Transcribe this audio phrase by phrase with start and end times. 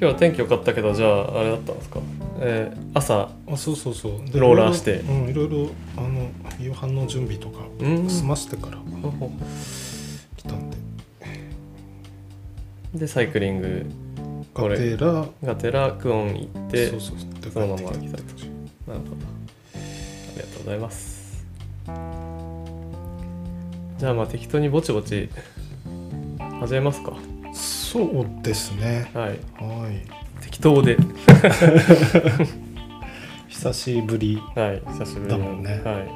[0.00, 2.00] 日は天気良かったけどじゃああれだったんですか、
[2.40, 4.12] えー朝あそうそうそう。
[4.38, 5.00] ローラーして。
[5.00, 8.08] うんいろいろあの夕飯の準備とかうん。
[8.08, 8.78] 済ましてから
[10.36, 10.76] 来たんで。
[12.94, 13.86] でサイクリング
[14.54, 15.26] がてら。
[15.44, 17.18] がてらクオン行ってそうそう。
[17.18, 18.22] そうでそのまま帰ってきた来
[18.86, 19.16] たなるほど。
[19.74, 19.78] あ
[20.34, 21.46] りがとうございます。
[23.98, 25.28] じゃあまあ適当にぼちぼち
[26.60, 27.12] 始めますか
[27.92, 29.10] そうですね。
[29.14, 29.28] はい。
[29.30, 29.34] は
[29.90, 30.42] い。
[30.42, 30.96] 適当で。
[33.48, 34.38] 久しぶり。
[34.54, 35.80] はい久しぶりだもんね。
[35.84, 36.08] はい。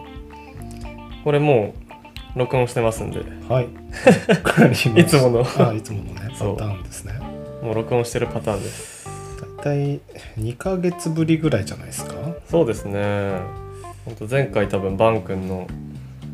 [1.24, 1.74] これも
[2.36, 3.20] う録音してますんで。
[3.48, 3.66] はい。
[5.00, 5.46] いつもの。
[5.58, 7.14] あいつものねパターンですね。
[7.62, 8.68] もう録音してるパターンで。
[8.68, 9.08] す
[9.58, 10.00] 大体
[10.38, 12.14] 2ヶ月ぶりぐらいじゃないですか？
[12.48, 13.00] そうですね。
[14.04, 15.66] 本当前回多分バン君の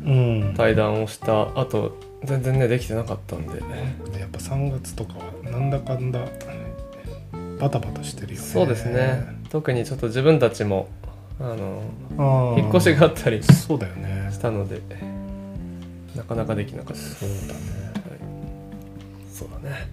[0.05, 0.53] うん。
[0.55, 3.55] 対談をした後全然ねできてなかったんで。
[3.55, 6.19] でやっぱ3月とかはなんだかんだ
[7.59, 8.45] バタバタしてるよね。
[8.45, 9.23] そうですね。
[9.49, 10.87] 特にちょっと自分たちも
[11.39, 14.29] あの引っ越しがあったりそうだよね。
[14.31, 14.81] したので
[16.15, 17.01] なかなかできなかった。
[17.01, 17.59] そうだね。
[19.31, 19.89] そうだね。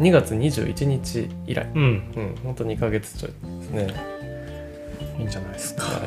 [0.00, 1.66] 2月21日以来。
[1.74, 1.82] うん。
[1.82, 1.86] う
[2.20, 3.94] んほんと2ヶ月ちょいですね。
[5.18, 5.84] いいんじゃないですか。
[5.84, 5.98] は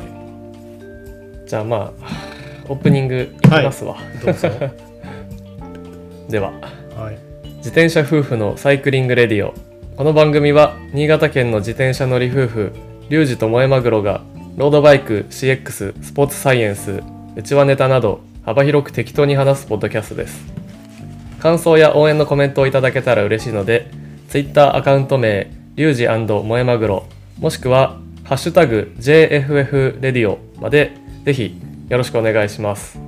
[1.44, 1.48] い。
[1.48, 2.36] じゃあまあ
[2.68, 4.48] オープニングいきますわ、どうぞ
[6.28, 6.52] では
[6.96, 7.18] はい。
[7.58, 9.54] 自転車夫婦のサイクリングレディオ。
[9.96, 12.72] この番組は新潟県の自転車乗り夫婦
[13.08, 14.22] リュウジと萌えマグロが
[14.56, 17.02] ロードバイク CX スポーツサイエンス
[17.36, 20.44] うちわネタなど幅広く適当に話すポッドキャストです。
[21.38, 23.90] 感想や応援のコメントをいただけたら嬉しいので
[24.28, 27.06] Twitter アカウント名リュウジ萌えマグロ
[27.38, 30.92] もしくはハッシュタグ JFF レディオまで
[31.24, 32.98] ぜひよろしくお願いします、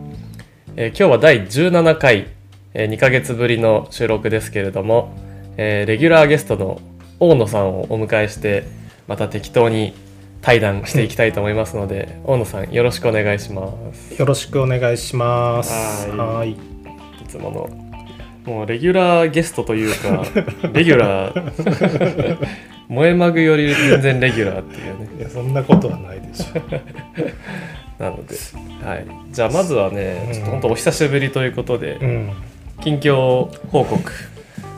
[0.77, 2.38] えー今日は第17回
[2.74, 5.12] えー2ヶ月ぶりの収録ですけれども、
[5.56, 6.80] えーレギュラーゲストの
[7.20, 8.65] 大野さんをお迎えして
[9.06, 9.94] また適当に
[10.41, 14.19] 対談していきたいと思いますので 大野さんよろしくお願いします。
[14.19, 16.09] よろしくお願いします。
[16.10, 16.53] ははい。
[16.53, 16.56] い
[17.28, 17.69] つもの
[18.44, 20.25] もうレギュラーゲストというか
[20.72, 22.38] レギュラー。
[22.88, 25.09] 萌えマグより全然レギュラーっていうね。
[25.19, 28.03] いやそんなことはないでしょ。
[28.03, 28.34] なので、
[28.82, 32.31] はい、じゃあまずはね、うんちょっと本当お久しぶりということで、うん
[32.81, 34.12] 近況報告。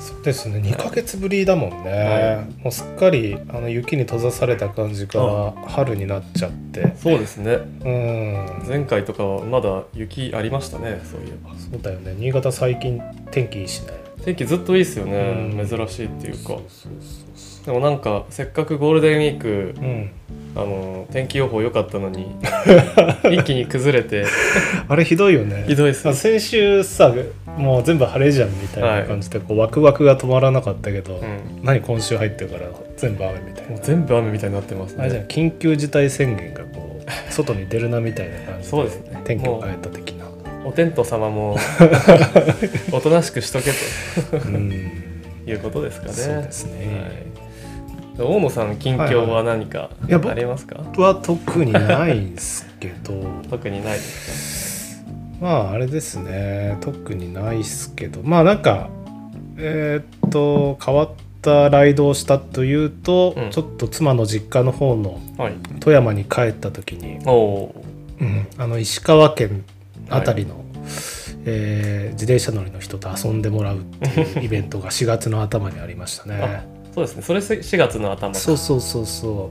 [0.01, 0.59] そうですね。
[0.59, 6.95] 2ヶ月ぶりだもんね、はもうすっかりあの雪に閉ざされた感じから春になっちゃって。
[6.97, 7.59] そうですね。
[7.85, 8.65] うん。
[8.67, 11.55] 前回とかはまだ雪ありましたねそういえば。
[11.57, 12.15] そうだよね。
[12.19, 13.01] 新潟最近
[13.31, 13.93] 天気いいしね。
[14.25, 15.69] 天気ずっといいですよね、うん。
[15.69, 16.49] 珍しいっていうか。
[16.49, 17.30] そうそう
[17.65, 20.11] でもなんかせっかくゴールデンウィークそううん。
[20.57, 22.35] あの天気予報良かったのに
[23.31, 24.25] 一気に崩れて
[24.89, 25.65] あれひどいよね。
[25.69, 26.09] ひどいっす。
[26.09, 27.15] あ先週さ
[27.57, 31.65] もう全部晴れじゃんみたいな感じでこうワクワクが止まらなかったけど、うん。
[31.65, 32.63] 何今週入ってるから
[32.97, 33.79] 全部雨みたいな。
[33.79, 39.21] 全部雨みたいになってますあれじゃ緊急事態宣言がこう 外に出るなみたいな感じでそうですね。
[39.25, 40.25] 天気を変えた的な。
[40.65, 41.57] お天道様も
[42.93, 43.71] おとなしくしとけ
[44.33, 44.71] うん。
[45.45, 46.13] ということですかね。
[46.13, 46.73] そうですね。
[46.87, 47.30] はい、
[48.19, 53.15] 大野さん近況は何かありますか、は特にないんですけど。
[53.49, 55.05] 特にないです
[55.41, 56.77] まああれですね。
[56.81, 58.21] 特にないっすけど。
[58.23, 58.91] まあなんか
[59.57, 61.11] えーっと変わっ
[61.41, 63.51] たライドをしたというと、うん。
[63.51, 65.55] ちょっと妻の実家の方のかはい。
[65.81, 67.85] 富山に帰った時に、おお
[68.21, 68.47] うん。
[68.59, 69.65] あの石川県
[70.11, 70.63] あたりの、
[71.47, 76.80] えー自転車乗りの人と遊んでもらうっていうイベントが4月の頭にありましたあね。
[76.95, 77.23] そうですね。
[77.23, 79.51] それ4月の頭かそうそうそうそ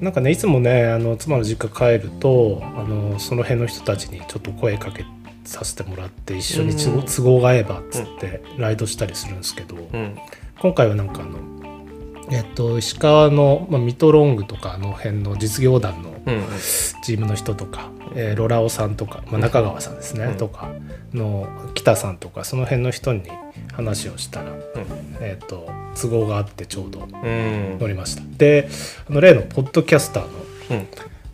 [0.00, 0.04] う。
[0.04, 5.04] なんかねいつもねあの妻の実家帰るとあのその辺の人たちにちょっと声かけ
[5.44, 10.18] させてもらって一緒に都合が合えばっつってライドしたりするんですけど、うん。
[10.58, 11.38] 今回はなんかあの
[12.30, 16.42] えっと石川の、まあ、ミトロングとかあの辺の実業団のうんうん。
[17.02, 20.36] チームの人とか、えーロラオさんとか、まあ、中川さんですね、うん。
[20.36, 20.70] とか
[21.12, 23.22] の北さんとかその辺の人に
[23.72, 24.52] 話をしたら、
[25.20, 25.68] えー、と
[26.00, 27.78] 都合があってちょうどうん。
[27.78, 28.22] 乗りました。
[28.38, 28.68] で
[29.08, 30.30] あの例のポッドキャスターの
[30.70, 30.88] うん。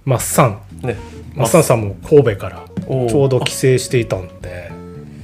[0.05, 0.97] マッサンね。
[1.35, 2.65] マッサンさんも神戸から
[3.09, 4.73] ちょうど帰省していたんで。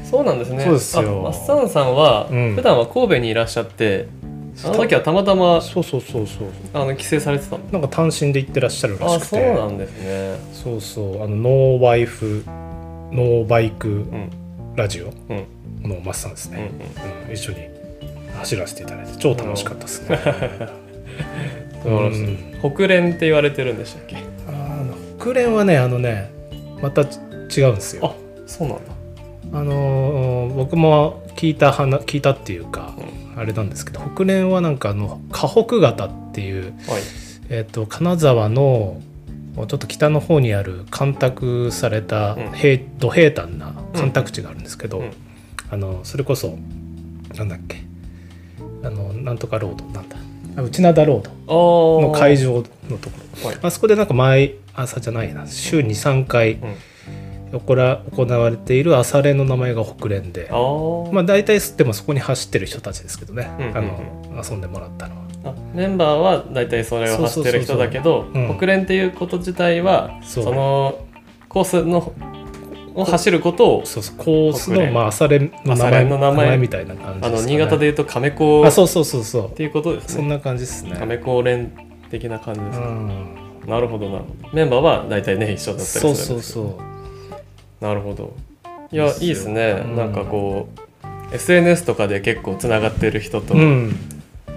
[0.05, 0.63] そうなんですね。
[0.63, 1.03] そうですよ。
[1.03, 2.55] あマッサンさんはうん。
[2.55, 4.07] 普段は神戸にいらっしゃって、
[4.65, 6.49] あの時はたまたまそうそうそうそう。
[6.73, 7.65] あの帰省されてたの。
[7.73, 9.27] なんか単身で行ってらっしゃるらしあくて。
[9.29, 10.37] そうなんですね。
[10.53, 11.23] そうそう。
[11.23, 14.31] あのノーワイフノーバイクうん
[14.75, 15.07] ラジオ。
[15.29, 15.47] うん。
[15.89, 17.29] のマッサンですね、うんうん。
[17.29, 17.35] うん。
[17.35, 17.59] 一緒に
[18.39, 19.13] 走らせていただいて。
[19.19, 20.19] 超楽しかったですね。
[21.83, 22.37] 素晴らしい、
[22.75, 24.17] 国連って言われてるんでしたっけ？
[24.49, 24.51] あ
[24.83, 26.31] の国連はねあのね
[26.83, 28.07] また違うんですよ。
[28.07, 28.15] あ
[28.47, 28.83] そうなんだ。
[29.53, 32.95] あのー僕も聞いた話聞いたっていうか、
[33.37, 37.03] あれなんですけど北連はなんかあの河北型っていう、はい。
[37.49, 39.01] えっと金沢の
[39.57, 42.53] ちょっと北の方にある干拓されたうん。
[42.53, 45.13] 平、土平坦な干拓地があるんですけど、うん。
[45.71, 46.59] あのそれこそ
[47.37, 47.83] なんだっけ
[48.83, 50.17] あのなんとかロードなんだ
[50.57, 53.49] あ内灘ロードあの会場のところ。
[53.49, 53.59] はい。
[53.63, 56.75] あそこでなんか毎朝じゃないな週に3回うん
[57.53, 60.49] 行われている朝練の名前が北連で。
[60.51, 63.77] まあ大体でもそこに走ってる人たちですけどね、うんうんうん。
[63.77, 65.23] あの遊んでもらったのは。
[65.45, 68.53] あメンバーは大体それを走ってる人だけどそうそうそうそう。
[68.53, 68.59] うん。
[68.59, 70.99] 国連っていうこと自体はそそうの
[71.49, 72.13] コースの
[72.95, 74.17] を走ることをそうそう。
[74.17, 76.57] コースのまあ朝練の名朝前練の名前。
[76.59, 79.51] みたいな感じですか、ね、あの新潟でいうと亀子っあそうそうそうそう。
[79.51, 80.15] ていうことですね。
[80.15, 80.97] そんな感じですね。
[80.99, 81.73] 亀子連
[82.11, 84.21] 的な感じですね、うん、なるほどな。
[84.53, 86.67] メンバーは大体ね一緒だったりするそうんですけど。
[86.67, 86.96] そうそう
[87.81, 88.35] なるほど。
[88.93, 89.97] いやいいですね、うん。
[89.97, 90.69] なんかこ
[91.33, 93.97] う SNS とかで結構つながってる人と、うん、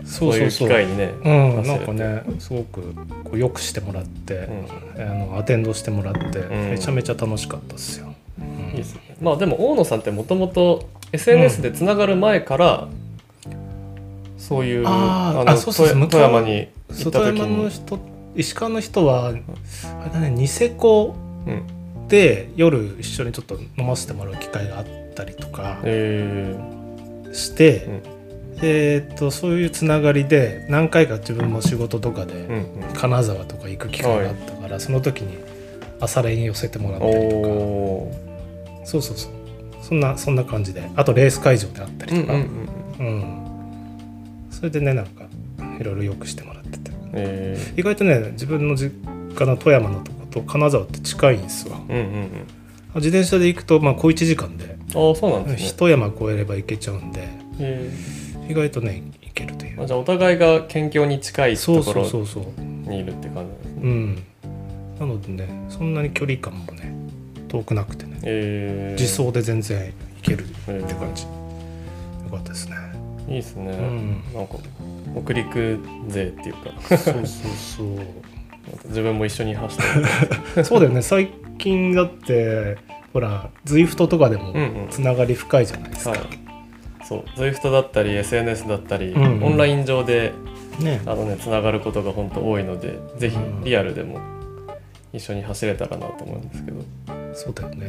[0.05, 2.93] そういう機会にねうん、なんかねすごく
[3.23, 4.49] こうよくしてもらって、
[4.97, 5.01] うん。
[5.01, 6.69] あのアテンドしてもらって、ん。
[6.71, 8.13] めちゃめちゃ楽しかったですよ。
[8.39, 8.69] うん。
[8.71, 9.15] いいですね。
[9.21, 12.87] まあでも大野さんってもともと SNS でつながる前から、
[14.37, 15.99] そういうのあーあそうそうそう。
[15.99, 17.99] 富富山に行った外時に、山の人
[18.35, 19.43] 石川の人はあれ
[20.13, 21.15] だねニセコ
[21.47, 21.63] うん、
[22.09, 24.85] で夜一緒にちょっと飲ませてもらう機会があっ
[25.15, 26.55] たりとかえ
[27.31, 28.01] して、うん。
[28.61, 35.37] えーっとそういうつながりで何回か自分も仕事とかで金沢とか行く機会があったから、その時に
[36.01, 37.41] 朝練に寄せてもらったりと
[38.81, 38.85] か。
[38.85, 39.31] そうそうそう。
[39.81, 42.47] そんなそんな感じであとレース会場であったりとか、うんうん
[42.99, 44.51] うんうん。
[44.51, 45.23] それでねなんか
[45.79, 46.91] いろいろよくしてもらってて。
[47.13, 48.93] え意外とね自分の実
[49.35, 51.77] 家の富山のとこと金沢って近いんですわ。
[51.77, 52.29] ー、うんうんうん。
[52.95, 54.77] 自転車で行くとまあ小1時間で。
[54.95, 57.27] ああそうなんですね、一山越えれば行けちゃうんで。
[57.59, 57.91] え。
[58.49, 59.85] 意外とね行けるという。
[59.85, 63.81] じゃあお互いが県境に近いそうそところうそうそうにいるって感じですね。
[63.83, 64.23] うん。
[64.99, 66.93] なのでねそんなに距離感もね
[67.47, 68.95] 遠くなくてねえ。
[68.97, 71.23] ー、自走で全然行けるえーって感じ。
[71.23, 71.29] よ
[72.31, 72.75] かったですね。
[73.27, 74.23] いいですね、うん。
[74.33, 74.55] なんか
[75.23, 76.71] 北陸勢っていうか。
[76.87, 77.97] そうそうそう
[78.85, 80.63] 自分も一緒に走って。
[80.63, 81.01] そうだよね。
[81.01, 82.77] 最近だって
[83.13, 84.87] ほら ZWIFT とかでもうんうん。
[84.89, 86.19] つながり深いじゃないですか、はい。
[87.03, 87.23] そう。
[87.35, 89.43] ZWIFT だったり SNS だったり、うんうん。
[89.43, 90.33] オンライン上で
[90.79, 91.01] ね。
[91.05, 94.19] あのねつながることが本当多いのでぜひうんリアルでも
[95.13, 96.77] 一緒に走れたらなと思うんですけど。
[97.33, 97.87] そうだよね。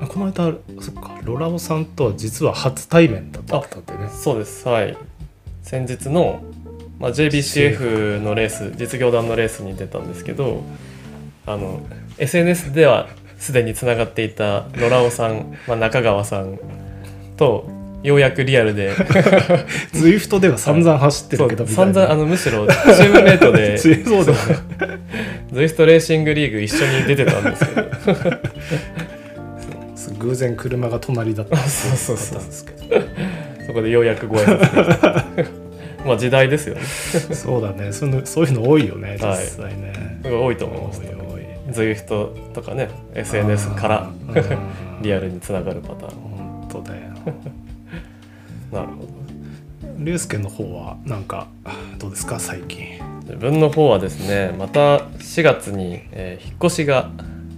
[0.00, 1.18] あこの間そっか。
[1.22, 4.10] ロラオさんとは実は初対面だったんでね。
[4.10, 4.68] そうです。
[4.68, 4.96] はい。
[5.62, 6.42] 先日の、
[7.02, 10.62] まあ、JBCF のレース実業団のレースに出たんですけど
[11.46, 11.80] あの
[12.16, 13.08] SNS では
[13.38, 16.60] すでにつながっていたロラオさん、まあ、中川さん
[17.36, 17.68] と
[18.04, 18.94] ようやくリアルで
[19.94, 21.92] ZWIFT では散々走ってるけど みたいな。
[21.92, 24.34] 々あのむしろチームメイトで そうだよね
[25.52, 27.82] ZWIFT レーシングリーグ一緒に出てたんですけど。
[30.18, 32.40] 偶然車が隣だったそうそうそう。
[33.66, 35.61] そこでようやくご挨拶できた
[36.06, 36.82] まあ時代ですよね。
[36.82, 37.92] そうだね。
[37.92, 39.44] そのそういうの多いよね実はい。
[39.46, 41.00] 際ね、すごい多いと思います。
[41.00, 44.10] 多い多い ZWIFT とかね SNS から
[45.00, 46.20] リアルにつながるパターン。
[46.20, 47.02] 本当だよ。
[48.72, 49.08] なるほど。
[49.98, 51.46] 竜介の方はなんか
[51.98, 52.38] どうですか？
[52.40, 52.98] 最近。
[53.24, 57.10] 自分の方はですねまた4月に、えー引っ越しが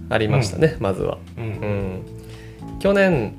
[0.09, 1.47] ありましたね、まずは、ううん。
[1.47, 2.01] ん、
[2.79, 3.33] 去年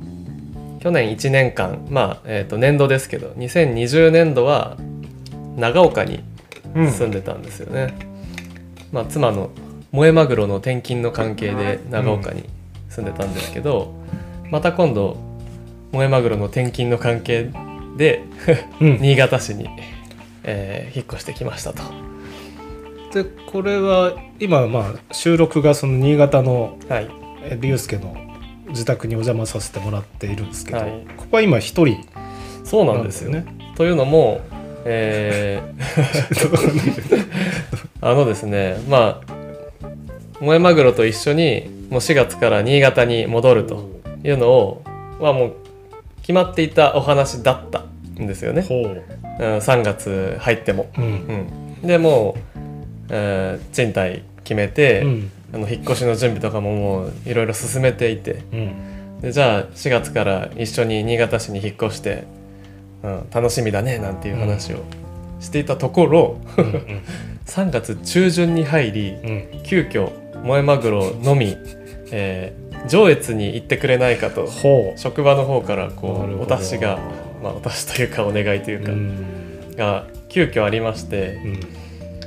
[0.80, 4.76] 去年1年間まあ、えー、と年度ですけど2020年度は
[5.56, 6.22] 長岡に
[6.74, 6.90] うん。
[6.90, 7.94] 住んでたんですよね、
[8.92, 9.50] まあ、妻の
[9.92, 12.44] 萌えマグロの転勤の関係で長岡に
[12.90, 13.94] 住んでたんですけど、
[14.50, 15.16] また今度
[15.92, 17.50] 萌えマグロの転勤の関係
[17.96, 18.24] で
[18.80, 18.98] うん。
[19.00, 19.68] 新潟市に、
[20.44, 21.82] えー引っ越してきましたと。
[23.12, 27.08] でこれは今まあ収録がその新潟のはい、
[27.42, 28.14] え竜介の
[28.68, 31.06] 自宅にお邪魔させてもらっているんですけど、はい。
[31.16, 32.04] ここは今一人
[32.64, 33.44] そうななんんですよね。
[33.76, 34.40] というのも、
[34.86, 37.36] えー
[38.00, 39.36] あのですねまあ
[40.34, 43.88] 萌えマグロと一緒にもう4月から新潟に戻ると
[44.22, 44.82] いうのを
[45.18, 45.56] はもう
[46.20, 47.84] 決まっていたお話だった
[48.20, 48.64] んですよね、う。
[48.64, 50.90] ん、3月入っても。
[50.98, 51.04] うん。
[51.82, 52.58] うん、でもう、
[53.10, 55.30] えー賃貸決めて、うん。
[55.54, 58.42] あの引っ越しの準備とかももういろいろ進めていて。
[58.52, 59.20] うん。
[59.20, 62.24] でじゃあ4月から一緒に新潟市に引っ越して、
[63.06, 64.78] うん、楽しみだねなんていう話を
[65.40, 67.02] していたところ、うん
[67.46, 69.62] 3月中旬に入りうん。
[69.62, 70.10] 急遽
[70.42, 71.56] 萌えマグロのみ、
[72.10, 74.48] えー上越に行ってくれないかと
[74.96, 76.98] 職場の方からこうお達しが、
[77.42, 79.74] まあ、お達しというかお願いというか、うん。
[79.76, 81.60] が急遽ありまして、うん。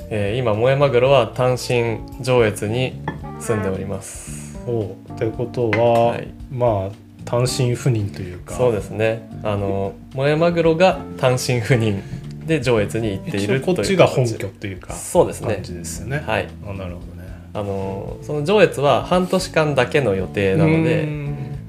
[0.09, 3.01] えー今萌えマグロは単身上越に
[3.39, 4.57] 住んでおります。
[4.65, 6.27] ということは、はい。
[6.51, 8.55] まあ単身赴任というか。
[8.55, 9.29] そうですね。
[9.43, 12.01] あの萌えマグロが単身赴任
[12.45, 15.55] で上越に行ってい一る応こっちが本拠というかそうですね。
[15.55, 16.23] 感じですよね。
[16.25, 16.47] はい。
[16.67, 17.29] あなるほどね。
[17.53, 21.07] あのその上越は半年間だけの予定なので、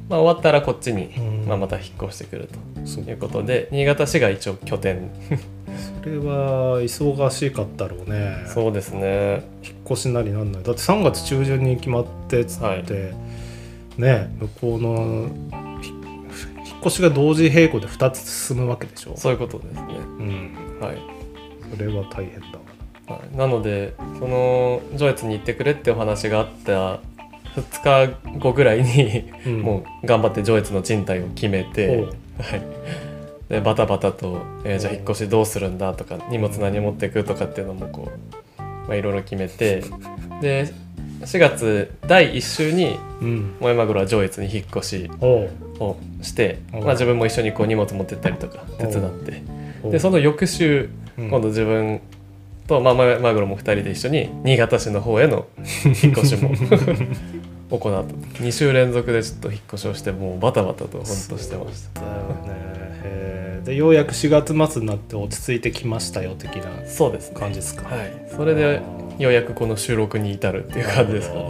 [0.08, 1.46] まあ、終わったらこっちに、うん。
[1.46, 5.10] まあ、また引っ越してくるということで新潟市が一応拠点。
[6.02, 8.44] それは忙しかったろうね。
[8.46, 9.44] そうですね。
[9.62, 12.84] 引っ越しなりなんないだって3月中旬に決まってっつって、はい
[14.00, 15.28] ね向こうの
[15.80, 19.16] ひ引っ越しが同時並行で2つ進むわけでしょ？
[19.16, 19.80] そういうことですね。
[20.18, 20.96] うん、はい。
[21.74, 22.46] それは大変だ
[23.06, 23.18] わ。
[23.18, 27.00] はい、なのでその上越に行ってくれってお話があった
[27.56, 29.60] 2日後ぐらいに、うん。
[29.62, 32.62] もう頑張って上越の賃貸を決めてはい、
[33.48, 38.08] でバタバタと、えーじゃあ引っ越しどうするんだとか荷物何持ってくとかっていうのもこ
[38.58, 39.82] う、まあ、いろいろ決めて
[40.40, 40.72] で
[41.20, 45.48] 4月第1週にうん、萌えマグロは上越に引っ越しを
[46.22, 49.42] して、まあ、自分も一緒にこう荷物持ってったりとか手伝って。
[49.90, 51.28] でその翌週うん。
[51.30, 52.00] 今度自分
[52.66, 55.46] と、まあ、ママグロも2人で一緒に新潟市の方への
[56.02, 56.50] 引っ越しも
[57.70, 61.04] 行った2週連続でちょっと引っ越しをしてもうバタバタと本当
[61.38, 62.02] してました。
[63.64, 67.36] でようやく4月末になって落ち着いてきましたよ的なそうですね。
[67.38, 67.94] 感じですか？
[67.94, 68.10] はい。
[68.34, 68.80] それで
[69.20, 71.42] ようやくこの収録に至るっていう感じですかね。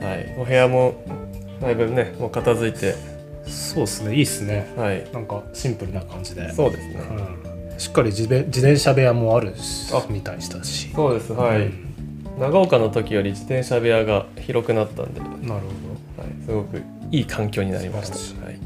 [0.00, 0.34] はい。
[0.36, 0.94] お部屋も
[1.60, 2.94] だいぶねもう片付いて。
[3.46, 4.14] そうですね。
[4.16, 4.72] いいっすね。
[4.76, 5.08] はい。
[5.12, 6.52] なんかシンプルな感じで。
[6.52, 6.94] そうですね。
[7.72, 9.54] うん、しっかり自転自転車部屋もある
[10.10, 10.90] みたいしたし。
[10.92, 11.32] そうです。
[11.32, 11.94] はい、うん。
[12.40, 15.20] 長岡の時より自転車部屋が広くなったんで。
[15.20, 16.82] なるほはい、すごく
[17.12, 18.44] いい環境になりました。
[18.44, 18.58] はい。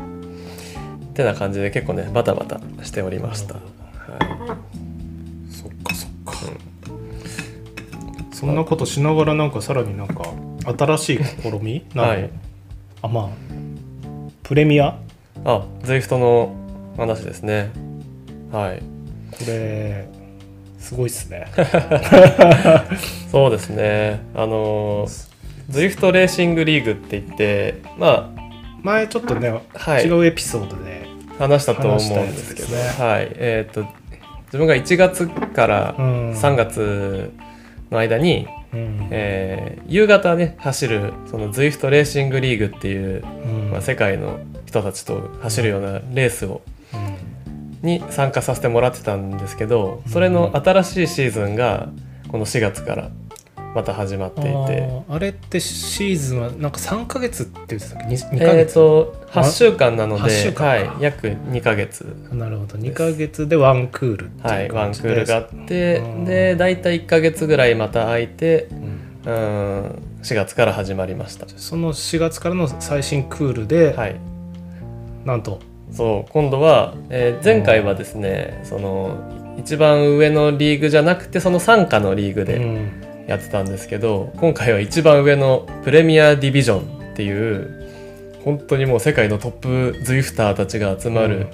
[1.12, 3.54] てな感じで結構ねバタバタしておりました。
[3.54, 3.61] は
[4.49, 4.70] ど
[8.41, 10.25] そんなことしながらなんかさらになんか
[10.65, 11.85] 新しい試み？
[11.95, 12.31] はい。
[13.03, 13.29] あまあ
[14.43, 14.99] プレミア？
[15.45, 16.57] あ、ZWIFT の
[16.97, 17.71] 話ですね。
[18.51, 18.83] はい。
[19.31, 20.09] これ
[20.79, 21.47] すごいっすね
[23.31, 24.21] そうですね。
[24.35, 25.07] あの
[25.71, 28.35] ZWIFT レーシングリーグって言って、ま
[28.83, 31.07] 前ちょっとね、あはい違うエピソードで
[31.39, 33.31] 話したと思うんですけど、ねはい。
[33.35, 33.85] えっ、と
[34.47, 37.31] 自分が1月からうん3月
[37.91, 39.09] の間に、うん。
[39.11, 43.71] えー夕方ね走るその ZWIFT レーシングリーグっていううん。
[43.73, 46.63] まあ、世界の人たちと走るようなレースを
[47.83, 51.89] に参加させてもらってたんですけどそれの新しいシーズンが
[52.29, 53.11] この4月から
[53.75, 54.89] また始まっていて。
[55.09, 62.05] あれってシーズンはなんか3ヶ月って言ってたっけ？2, ヶえっ、月、と8週間なの8週で、はい、約2ヶ月。
[62.33, 66.25] なるほど2ヶ月でワンクールはいワンクールがあってうん。
[66.25, 69.33] で大体1ヶ月ぐらいまた空いてうん。
[69.33, 71.47] うん4月から始まりました。
[71.49, 74.17] その4月からの最新クールで、はい。
[75.25, 75.61] なんと？
[75.93, 79.17] そう今度は、えー前回はですねその
[79.59, 82.91] 一番上のリーグじゃなくてその傘下のリーグでうん
[83.27, 87.81] やってたんですけど、今回は一番上のプレミアディビジョンっていう
[88.45, 91.49] 本当にもう世界のトップズイフターたちが集まる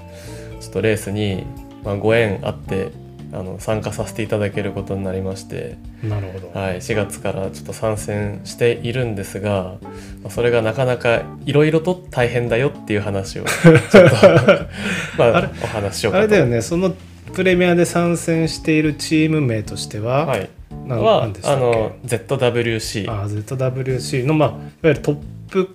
[0.60, 1.44] ちょっとレースに、
[1.84, 2.90] まあ、ご縁あって
[3.32, 9.74] あの参加させていただけることになりまして、なるほど、はい、4月からちょっと参戦しているんですが
[10.22, 13.98] まあそれがなかなかいろいろと大変だよっていう話を ちょっと
[15.18, 16.24] まあお話ししようかと。
[16.24, 16.94] あれだよねその
[17.34, 25.16] プレミアで参戦しているチーム名としては、はい、なはあの ZWC あ ZWC の、まあ、いわゆるトッ
[25.50, 25.68] プ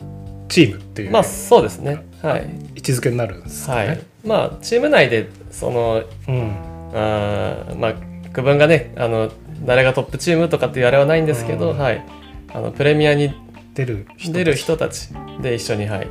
[0.48, 2.05] チームっていうまあそうですね。
[2.21, 2.50] はい。
[2.75, 3.88] 位置づけになるんですかね？
[3.88, 6.51] はい、まあチーム内でそのうん。
[6.93, 7.93] あーまあ
[8.33, 9.31] 区分がねあの
[9.65, 11.77] 誰がトップチームとかっていうあれはないんですけど、うん。
[11.77, 12.05] はい、
[12.53, 13.33] あのプレミアに
[13.74, 15.10] 出る人出る人たち
[15.41, 16.07] で一緒に、はい。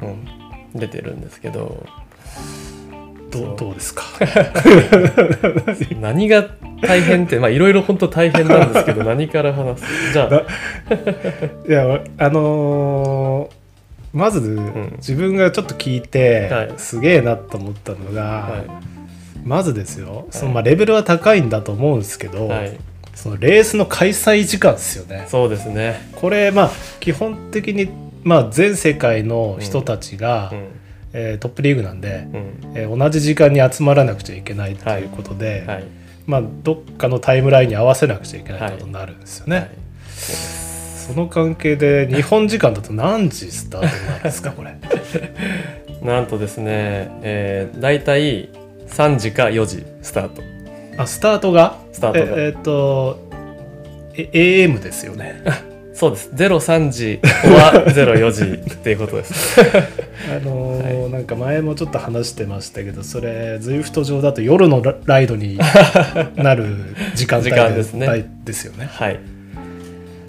[0.00, 0.26] うんうん、
[0.74, 1.84] 出てるんですけど
[3.30, 4.04] どうどうですか？
[6.00, 6.46] 何が
[6.82, 10.12] 大変ってまあいろいろ本当大変なんですけど 何から話す？
[10.12, 10.42] じゃあ。
[11.68, 13.60] いやあのー
[14.12, 14.94] まず、ん。
[14.96, 16.72] 自分がちょっと聞いて、はい。
[16.78, 18.64] すげえなと思ったのが、は
[19.44, 22.76] まずですよ、そのまあレベルは高いんだと思うんですけど、い、はい、
[23.14, 25.26] そのレースの開催時間ですよね。
[25.28, 27.88] そうですね、これまあ基本的に、
[28.24, 30.79] まあ、全世界の人たちが、うん
[31.12, 32.72] えートップリーグなんで、うん。
[32.76, 35.84] えー同じ時間に集まらなくちゃいけないということで、はい。
[36.26, 39.56] まあ、どっかのタイムラインに合わせなくちゃいけないことになるんですよね。
[39.56, 39.68] はい。
[40.14, 44.76] その関係で日本時間だと何時スタートなんですかこれ。
[46.02, 48.48] なんとですね、えー、大体
[48.88, 50.42] 3時か4時スタート。
[50.98, 51.78] あスタートが？
[51.92, 52.40] スタートが。
[52.40, 53.28] ええーっと
[54.14, 55.40] え AM ですよね
[56.00, 56.30] そうです。
[56.32, 59.60] 03時は04時っていうことです。
[60.34, 65.58] あのーなんか前もちょっと話してましたけどそれ ZWIFT 上だと夜のラライドに
[66.36, 66.64] なる
[67.14, 68.08] 時間帯ですね。
[68.08, 68.88] 帯ですよね。
[68.90, 69.20] はい。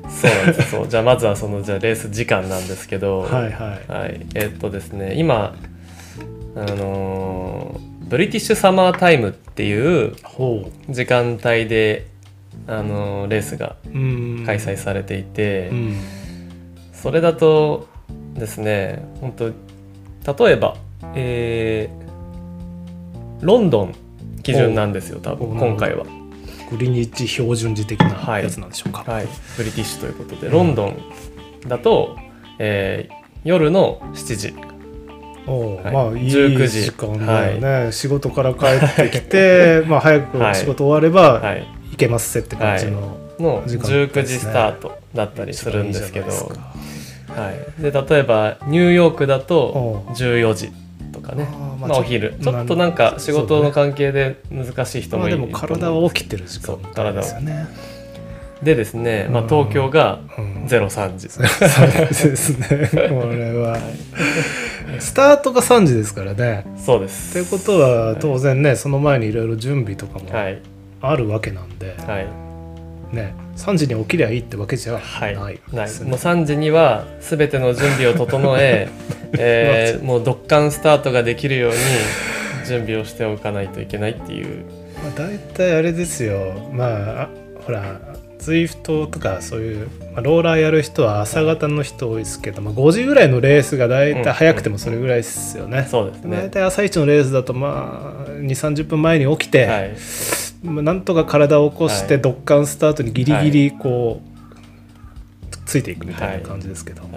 [0.10, 0.72] そうなんです。
[0.72, 0.88] そう。
[0.90, 3.92] じゃあまずはそのじゃあレース時間なんですけどはいはい。
[3.92, 5.56] はい、えっとですね今
[6.58, 12.08] あのーブリティッシュサマータイムっていうほ時間帯で、
[12.67, 13.75] あのーレースが
[14.46, 15.98] 開催されていて、うん。
[16.93, 17.88] それだと
[18.36, 20.75] ですね本当例えば、
[21.15, 22.01] えー
[23.46, 23.96] ロンドン
[24.43, 26.05] 基準なんですよ多分お今回は。
[26.70, 28.43] グリニッジ標準時的なはい。
[28.43, 29.27] やつなんでしょうか、はい、
[29.58, 30.98] ブリティッシュということで、ロンドン
[31.67, 32.15] だと、
[32.60, 34.53] えー夜の7時。
[35.48, 35.93] おうはい。
[35.93, 36.84] まあいい19時。
[36.84, 46.27] 時間だよね、仕事から帰ってきて まあ早くはい仕事終わればはい、行けますせって感じの、の時間19時スタートだったりするんですけど。
[46.27, 50.12] はい、で例えばニューヨークだとおう。
[50.12, 50.71] 14時
[51.13, 51.45] とかね。
[51.79, 52.36] まあまあ、お昼。
[52.41, 56.77] ちょっとなんか仕事の関係で難しい人もいるまあでも体は起きてる時間
[57.13, 57.67] ですよね。
[58.63, 60.65] でですね、まあ、うん東京がうん。
[60.65, 61.45] 03時、 そう
[62.29, 62.89] ですね。
[63.10, 63.77] これは。
[65.00, 66.65] スタートが3時ですからね。
[66.77, 67.33] そうです。
[67.33, 70.60] ということは当然ねその前にいろいろ準備とかもはい
[71.01, 72.27] あるわけなんで、はい。
[73.15, 75.36] ね3時に起きりゃいいってわけじゃはい。
[75.36, 76.10] ないないですね。
[76.10, 78.88] もう3時には全ての準備を整え
[79.38, 81.77] えーもうドッカンスタートができるように
[82.67, 84.63] 準備をしておかないといけないっていう。
[85.03, 86.70] まあ、大体あれですよ。
[86.72, 87.29] まああ
[87.65, 88.00] ほら
[88.39, 94.24] ZWIFT とかそういう、まあ、ローラーやる人は朝方の人多いですけど、まあ、5時ぐらいのレースが大うん。
[94.24, 95.86] 体早くてもそれぐらいですよね。
[95.91, 96.38] そうですね。
[96.38, 99.89] 大体朝一のレースだとまあ2 3 0分前に起きて、はい。
[99.89, 99.97] まあ
[100.63, 102.21] なんとか体を起こして、はい。
[102.21, 107.08] ドッカンスタートにギリギリこう、ついていくみたいな感じですけど、は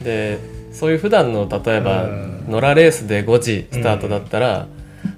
[0.00, 0.38] い、で
[0.72, 2.30] そういう普段の例えばうん。
[2.48, 4.66] 野良レースで5時スタートだったら、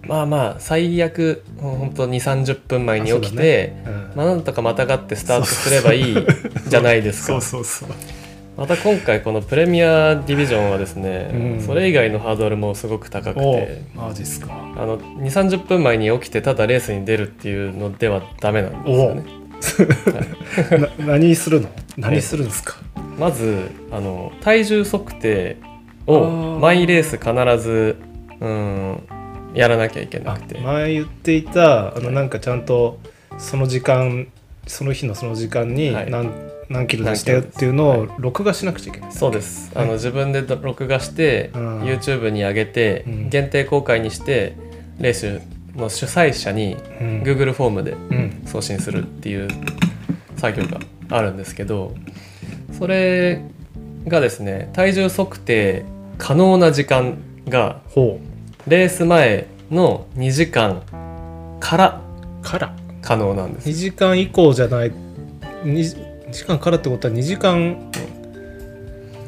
[0.07, 4.12] まあまあ最悪本当2 3 0分前に起きて、うん。
[4.16, 6.27] まあ、なんとかまたがってスタートすればいい
[6.68, 7.40] じゃないですか。
[7.40, 7.88] そうそう
[8.62, 11.61] また今回このプレミアディビジョンはですね、うん。
[11.61, 14.53] それ以外のハードルもすごく高くおてマジっすか。
[14.53, 20.94] あの2 3 0分前に起きてただレースに出るっていうのではダメなんですよね。
[21.03, 21.68] な何するの？
[21.96, 22.77] 何するんですか？
[23.18, 25.57] まずあの体重測定
[26.07, 27.96] を毎レース必ず
[28.38, 29.03] うん
[29.55, 32.14] やらなきゃいけなあくて、前言っていたあのはい。
[32.14, 33.01] なんかちゃんと
[33.38, 34.29] その時間
[34.68, 36.11] その日のその時間にはい
[36.72, 39.70] 何,、何キロ出したよっていうのを録画しなくちゃいけない、そうです。
[39.74, 39.88] あはい。
[39.88, 41.82] の自分で録画して、うん。
[41.82, 43.28] YouTube に上げて、うん。
[43.28, 44.56] 限定公開にして
[44.98, 45.40] レース
[45.76, 47.22] の主催者にうん。
[47.22, 48.42] Google フォームでうん。
[48.46, 49.48] 送信するっていう
[50.37, 50.80] 作業が
[51.11, 51.94] あるんですけど
[52.76, 53.42] それ
[54.08, 55.85] がですね体重測定
[56.18, 58.18] 可能な時間がほ
[58.66, 60.82] レース前の2時間
[61.61, 62.00] から
[62.42, 62.76] うから。
[63.00, 63.68] 可能なんです。
[63.68, 64.92] 2時間以降じゃない。
[65.64, 67.92] 2, 時間からってことは2時間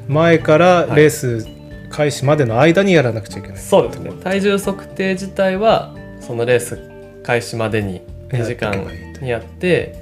[0.08, 1.46] 前からレース
[1.90, 4.12] 開始までの間にやらなくちゃいけない、そうですね。
[4.22, 6.78] 体重測定自体はそのレース
[7.22, 8.86] 開始までに2時間
[9.20, 9.92] にやって、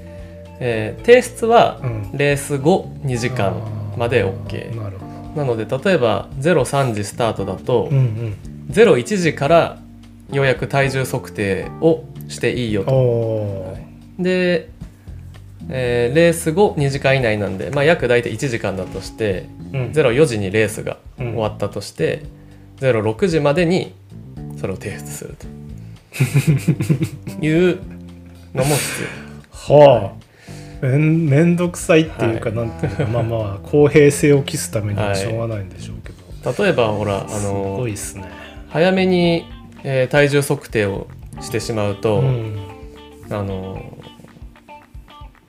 [0.60, 2.10] えー提出はうん。
[2.14, 3.54] レース後2時間
[3.96, 8.36] まで OK なるほなので例えば03時スタートだと、どうんうん。
[8.70, 9.78] 01時から
[10.30, 13.76] ようやく体重測定をしていいよと。
[14.18, 14.70] で、
[15.70, 19.80] えーレース後2時間以内なんで、まあ、約大体1時間だとしてうん。
[19.92, 21.26] 04時にレースがうん。
[21.32, 22.22] 終わったとして、
[22.78, 23.94] 06時までに
[24.58, 25.46] それを提出すると。
[27.44, 27.78] いう
[28.54, 29.04] のも必
[29.50, 30.22] はあ。
[30.86, 32.58] めんめんどくさいっていうか、はい。
[32.58, 33.04] なんていうか。
[33.06, 35.16] まあまあ公平性を期すためにははい。
[35.16, 38.24] しょうがないんでしょうけど、要例えばほらあすのごいっすね。
[38.68, 39.46] 早めに、
[39.84, 41.06] えー体重測定を
[41.40, 42.56] してしまうと、うん。
[43.30, 43.80] あの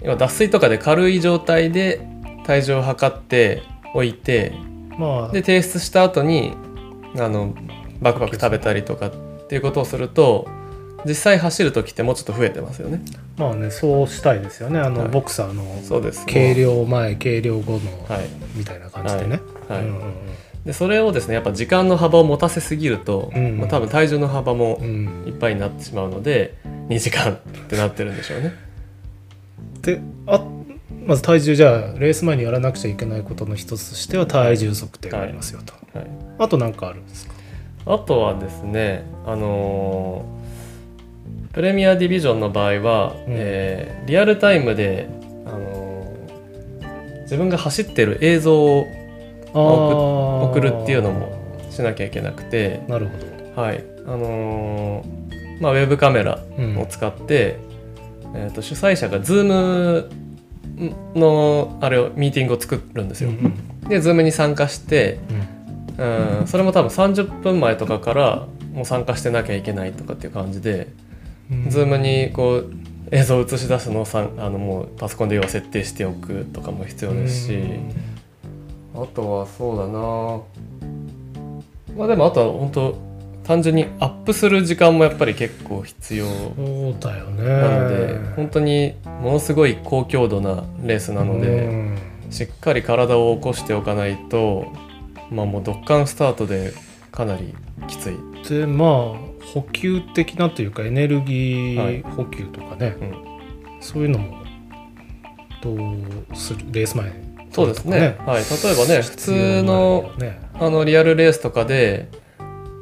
[0.04, 2.06] 要は脱水とかで軽い状態で
[2.46, 3.64] 体重を測って
[3.94, 4.54] おいて
[4.98, 5.32] まあ。
[5.32, 6.54] で提出した後に
[7.18, 7.54] あの
[8.02, 10.48] バクバク食べたりとかっていうことをすると
[11.06, 13.02] 実際走る時ってもうちょっと増えてますよね。
[13.38, 14.80] まあねそうしたいですよね。
[14.80, 15.10] あの、はい。
[15.10, 16.26] ボクサーのそうです。
[16.26, 18.28] 計量前計量後の、はい。
[18.56, 19.42] みたいな感じでね。
[20.66, 23.58] でそれをですねやっぱ時間の幅を持たせすぎると、うん。
[23.58, 25.26] まあ多分体重の幅もうん。
[25.28, 26.56] いっぱいになってしまうので
[26.88, 28.54] 2時間ってなってるんでしょうね。
[29.84, 30.44] であ
[31.06, 37.34] まず体重じゃあレース前にやらなくちゃいけないことの一つとしては体重測定がありますよと、はい、あと何かあるんですか？
[37.86, 40.44] あとはですねあのー
[41.54, 43.22] プレミアディビジョンの場合は、うん。
[43.28, 45.08] えーリアルタイムで、
[45.46, 48.88] あのー自分が走ってる映像を
[49.54, 51.32] 送るっていうのも
[51.70, 53.12] しなきゃいけなくて、なるほ
[53.56, 53.84] ど、はい。
[54.08, 57.60] あのーまあ、ウェブカメラうんを使って、
[58.36, 60.10] えー、と主催者が Zoom
[61.16, 63.30] のあれをミーティングを作るんですよ。
[63.30, 65.20] うんで Zoom に参加して、
[65.98, 66.40] うん。
[66.40, 70.88] うん、それも多分30分前とかからもう参加してなきゃいけないとかっていう感じで、
[71.52, 72.74] うん、Zoom にこう
[73.12, 77.60] 映像を映し出すのをさんあのもうパソコンで要は設定しておくとかも必要ですし、
[78.96, 80.42] あとはそうだな。
[81.96, 83.13] まあでもあとは本当
[83.44, 86.26] 単純にアップする時間もやっぱり結構必要。
[86.26, 86.32] そ
[86.98, 87.44] うだよね。
[87.44, 91.98] なので、本当にものすごい高強度なレースなので、うん。
[92.30, 94.66] しっかり体を起こしておかないと
[95.30, 96.74] まあもうドッカンスタートで
[97.12, 97.54] かなり
[97.88, 98.18] きつい、
[98.50, 98.90] でまあ
[99.54, 102.02] 補給的なというかエネルギはい。
[102.02, 103.82] ー補給とかね、うん。
[103.82, 104.44] そういうのも
[105.62, 106.66] どうする？
[106.72, 107.12] レース前
[107.52, 108.18] そうですね。
[108.26, 110.42] はい、例えばね普通のね。
[110.56, 112.10] あのリアルレースとかで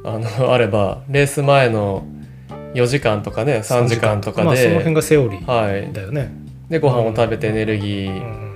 [0.03, 2.05] あのあればレース前の
[2.73, 6.31] 4時間とかね3時間とかまあ、そので、辺がセオリーはい、だよね、
[6.69, 8.51] でご飯を食べてエネルギー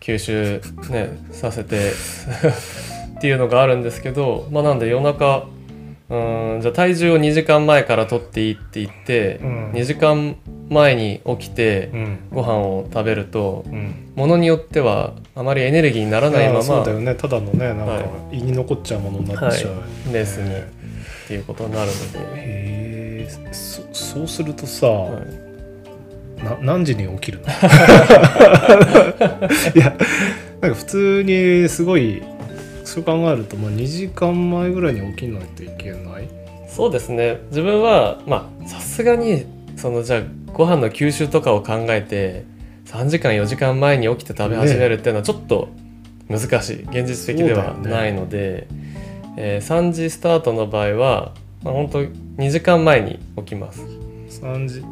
[0.00, 1.92] 吸収、ね、させて
[3.16, 5.46] っていうのがあるんですけど、まあ、なんで夜中
[6.08, 6.16] う
[6.58, 9.72] んじゃあ体重を2時間前から取っていいって言って、うん。
[9.72, 10.36] 2時間
[10.68, 12.18] 前に起きてうん。
[12.30, 14.12] ご飯を食べるとうん。
[14.14, 17.14] ものによってはあまりエネルギーにならないまああそうまだよね。
[17.14, 20.62] ただのねなんかは胃に残っちゃうものになっちゃう、レースにっ
[21.28, 22.22] ていうことになるので、へ
[23.28, 25.46] えそそうするとさ、はい。
[26.44, 27.46] な何時に起きるの？
[29.74, 29.96] いや
[30.60, 32.22] なんか普通にすごい
[32.96, 36.28] そう考えるともう2時間前ぐらいに起きないといけない？
[36.66, 37.40] そうですね。
[37.50, 39.44] 自分はまあさすがに
[39.76, 40.22] そのじゃあ
[40.54, 42.44] ご飯の吸収とかを考えて
[42.86, 45.68] 3時間4時間前に起きて食べ始めるっていうのはちょっと
[46.30, 46.82] 難しい。
[46.84, 48.66] 現実的ではないので、
[49.36, 51.32] えー3時スタートの場合は、
[51.62, 53.82] まあ、本当2時間前に起きます。
[54.40, 54.82] 3時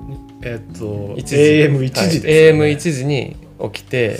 [0.42, 1.36] えっと1時。
[1.36, 3.36] AM1 時ですはい、AM1 時に
[3.72, 4.18] 起きて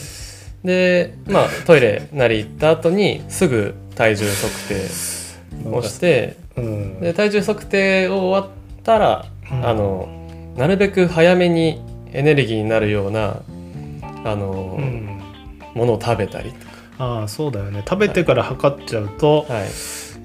[0.64, 7.00] でまあトイレなり行った後にすぐ体重測定をしてうん。
[7.00, 9.66] で体重測定を終わったら、うん。
[9.66, 10.08] あの
[10.56, 13.40] なるべく早めにエネルギーになるような
[14.24, 15.20] あの、うん。
[15.74, 16.58] ものを食べたりと
[16.98, 17.82] ああそうだよね。
[17.88, 19.64] 食べてから測っちゃうと、か、はい。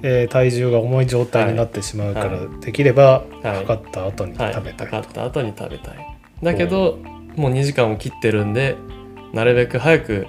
[0.02, 3.56] えー体重が重い状態になってしまうから、はできればはい。
[3.66, 6.18] 測った後にはい、食べたい、測った後に食べたい。
[6.44, 7.00] だけど
[7.36, 8.76] もう2時間を切ってるんで
[9.34, 10.28] なるべく早く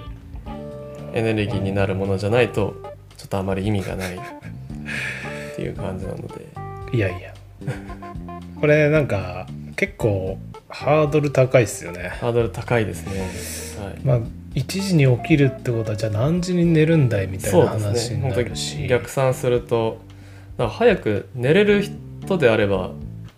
[1.13, 2.75] エネルギーになるものじゃないと
[3.17, 4.15] ちょっとあまり意味がない。
[4.15, 6.47] っていう感じなので。
[6.93, 7.33] いやいや。
[8.59, 10.37] これなんか結構
[10.69, 12.09] ハードル高いっすよね。
[12.19, 13.21] ハードル高いですね、
[13.83, 14.19] はい、まあ
[14.55, 19.99] 1時に起きるってことはじゃあ何時に寝るんだいみたいな話になるし、に逆算すると
[20.57, 21.83] 早く寝れる
[22.23, 22.91] 人であれば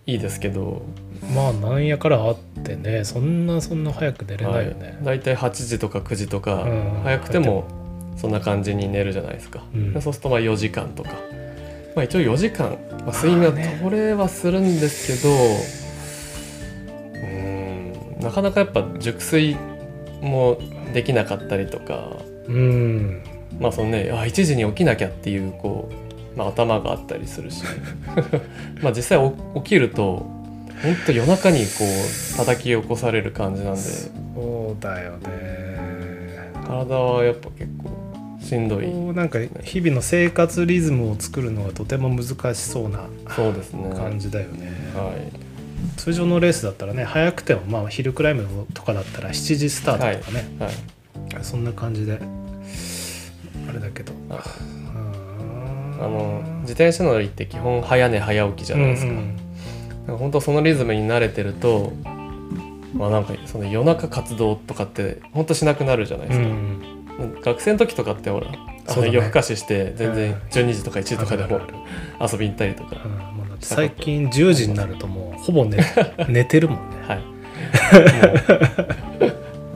[0.05, 0.83] いいですけど、
[1.31, 7.01] まあなんやからあってねそんなそんな早く寝れないよね、はい、大体8時とか9時とか、うん。
[7.03, 7.65] 早くても
[8.17, 9.93] そんな感じに寝るじゃないですか、うん。
[9.93, 11.11] でそうするとまあ4時間とか、
[11.95, 15.33] まあ、一応4時間、まあ、睡眠は取れはするんですけど、
[17.13, 18.21] うーん。
[18.21, 19.55] なかなかやっぱ熟睡
[20.21, 20.57] も
[20.93, 22.17] できなかったりとか。
[22.47, 23.23] うん。
[23.59, 25.89] まあそのねあ1時に起きなきゃっていうこ
[26.35, 27.63] う、まあ、頭があったりするし。
[28.81, 29.31] まあ実際お
[29.61, 30.32] 起きると
[30.83, 33.79] 本当夜中にこう叩き起こされる感じなんで。
[33.81, 36.51] そうだよね。
[36.67, 38.85] 体はやっぱ結構しんどい。
[38.85, 43.89] こうなんか日々の生活リズムを作るのがとても難しそうなそうですね。
[43.95, 45.99] 感じだよね、はい。
[45.99, 51.43] 通常のレースだったらね早くてもまあヒルクライムとかだったら7時スタートとかね、はい。
[51.43, 52.19] そんな感じで
[53.69, 54.11] あれだけど。
[54.29, 54.41] はい
[55.99, 59.39] ああの自転車乗りって基本早寝早起きじゃないですか,、うんうん
[60.07, 61.93] 本当そのリズムに慣れてると
[62.93, 66.89] まあなんかその夜中活動とかって本当しなくなるじゃないですか、うん
[67.43, 68.57] 学生の時とかってほら、ね。
[68.87, 70.37] の夜更かしして全然うん。
[70.49, 71.61] 12時とか1時とかでも
[72.19, 75.77] 遊びに行ったりとか、うん最近10時になるともうほぼ寝
[76.27, 76.95] 寝てるもんね。
[77.07, 77.21] はい。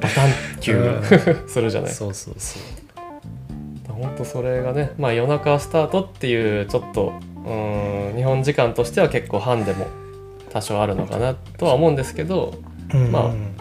[0.02, 1.92] バタンキュー するじゃない。
[1.92, 2.64] そうそうそう。
[3.94, 7.14] 本当それがねまあ夜中スタートっていうちょっと
[7.46, 9.88] うーん日本時間としては結構ハンデも
[10.52, 12.60] 多少あるのかなとは思うんですけど
[12.94, 13.12] うん。
[13.12, 13.58] まあ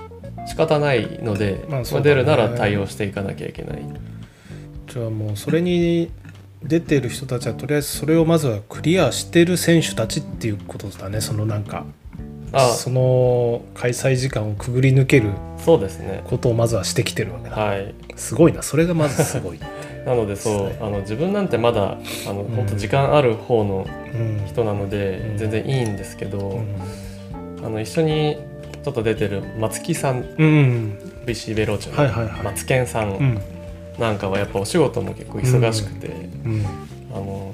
[0.46, 2.00] 仕方ないので、まあね。
[2.02, 3.82] 出るなら対応していかなきゃいけない。
[4.86, 6.10] じゃあもうそれに
[6.62, 11.20] 出てる人たちはとりあえずそれをまずはクリアしてる選手たちっていうことだね。
[11.20, 11.84] そのなんか
[12.52, 12.68] あ。
[12.68, 16.22] その開催時間をくぐり抜けるそうですね。
[16.24, 17.94] ことをまずはしてきてるわけだ、はい。
[18.14, 18.62] すごいな。
[18.62, 19.60] それがまずすごい、
[20.06, 22.44] なのでそうあの自分なんてまだあの、ん。
[22.54, 24.46] 本当時間ある方のうん。
[24.46, 25.36] 人なので、うん。
[25.36, 27.64] 全然いいんですけど、うん。
[27.64, 28.36] あの一緒に
[28.84, 30.20] ちょっと出てる松木さん。
[30.38, 33.34] うん、BC ベローチェの松健さうん。
[33.34, 33.40] ん
[33.98, 36.64] なんかはやっぱお仕事も結構忙しくて、うん。
[37.12, 37.52] あの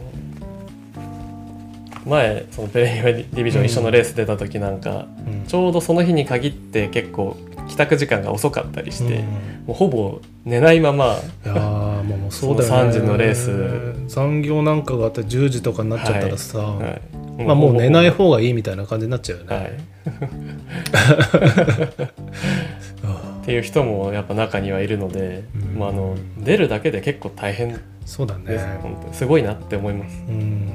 [2.05, 5.45] 前そのプレミアムディビジョン一緒のレース出た時なんか、うん。
[5.47, 7.37] ちょうどその日に限って結構
[7.69, 9.25] 帰宅時間が遅かったりして、うん。
[9.25, 9.29] も
[9.69, 11.05] うほぼ寝ないまま
[11.45, 12.93] いやーもうそうだよね。
[12.93, 13.93] その3時のレース。
[14.09, 16.89] 残業なんかがあって10時とかになっちゃったらさ、は
[17.39, 19.73] い、まあもう寝ない方方がいいみたいな感じになっちゃうよね、はい、
[23.05, 25.79] あ っていう人もやっぱ中にはいるので、うん。
[25.79, 28.59] まあ、あの出るだけで結構大変そうだす、ね。
[28.83, 29.15] 本当に。
[29.15, 30.23] すごいなって思います。
[30.29, 30.69] うん。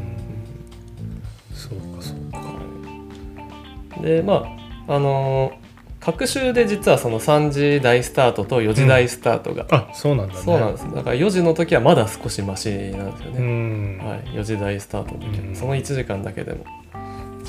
[1.54, 4.02] そうかそうか。
[4.02, 4.46] でま
[4.88, 5.67] ああのー
[6.08, 10.40] 各週で実はその3時台スタートと4時台スタートが、あそうなんだね。
[10.42, 10.86] そうなんです。
[10.86, 15.54] だから4時の時はまだ少しマシなんですようね、ん、はい、4時台スタートの時は、うん。
[15.54, 16.64] その1時間だけでも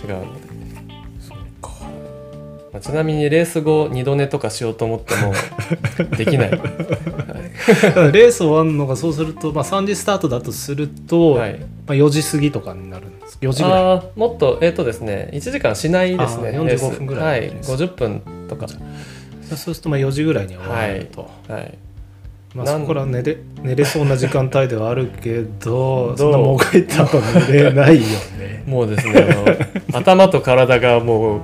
[0.02, 0.57] 違うので、
[2.72, 5.32] まあ、ちなみにレース後2度寝とかしようと思っても
[6.16, 6.60] できない、はい
[8.12, 13.38] レース終わるのがそうすると、まあ、3時スタートだとすると、はい、まあ、4時過ぎとかになるんです。
[13.40, 14.18] 4時ぐらい。
[14.18, 18.66] もっとえっ、とですね1時間しないですねあーレース45分ぐらいはい50分とか。
[18.68, 21.78] そうするとまあ4時ぐらいに終わると、はい
[22.54, 27.08] まあ、そこら寝れ寝れそうな時間帯ではあるけどそんなもがいたら
[27.48, 28.06] 寝れないよ
[28.38, 28.64] ね。
[28.66, 29.26] もうですね
[29.92, 31.40] あの頭と体がもう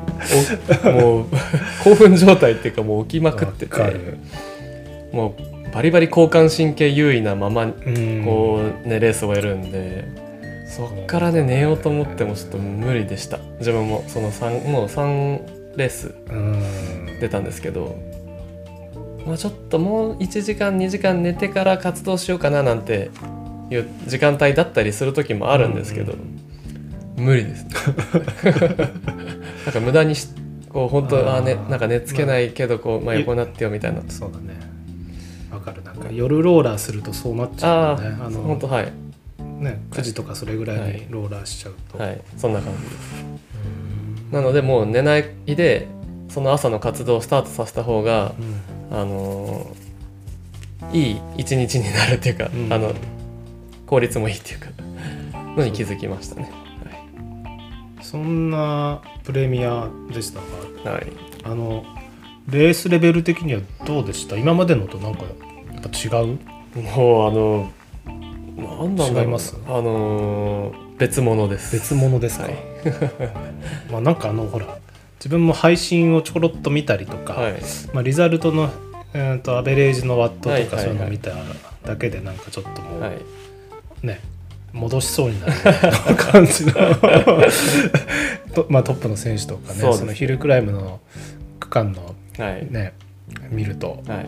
[0.87, 1.25] おもう
[1.85, 3.77] 興奮状態っていうかもう起きまくってて
[5.13, 8.23] もうバリバリ交感神経優位なままうん。
[8.25, 10.05] こうねレースを終えるんで
[10.67, 13.39] そっからね寝ようと思ってもちょっと無理でした。
[13.59, 15.41] 自分もその3もう3
[15.77, 16.63] レースうん。
[17.21, 17.97] 出たんですけど
[19.27, 23.11] まあちょっともう1時間2時間寝てから活動しようかななんて
[23.71, 26.15] いう時間帯だったりする時もあるんですけど、
[27.17, 27.67] 無理です。
[29.65, 30.29] なんか無駄にし
[30.69, 34.03] こう本当あねなんか寝つけないけどこう、まあ、横になってよみたいな。
[34.09, 34.59] そうだね。
[35.53, 35.83] わかる。
[35.85, 38.17] なんか夜ローラーするとそうなっちゃあうよね。
[38.21, 38.93] ああの本当はい。
[39.61, 42.21] ね9時とかそれぐらいにローラーしちゃうと、はい。
[42.37, 43.25] そんな感じです。
[44.33, 44.37] うん。
[44.37, 45.87] なのでもう寝ないで
[46.35, 48.35] その朝の活動をスタートさせた方が
[48.91, 48.99] うん。
[48.99, 49.85] あのー
[50.93, 52.73] いい一日になるっていうか、うん。
[52.73, 52.93] あの
[53.87, 54.67] 効率もいいっていうか
[55.57, 56.51] のに気づきましたね。
[58.03, 60.41] そんなプレミアでした
[60.85, 61.13] がはい、はい、
[61.45, 61.85] あの
[62.49, 64.37] レースレベル的にはどうでした？
[64.37, 65.29] 今までのとなんかや
[65.79, 66.39] っぱ違う？
[66.81, 67.73] もうあの
[68.57, 69.57] なんなんだ違います？
[69.67, 71.75] あのー別物です。
[71.75, 72.55] 別物ですか、はい。
[73.91, 74.67] まあなんかあのほら
[75.25, 77.55] 自分も配信をちょろっと見たりとか、はい。
[77.95, 78.71] まあ、リザルトの、
[79.15, 81.31] えー、とアベレージのワットとかそういうのを見た
[81.83, 84.07] だけでなんかちょっともう、はい。
[84.07, 84.21] ね
[84.75, 85.53] 戻しそうになる
[86.17, 86.73] 感じの
[88.55, 91.01] と、まあ、トップの選手とかねそのヒルクライムの
[91.59, 92.67] 区間のはい。
[92.71, 92.93] ね
[93.51, 94.27] 見るとはい。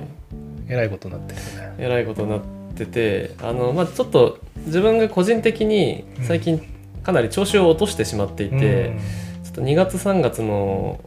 [0.69, 1.75] えらいことになってるよね。
[1.79, 2.41] えらいことになっ
[2.75, 6.63] ててあの、まあ、ちょっと自分が個人的に最近
[7.03, 9.26] かなり調子を落としてしまっていて、ちょっ
[9.57, 11.01] と2月3月の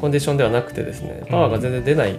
[0.00, 2.18] コンディションではなくてですねパワーが全然出ないっ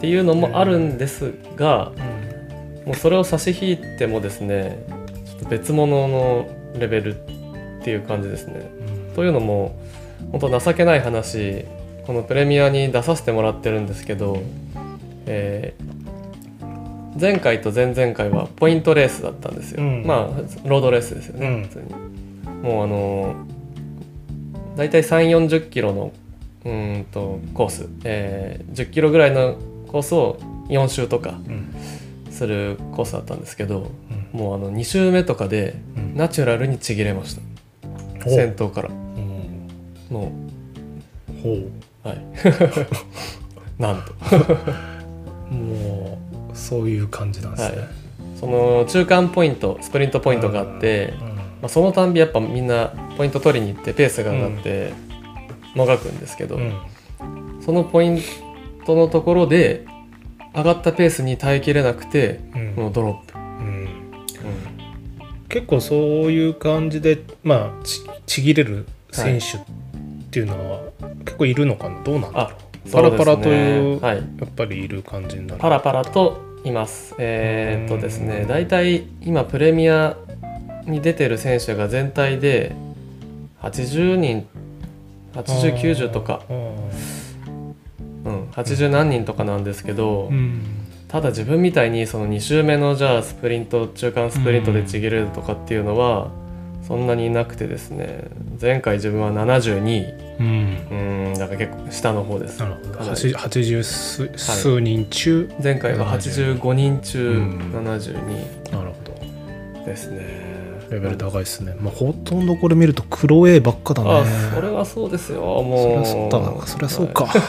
[0.00, 2.86] ていうのもあるんですが、うん。
[2.86, 4.84] もうそれを差し引いてもですね
[5.26, 8.70] ちょっと別物のレベルっていう感じですね。
[9.08, 9.14] うん。
[9.14, 9.78] というのも
[10.32, 11.64] 本当情けない話
[12.06, 14.42] このプレミアに出させてもらってるんですけど、
[15.26, 15.90] えー
[17.20, 20.06] 前回と前々回はポイントレースだったんですよ、うん。
[20.06, 21.62] まあロードレースですよね、うん。
[21.64, 22.62] 普通に。
[22.62, 23.59] もうあのー
[24.76, 26.12] 大体3 4 0キロの
[26.64, 29.56] うーんとコース、えー10キロぐらいの
[29.88, 31.74] コースを4周とかうん。
[32.30, 33.90] するコースだったんですけど
[34.32, 34.38] うん。
[34.40, 36.16] もうあの2周目とかでうん。
[36.16, 37.42] ナチュラルにちぎれました。
[38.24, 38.34] ほう。
[38.34, 38.88] 先頭から。
[38.88, 39.68] うん。
[40.10, 40.32] も
[41.42, 42.08] ほう。
[42.08, 42.18] はい。
[43.78, 44.12] なんと。
[45.50, 46.18] う も
[46.52, 47.78] うそういう感じなんですね。
[47.78, 47.88] はい。
[48.38, 51.29] その中間ポイントスプリントポイントがあって、うん
[51.60, 54.92] まあ、そのたんびやっぱみんなポイント取りに行ってペースが上がって
[55.74, 56.72] もがくんですけど、うん。
[57.60, 58.18] そのポイン
[58.86, 59.84] トのところで
[60.54, 62.74] 上がったペースに耐えきれなくてうん。
[62.76, 63.88] もうドロップ、うん。
[65.48, 65.98] 結構そう
[66.32, 69.60] いう感じでまあちちぎれる選手っ
[70.30, 70.80] ていうのは
[71.24, 72.02] 結構いるのかな？
[72.02, 72.56] どうなんだろあ
[72.90, 74.16] パラパラというはい。
[74.16, 75.60] やっぱりいる感じになる。
[75.60, 77.14] パラパラといます。
[77.18, 80.16] えーっとですね、大体今プレミア
[80.86, 82.74] に出てる選手が全体で
[83.62, 84.46] 80人、
[85.34, 90.62] 80、90とか、うん、80何人とかなんですけど、うん。
[91.08, 96.30] ただ自分みたいにその2周目のじゃあスプリント中間スプリントでちぎれるとかっていうのは
[96.86, 98.24] そんなにいなくてですね
[98.60, 101.26] 前回自分は72位うん。
[101.30, 102.58] うんだから結構下の方です。
[102.60, 102.90] なるほど。
[102.90, 107.58] かなり八80数数人中、前回は85人中うん。
[107.72, 109.84] 72なるほど。
[109.84, 110.39] ですね
[110.90, 114.10] レベル高いですね、まあ、ほとんどこれ見ると黒 A ばっかだね。
[114.10, 114.24] あ
[114.54, 115.40] それはそうですよ。
[115.40, 116.04] もう。
[116.04, 116.18] そ
[116.78, 117.40] りゃそそそうか、はい。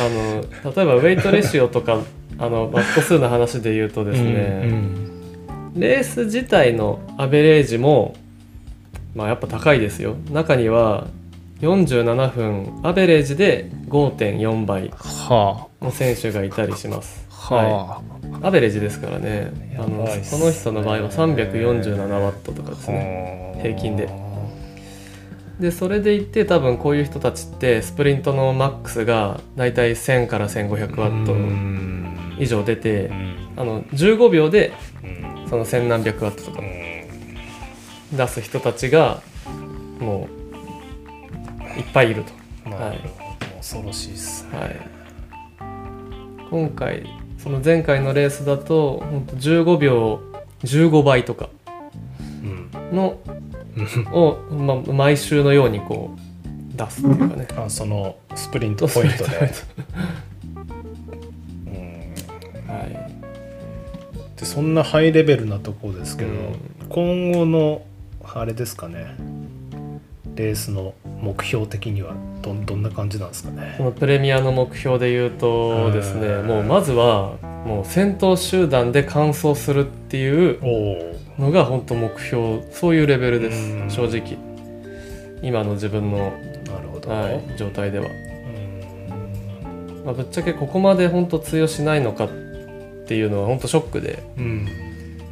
[0.00, 2.00] あの例えばウェイトレシオとか
[2.38, 5.08] あのワット数の話で言うとですね、うん
[5.74, 8.14] レース自体のアベレージも
[9.14, 10.16] まあやっぱ高いですよ。
[10.30, 11.06] 中には
[11.60, 17.20] 47分アベレージで5.4倍はの選手がいたりします。
[17.20, 18.02] あは
[18.42, 19.52] アベレージですからね。
[19.78, 24.08] あのやばいっすその人の場合は347ワットとかですあ、ね平均で。
[25.60, 33.10] でそれでいって多分こういう人たちってスプリントのマックスがだいたい1000から1500ワット以上出て
[33.56, 34.72] あの15秒で
[35.48, 36.62] その1000何百ワットとか
[38.12, 39.22] 出す人たちが
[40.00, 40.28] も
[41.76, 43.56] ういっぱいいると、なるほど。
[43.56, 44.58] 恐ろしいっすね。
[44.58, 44.80] はい、
[46.50, 50.20] 今回その前回のレースだと本当15秒
[50.62, 51.48] 15倍とか
[52.42, 52.96] うん。
[52.96, 53.18] の
[54.12, 57.48] を、ま、毎週のようにこう出すっていうかね。
[57.56, 59.52] あそのスプリントポイントで、
[61.66, 62.72] うん。
[62.72, 64.38] はい。
[64.38, 66.56] でそんなハイレベルなところですけど、うん。
[66.88, 67.82] 今後の
[68.22, 69.16] あれですかね。
[70.36, 73.76] レースの目標的にはどんどんな感じなんですかね？
[73.78, 80.58] このプレミアの目標で言うとですねうんもうまずはもう先頭集団で完走するっていう
[81.38, 83.88] のが本当目標そういうレベルでうん。
[83.88, 84.36] す正直。
[85.42, 86.24] 今の自分の、な
[86.80, 90.04] るほど、はい、状態では、うん。
[90.04, 92.28] まあ、ぶっちゃけここまで本当通用しないのかっ
[93.06, 94.22] ていうのは本当ショックで。
[94.36, 94.68] うん。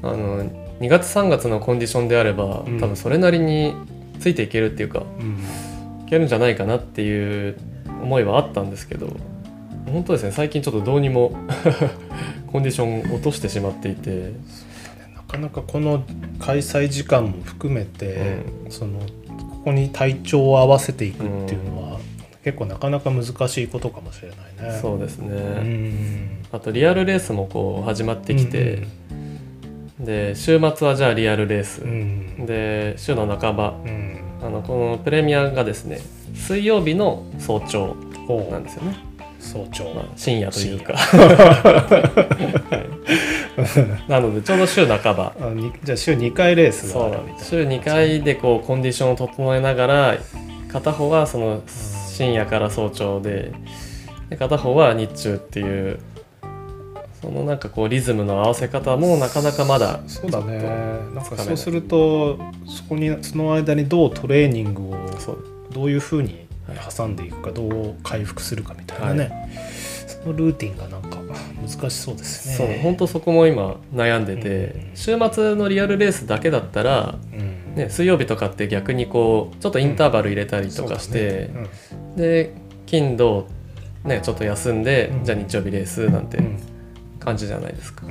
[0.03, 0.45] あの
[0.81, 2.81] 2月3月のコンディションであればうん。
[2.81, 3.75] 多分それなりに
[4.19, 5.03] ついていけるっていうか。
[5.21, 5.37] うん。
[5.37, 5.70] い
[6.11, 7.57] けるんじゃないかなっていう
[8.03, 9.17] 思いはあったんですけど
[9.87, 11.33] 本当ですね最近ちょっとどうにも
[12.53, 14.33] コンディション落としてしまっていて。
[15.31, 16.03] なかなかこの
[16.41, 22.01] 開催時間も含めて、そのここに体調を合わせていくっていうのは、
[22.43, 24.35] 結構なかなか難しいことかもしれな
[24.69, 24.79] いね。
[24.81, 26.39] そうですね、うん。
[26.51, 28.89] あとリアルレースもこう始まってきて、
[30.01, 32.45] で週末はじゃあリアルレース、うん。
[32.45, 36.01] で週の半ばうんあのこのプレミアがですね
[36.35, 37.97] 水曜日の早朝
[38.51, 38.97] なんですよね、
[39.41, 41.97] 早朝、まあ、深夜というか、は
[44.07, 45.33] い、 なのでちょうど週半ば。
[45.41, 47.45] あにじゃあ週2回レースがあるみたいな。
[47.45, 50.17] 週2回でこうコンディションを整えながら
[50.69, 53.53] 片方はその深夜から早朝で
[54.29, 55.99] で片方は日中っていう
[57.21, 60.63] そのなんかこうリズムの合わせ方もなかなかまだそうだね。
[61.15, 65.11] なんつかそうするとそこにその間にどうトレーニングを
[65.71, 66.47] どういうふうに
[66.97, 69.51] 挟んでいくかどう回復するかみたいなね、
[70.07, 71.19] そのルーティンがなんか
[71.61, 72.81] 難しそうですそうね。
[72.83, 74.97] 本当そこも今悩んでて、うん。
[74.97, 77.75] 週末のリアルレースだけだったら、うん。
[77.75, 81.51] ね、水曜日とかって逆にこうちょっとインターバル入れたりとかして、
[82.17, 82.55] で
[82.87, 83.47] 金土
[84.05, 85.25] ねちょっと休んで、うん。
[85.25, 86.59] じゃあ日曜日レースなんてうん
[87.21, 88.03] 感じじゃないですか。
[88.07, 88.11] う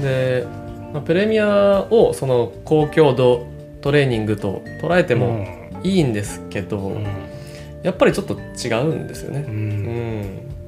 [0.00, 0.02] ん。
[0.02, 0.46] で、
[0.92, 3.46] まあプレミアをその高強度
[3.80, 5.46] トレーニングと捉えても
[5.82, 7.06] いいんですけど、うん。
[7.82, 9.44] やっぱりちょっと違うんですよね。
[9.46, 10.20] ううん。
[10.22, 10.24] ん、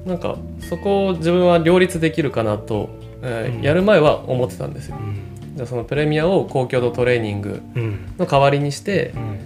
[0.06, 0.36] なんか
[0.68, 2.88] そこを自分は両立できるかなと、
[3.22, 3.62] えーうん。
[3.62, 4.96] やる前は思ってたんですよ。
[4.98, 5.16] うん。
[5.56, 7.98] じゃあそのプレミアを高強度トレーニングうん。
[8.18, 9.38] の代わりにして、うん。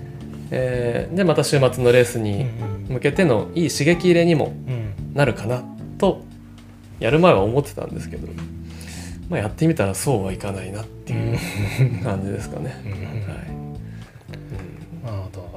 [0.51, 2.47] えーでまた週末のレースに
[2.89, 5.15] 向けてのいい刺激入れにもうん。
[5.15, 5.63] なるかな
[5.99, 6.23] と
[7.01, 8.29] やる前は思ってたんですけど、
[9.29, 11.39] まあ、やってみたらそうはいかないなっていう
[12.05, 12.75] 感じですかね。
[12.85, 12.93] うん。
[12.93, 13.03] はい。
[15.05, 15.49] なるほど。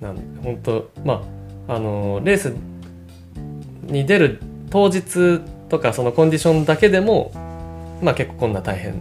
[0.00, 1.22] なん本当ま
[1.68, 2.52] ああのレース
[3.84, 4.40] に出る
[4.70, 7.30] 当日とかそのコンディションだけでも
[8.02, 8.94] まあ結構こんな大変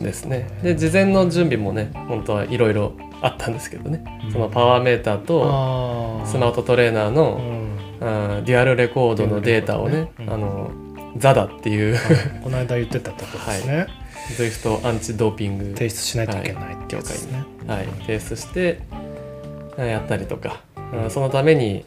[0.00, 0.48] ですね。
[0.62, 2.92] で事前の準備もね本当はいろいろ
[3.22, 4.32] あったんですけどね、うん。
[4.32, 7.59] そのパワーメーターとあスマートトレーナーうの、ん
[8.00, 10.30] あーデュアルレコードのデータをね、うん。
[10.30, 10.70] あの
[11.16, 11.96] ザダっていう。
[12.42, 13.86] この間言ってたとこですね、
[14.36, 15.64] ZWIFT アンチドーピング。
[15.74, 18.80] 提出しないといけないってやつですね、はい、提出して、
[19.76, 21.84] やったりとか、うんそのために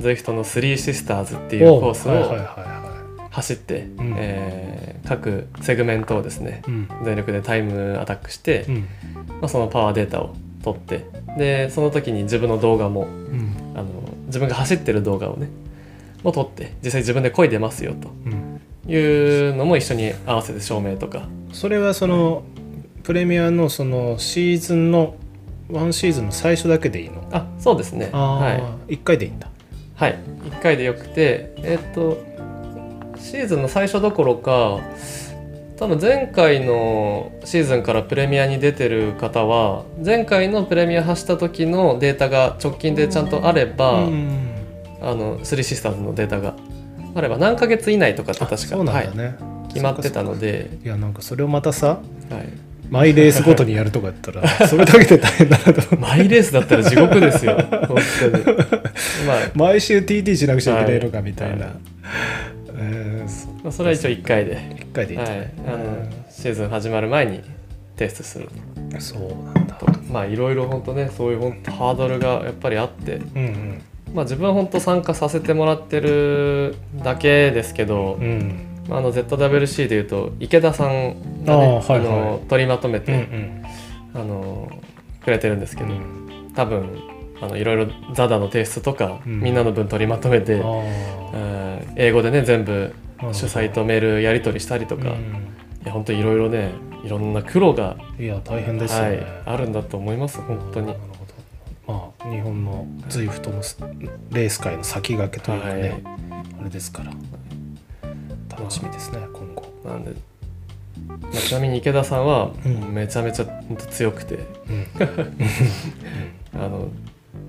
[0.00, 4.14] ZWIFT の3シスターズっていうコースをはいはいはいは走って、ん。
[4.16, 6.88] えー各セグメントをですねいうん。
[7.04, 8.76] 全力でタイムアタックして、うん。
[9.28, 11.04] まあ、そのパワーデータを取って
[11.36, 13.54] でその時に自分の動画もうん。
[13.74, 13.86] あの
[14.34, 15.48] 自分が走ってる動画をね
[16.24, 18.08] も撮って実際自分で漕いでますよと。
[18.26, 18.60] うん。
[18.86, 21.28] いうのも一緒に合わせて証明とか。
[21.52, 22.42] それはその
[23.02, 25.16] プレミアのそのシーズンの
[25.70, 27.26] ワンシーズンの最初だけでいいの？
[27.32, 28.10] あそうですね。
[28.12, 29.48] はい、一1回でいいんだ。
[29.94, 30.18] はい、
[30.50, 32.22] 1回でよくてえっと
[33.18, 34.80] シーズンの最初どころか
[35.76, 44.54] 多分前回のシーズンからプレミアに出てる方は前回のプレミア走った時のデータが直近でちゃんとあれば、うん。
[45.04, 46.54] あのスリーシスターズのデータが
[47.14, 49.36] あれば何ヶ月以内とかって確かそうなんだはい、ね、
[49.68, 52.00] 決まってたので、いやなんかそれをまたさ
[52.30, 52.48] はい、
[52.88, 57.56] マイレースごとにやるとかやったら それだけで大変だなとマイレースだったら地獄ですよ
[57.86, 57.98] 本
[58.32, 58.44] 当に。
[59.28, 61.74] まあ毎週 TT しなくちゃいけないのかはいみたいな、はい
[62.76, 65.52] えーそまあそれは一応1回で、1回でいいんはい。
[65.66, 67.40] あのシーズン始まる前に
[67.96, 68.48] テストする。
[68.76, 69.74] うんそうなんだ。
[69.74, 73.16] とまあいろいろ本当ねそういう本当ハードルがやっぱりあって。
[73.16, 78.66] うんまあ自分は本当参加させてもらってるだけですけど、うん。
[78.88, 82.08] あ、あの ZWC でいうと池田さんがあねーはいはい。
[82.08, 83.18] の取りまとめて、うん
[84.14, 84.20] うん。
[84.20, 84.70] あの
[85.24, 86.52] くれてるんですけど、うん。
[86.54, 86.90] 多分
[87.40, 89.40] あのいろいろザダの提出とか、うん。
[89.40, 90.66] みんなの分取りまとめて、あ
[91.34, 95.46] えー英語でね全部ー主催とメールやり取りしたりとか、いうん。
[95.84, 96.72] や本当いろいろね
[97.04, 100.94] いろんな苦労が、いや大変ですよね、はい、あるんだと思います本当に。
[101.86, 103.56] まあ日本のズイフトの
[104.30, 106.02] レース界の先駆けというかね、はい。
[106.60, 107.12] あれですから。
[108.56, 109.64] 楽しみですね今後。
[109.84, 110.12] なんで、
[111.08, 112.94] まあ、ちなみに池田さんはうん。
[112.94, 113.46] めちゃめちゃ
[113.90, 114.86] 強くて、うん。
[116.60, 116.88] あの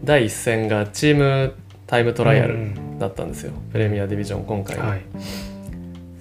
[0.03, 1.53] 第一戦がチーム
[1.87, 5.01] タイムトライアルうんだったんですよ、プレミアディビジョン今回の、はい。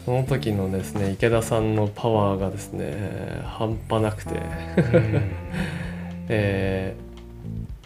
[0.05, 5.31] その時のですね池田さんのパワーがですね半端なくて、うん。
[6.29, 7.05] えー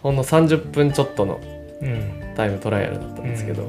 [0.03, 1.41] ほんの30分ちょっとの
[1.83, 2.35] うん。
[2.37, 3.67] タイムトライアルだったんですけど、う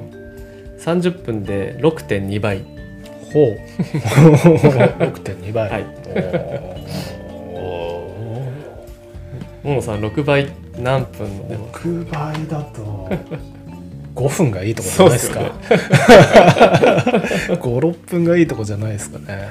[0.79, 2.63] 30分で6.2倍。
[3.33, 3.57] ほう。
[3.81, 5.69] 6.2倍。
[5.69, 5.85] はい。
[9.63, 10.47] ももさん6倍
[10.81, 13.09] 何分でも6倍だと
[14.15, 15.39] 5分がいいとこじゃないですか。
[17.47, 19.49] そう56分がいいとこじゃないですかね。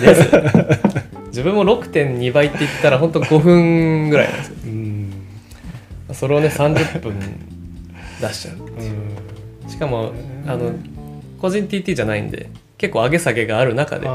[0.00, 0.30] です。
[1.28, 4.54] 自分も6.2倍って言ったら本当5分ぐらいなんですよ。
[4.64, 5.12] うん。
[6.12, 7.14] それをね30分
[8.20, 8.60] 出しちゃうう。
[9.66, 9.70] ん。
[9.70, 10.12] しかも
[10.46, 10.72] あの
[11.40, 12.48] 個人 TT じゃないんで
[12.78, 14.06] 結構上げ下げがある中で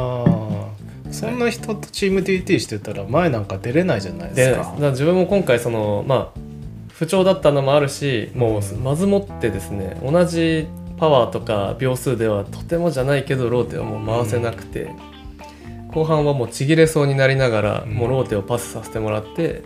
[1.12, 6.40] そんな人とチーム TT してたら前なんか出れないじゃないでですだかから自分も今回そのまあ
[6.94, 10.68] 不調だったのもあるしもううんまずもってですね同じ
[11.00, 14.92] パワーとか秒数ではとてもじゃないけどローテはもう回せなくて、
[15.94, 17.94] 後半はもうちぎれそうになりながら、うん。
[17.94, 19.64] もうローテをパスさせてもらって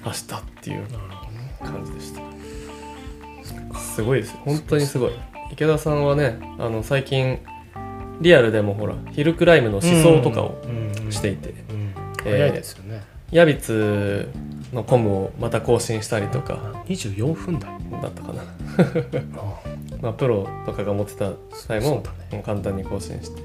[0.00, 0.86] 走ったっていう
[1.62, 3.78] 感じでした。
[3.78, 4.40] すごいですよ。
[4.44, 5.12] 本当にすごい。
[5.52, 7.38] 池田さんはねあの最近
[8.22, 10.62] リアルでもほらヒルクライムの思想とかを
[11.10, 11.54] していて、
[12.22, 13.02] 早いですよね。
[13.30, 14.28] ヤビツ
[14.72, 16.58] のコムをまた更新したりとか。
[16.74, 17.82] あ24分台？
[18.00, 18.42] だったかな、
[19.38, 19.60] あ
[20.02, 22.02] まあ、プロとかが持ってた際も
[22.44, 23.42] 簡単に更新して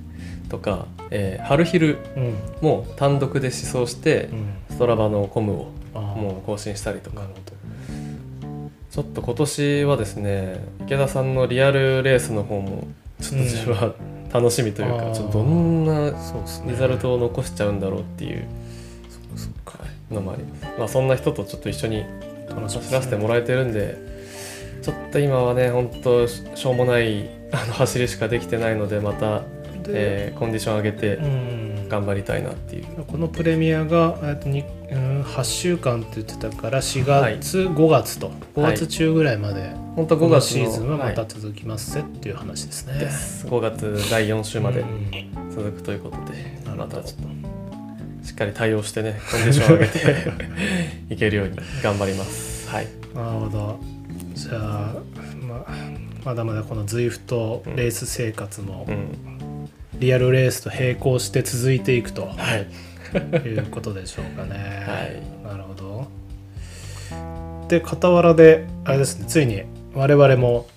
[0.49, 2.33] とか、えー、春ヒルうん。
[2.61, 4.75] も単独で思想してうん。
[4.75, 7.27] ストラバのコムをあもう更新したりとか。
[8.89, 12.87] ちょっと今年はですね池田さんのリアルレースの方も
[13.21, 13.93] ちょっと自分は
[14.33, 16.11] 楽しみというか、ちょっとどんな
[16.65, 18.45] リザルトを残しちゃうんだろうっていう
[20.11, 20.43] のもあり。
[20.77, 22.05] まあ、そんな人とちょっと一緒に
[22.49, 23.97] 走らせてもらえてるんで
[24.81, 29.43] ちょっと今はね本当ししょうもないあの走りしかできてないのでまた、で
[29.87, 31.67] えーコンディション上げてうん。
[31.87, 38.73] 頑張りたいなっていう、このプレミアがとにうん8週間って言ってたから4月、5月と5はい。
[38.73, 42.99] 月中ぐらいまで、本当5この月のシーズンはまたい続きますぜっていう話ですね。
[42.99, 43.45] です。
[43.47, 45.51] 5月第4週までうん。
[45.51, 46.97] 続くということで、なるほど。
[46.97, 50.33] またちょっとしっかり対応してねコンディション上げて
[51.13, 52.69] いけるように頑張ります。
[52.69, 52.87] はい。
[53.15, 53.79] なるほど。
[54.33, 54.95] じゃあ、
[55.47, 55.65] ま
[56.25, 59.69] まだまだこの ZWIFT レース生活もうん。
[59.99, 62.27] リアルレースと並行して続いていくと。
[62.27, 62.67] はい
[63.17, 64.83] いうことでしょうかね。
[64.87, 65.47] はい。
[65.47, 66.07] なるほど。
[67.67, 69.63] で傍らであれですねついに
[69.93, 70.67] 我々も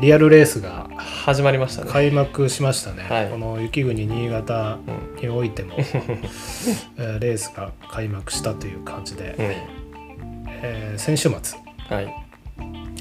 [0.00, 3.28] リアルレースが始まりましたね、開幕しましたね、はい。
[3.28, 5.20] この雪国新潟うん。
[5.20, 5.74] においても、
[6.96, 10.46] えーレースが開幕したという感じで、うん。
[10.48, 12.06] えー先週末はい。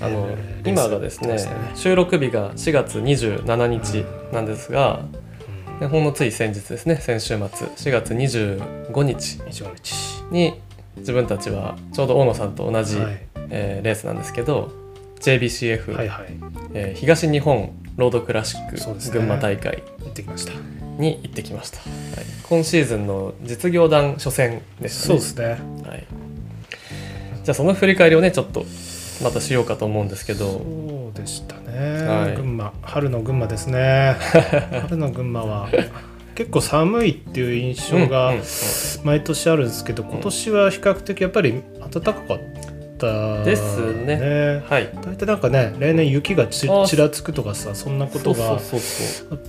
[0.02, 1.40] あの、えー今がですねね。
[1.76, 5.00] 収録日が4月27日なんですが、
[5.80, 9.38] でほんのつい先日ですね先週末4月25日。
[9.44, 10.24] 25日。
[10.32, 10.60] に
[10.98, 13.22] 自分たちはちょうど大野さんと同じ、はい。
[13.52, 14.72] えーレースなんですけど
[15.22, 16.34] JBCF、はいはい。
[16.74, 20.54] えー東日本ロードクラシック群馬大会行ってきました。
[20.98, 25.14] に行ってきました、はい、今シーズンの実業団初戦でしたね。
[25.14, 25.46] そうですね。
[25.88, 26.06] はい、
[27.46, 28.66] じゃあその振り返りをねちょっと
[29.24, 30.46] またしようかと思うんですけど。
[30.46, 32.36] そうでしたね、はい。
[32.36, 34.16] 群馬春の群馬ですね。
[34.84, 35.70] 春の群馬は
[36.36, 38.34] 結構寒いっていう印象が
[39.04, 41.62] 毎年あるんですけど、今年は比較的やっぱり
[41.92, 42.40] 暖かかっ
[42.98, 44.62] たですね。
[44.68, 44.90] はい。
[45.02, 48.60] 大体なんかね例年雪がちあちらつくとかさそんなことがあっ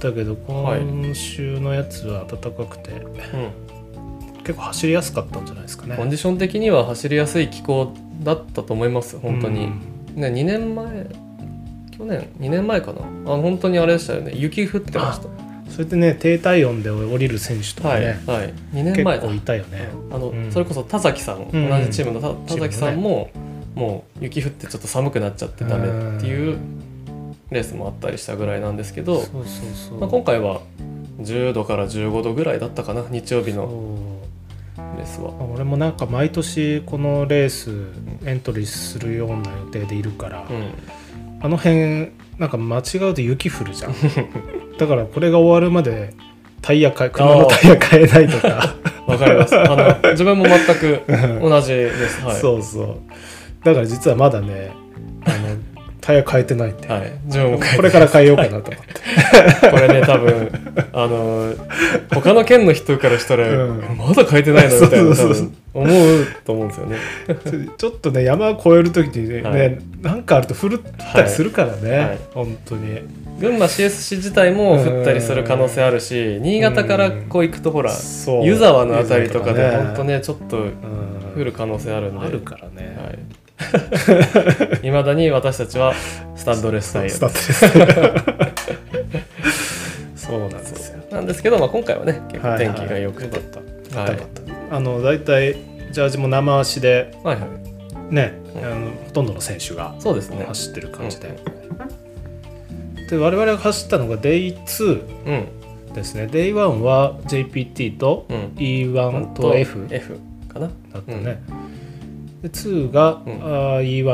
[0.01, 0.81] たけどはい。
[0.81, 5.97] 今週のやつは暖かくて、そう、うん、結構走りやすかったんじゃないですかね。
[5.97, 10.20] コンディション的には走りやすい気候だったと思います本当に、うん。
[10.20, 11.07] ね2年前
[12.01, 13.01] 去年2年前かな。
[13.03, 14.32] あ本当にあれでしたよね。
[14.34, 15.20] 雪降ってまし
[15.68, 19.26] それでね低体温で降りる選手とたはい、かね、はい、2年結前だ。
[19.28, 20.51] 構いたよね、あの、うん。
[20.51, 23.30] それこそ田崎さん、うん同じチームの田田崎さんも、
[23.74, 26.57] もう雪降ってちょっと寒くなっちゃってダメっていう
[27.51, 29.44] レースもあったりしたぐらいなんですけど、そうそう
[29.90, 30.62] そう、まあ、今回は
[31.20, 33.68] 10度から15度ぐらいだったかな日曜日の。
[34.96, 35.30] レースは。
[35.32, 37.70] まあ俺もなんか毎年このレース
[38.24, 40.72] エントリーするような予定でいるから、うん
[41.41, 43.95] あの辺なんか間違うと雪降るじゃん
[44.78, 46.14] だからこれが終わるまで
[46.62, 48.74] タイヤ変え車のタイヤ変えないとか、
[49.07, 49.59] わかります。
[49.59, 49.64] あ
[50.03, 51.03] の自分も全く
[51.41, 52.22] 同じです。
[52.24, 52.36] はい。
[52.41, 52.97] そうそう
[53.64, 54.70] だから実はまだね
[55.24, 55.36] あの
[56.01, 57.12] タイヤ変えてないって、はい。
[57.26, 58.74] 自分もこれから変えようかなと思って。
[59.70, 60.51] これね多分
[60.92, 61.55] あの
[62.12, 63.82] 他の県の人からしたら、うん。
[63.96, 65.11] まだ書いてないのみたいな
[65.72, 66.96] 思うと思うんですよね。
[67.76, 69.78] ちょっとね山を越える時にね,、はい。
[70.03, 72.18] なんかあると降るったりするからね、はい。
[72.34, 73.01] 本当に。
[73.40, 77.90] 群馬 CS 自体も降ったりする可能性あるし、新潟からこう行くとほら
[78.42, 80.74] 湯沢のあたりとかで本当ねちょっとうん。
[81.36, 82.26] 降る可能性あるんで。
[82.26, 83.18] あるからね、はい。
[84.83, 85.95] いまだに私たちは
[86.35, 87.27] スタッドレスタイヤそ
[90.37, 90.99] うなんですよ。
[91.11, 93.41] なんですけど、まあ、今回はね結構天気が良くて、
[93.97, 94.19] はいはい。
[94.71, 95.55] あの大体
[95.93, 97.43] ジャージも生足ではいは
[98.11, 98.15] い。
[98.15, 98.65] ね、うん。
[98.65, 100.45] あのほとんどの選手がそうですね。
[100.47, 101.37] 走ってる感じで、
[103.11, 105.47] で我々が走ったのが Day2 うん。
[105.95, 106.29] ですね。
[106.31, 108.37] Day1 は JPT とうん。
[108.57, 110.17] E1 と F だ F
[110.49, 110.69] かな。
[110.69, 111.43] ったね、
[112.43, 113.24] で2が、ん。
[113.43, 114.05] あー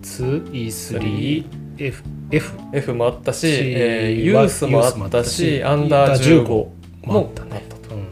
[0.00, 1.44] E1E2E3F
[1.78, 8.02] F, F F もあったし、えーユースもあったしアンダー15ももあったたねと、うん。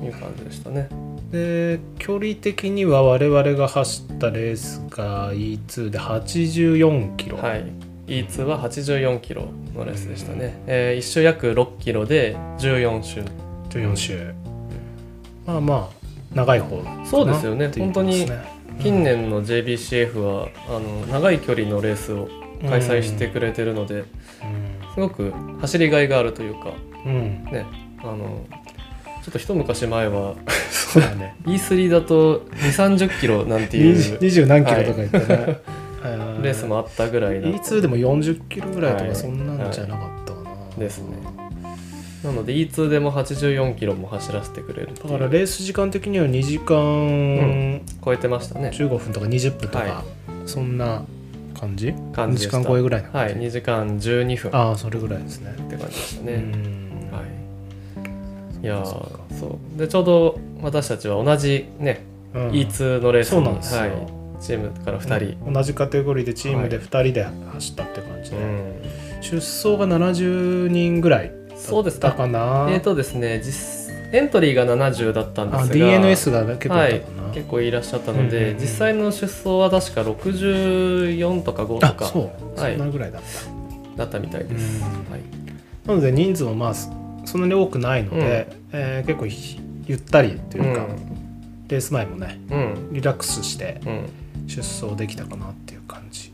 [0.00, 0.88] うん、いう感じでしたね。
[1.30, 7.64] で距離的には我々が走ったレースが E2 で84キロ、はい。
[8.06, 13.22] E2 は84キロのレースでしたね、えー、1周約6キロで14周。
[13.70, 14.34] 14周、
[15.46, 16.01] まあまあ
[16.34, 17.66] 長い方そうですよね。
[17.66, 18.26] っていう本当に
[18.82, 22.28] 近年の JBCF はあの長い距離のレースを
[22.68, 24.04] 開催してくれてるので、
[24.94, 26.70] すごく走りがいがあるというか
[27.04, 27.66] ね
[28.02, 28.46] あの
[29.22, 30.34] ちょっと一昔前は
[30.70, 31.36] そうだね。
[31.44, 32.56] E3 だと2
[32.96, 35.60] 3 0キロなんていう二十何キロとか言ってね、
[36.02, 37.88] あレースもあったぐらいだ E2 で。
[37.88, 39.10] も40キロぐらいとはい。
[39.10, 41.16] かそんなんじゃなかったかな、ですね
[42.24, 48.70] なので E2 でも84キロも走らせてくれるだからレース時間的には2時間超えてましたね。
[48.72, 50.04] 15分とか20分とか、は
[50.46, 51.04] そんな
[51.58, 52.58] 感じ？2時感じでした。
[52.58, 54.48] 間超えぐらいなはい感じ、2時間12分。
[54.50, 55.54] っああそれぐらいですね。
[55.68, 57.10] て感じでしたね、うん。
[57.10, 58.64] はい。
[58.64, 59.78] いやーそう。
[59.78, 62.04] でちょうど私たちは同じね、
[62.34, 62.50] うん。
[62.50, 63.80] E2 のレースにそうなんですよ。
[63.80, 63.90] はい、
[64.40, 65.52] チームから2人、うん。
[65.54, 68.72] 同じカテゴリーでチームで2人で走ったって感じで、うん。
[69.20, 71.32] 出走が70人ぐらい
[71.68, 72.08] そうですか。
[72.26, 72.68] な。
[72.70, 73.82] えーとですね実
[74.12, 77.02] エントリーが70だったんですあが DNS が結構はい
[77.32, 78.60] 結構いらっしゃったので、うんうんうん。
[78.60, 82.04] 実際の出走は確か64とか5とか。
[82.06, 82.76] あそう、はい。
[82.76, 83.96] そんなぐらいだった。
[83.96, 85.10] だったみたいです、うん。
[85.10, 85.20] はい、
[85.86, 86.90] なので人数もまあそ
[87.24, 90.86] そんなに多くないので、えー結構ひゆったりというか、
[91.68, 92.92] レース前もねうん。
[92.92, 94.08] リラックスしてうん。
[94.46, 96.32] 出走できたかなっていう感じ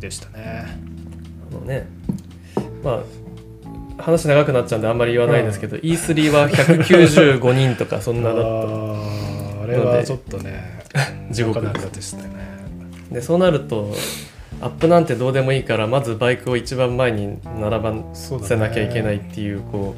[0.00, 0.66] でしたね。
[1.52, 1.86] あのね。
[2.82, 3.00] まあ
[4.00, 8.42] 話長くなっちゃうんであんまり言わないですけど、E3 は195人とかそんなだった。
[8.42, 10.80] あれはちょっとね
[11.30, 11.60] 地獄。
[11.60, 12.30] なでしたね。
[13.10, 13.94] でそうなると
[14.60, 19.96] アップなんてどうでもいいからまずバイクを一番前に並ばせなきゃいけないっていうこ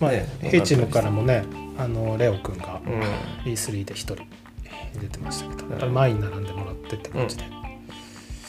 [0.00, 1.44] まあねヘイチームからもね
[1.78, 4.28] あのレオ君がう、うん、E3 で1人に
[5.00, 7.44] 出てましたけど、やっぱり前に並んでもらってって感じで、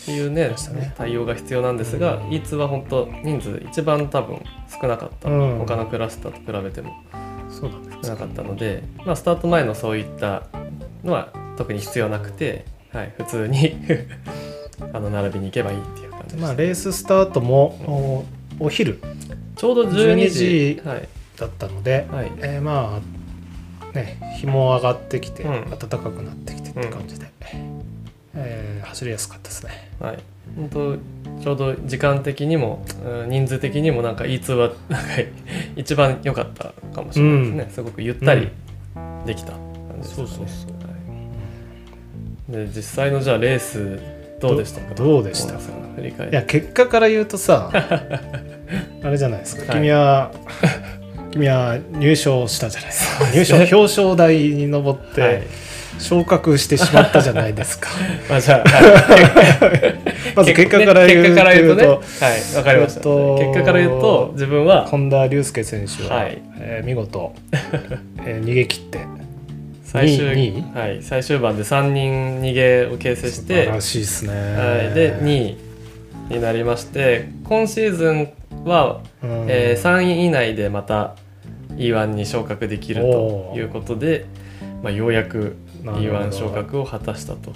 [0.06, 0.94] っていうねね。
[0.96, 2.30] 対応が必要なんですが、うん。
[2.30, 4.40] E2 は本当人数一番多分
[4.70, 5.58] 少なかった、うん。
[5.58, 6.94] 他のクラスターと比べても。
[7.52, 7.70] 少
[8.10, 10.44] なかったので、まあ、スタート前のそういった
[11.04, 13.78] のは特に必要なくて、はい、普通に
[14.94, 18.26] あの並びに行けばいいっていう感じでまあレーススタートも
[18.60, 19.00] おお昼。
[19.56, 20.46] ちょうど12時。
[20.46, 21.08] 12時はい。
[21.38, 22.32] だったので、はい。
[22.38, 25.70] えーまあね日も上がってきて、うん。
[25.70, 27.28] 暖かくなってきてって感じで、
[28.36, 29.90] えー走りやすかったですね。
[30.00, 30.18] はい、
[30.56, 30.98] 本当
[31.44, 35.10] ちょうど時間的にもうん人数的にもなんか E2 はなんか
[35.76, 38.50] 一番良かったかもしれないですね、すごくゆったり
[39.26, 39.60] できた感
[40.02, 42.58] じですかね、そうそうそう。
[42.58, 44.00] はい、で実際のじゃあレース
[44.40, 44.94] どうでしたか？
[44.96, 45.58] どどうでした？
[45.58, 47.72] 振り返いりや結果から言うとさ
[49.04, 49.82] あれじゃないですか、はい。
[49.82, 50.32] 君は
[51.32, 53.26] 君は入賞したじゃないですか。
[53.32, 54.98] 入賞表彰台に上っはい。
[55.16, 55.48] て
[56.00, 57.90] 昇格してしまったじゃないですか、
[58.30, 60.34] まあじゃあ、はい。
[60.36, 66.42] まず結果から言う結果から言うとねとはいわかりました、えっと結果から言うと自分は本田隆介選手は、はい。
[66.60, 67.34] えー見事、
[68.26, 69.00] えー逃げ切って
[69.84, 70.26] 最終
[70.74, 75.58] はい、最終盤で3人逃げを形成し素て晴らしいですね、はい、で2位
[76.30, 78.30] になりまして今シーズン
[78.66, 79.46] は、うん。
[79.48, 81.16] えー3位以内でまた
[81.78, 84.26] E1 に昇格できるということで、
[84.82, 86.26] まあ、ようやくなるほど。
[86.26, 87.54] E1 昇格を果たしたと。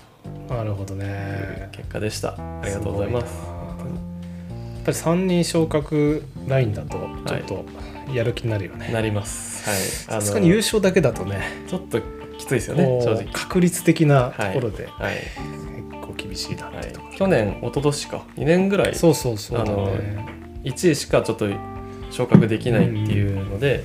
[0.47, 2.29] なるほどいうね結果でした。
[2.29, 3.25] ありがとうございます。
[3.25, 7.65] やっぱり3人昇格ラインだとちょっと
[8.13, 10.05] やる気になるよね、なります。
[10.05, 12.01] さすがに優勝だけだとねちょっと
[12.37, 13.25] きついですよね正直。
[13.33, 15.15] 確率的なところではい、
[15.91, 18.23] 結構厳しいなっはいていうところ、去年一昨年か。
[18.37, 20.25] 2年ぐらいそうそうそう、あのね
[20.63, 21.47] 1位しかちょっと
[22.09, 23.83] 昇格できないっていうので、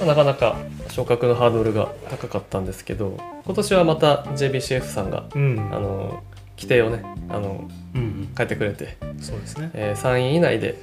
[0.00, 0.56] まあなかなか
[0.88, 5.58] 昇格のハードルが高かったんですけど今年はまた JBCF さんがうん。
[5.72, 6.22] あの
[6.56, 9.70] 規定をねあのうん変えてくれて、そうですね。
[9.72, 10.76] えー3位以内で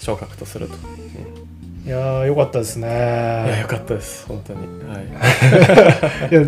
[0.00, 0.74] 昇格とすると、
[1.86, 4.26] いやーよかったですいやねよかったです。
[4.26, 5.06] 本当に、はい、
[6.34, 6.46] いや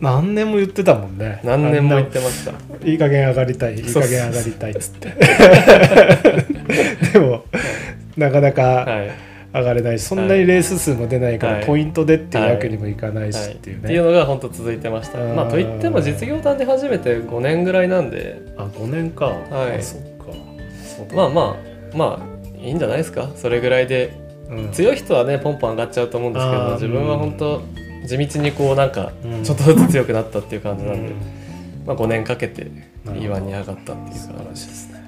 [0.00, 1.40] 何年も言ってたもんね。
[1.44, 2.52] 何年も言っあてました。
[2.84, 5.14] いい加減上がりたいいい加減上がりたいっつって。
[7.12, 7.44] でも
[8.16, 11.66] なかなかはい上がれないしそんなにレース数も出ないからはい。
[11.66, 13.74] ポイントでっていうわけにもいかないしはい、ってい。
[13.74, 15.18] うっていうね、のが本当続いてました。
[15.18, 18.42] まあといっても実業団で始めて5年ぐらいなんで。
[18.56, 19.78] あ5年か、はい。
[19.78, 21.14] あそっか。
[21.14, 21.56] まあま
[21.94, 23.30] あまあいいんじゃないですか？
[23.36, 24.12] それぐらいで。
[24.50, 24.70] うん。
[24.72, 27.62] 強い人はねポンポン上がっちゃうと思うんですけど自分は本当
[28.06, 29.42] 地道にこうなんかうん。
[29.44, 31.16] ちょっとずつ強くなったっていう感じなんで、うん。
[31.86, 32.64] まあ、5年かけて
[33.04, 33.34] なるほど。
[33.34, 34.18] E1 に上がったっていう感じ。
[34.18, 34.98] 素晴らしいですね、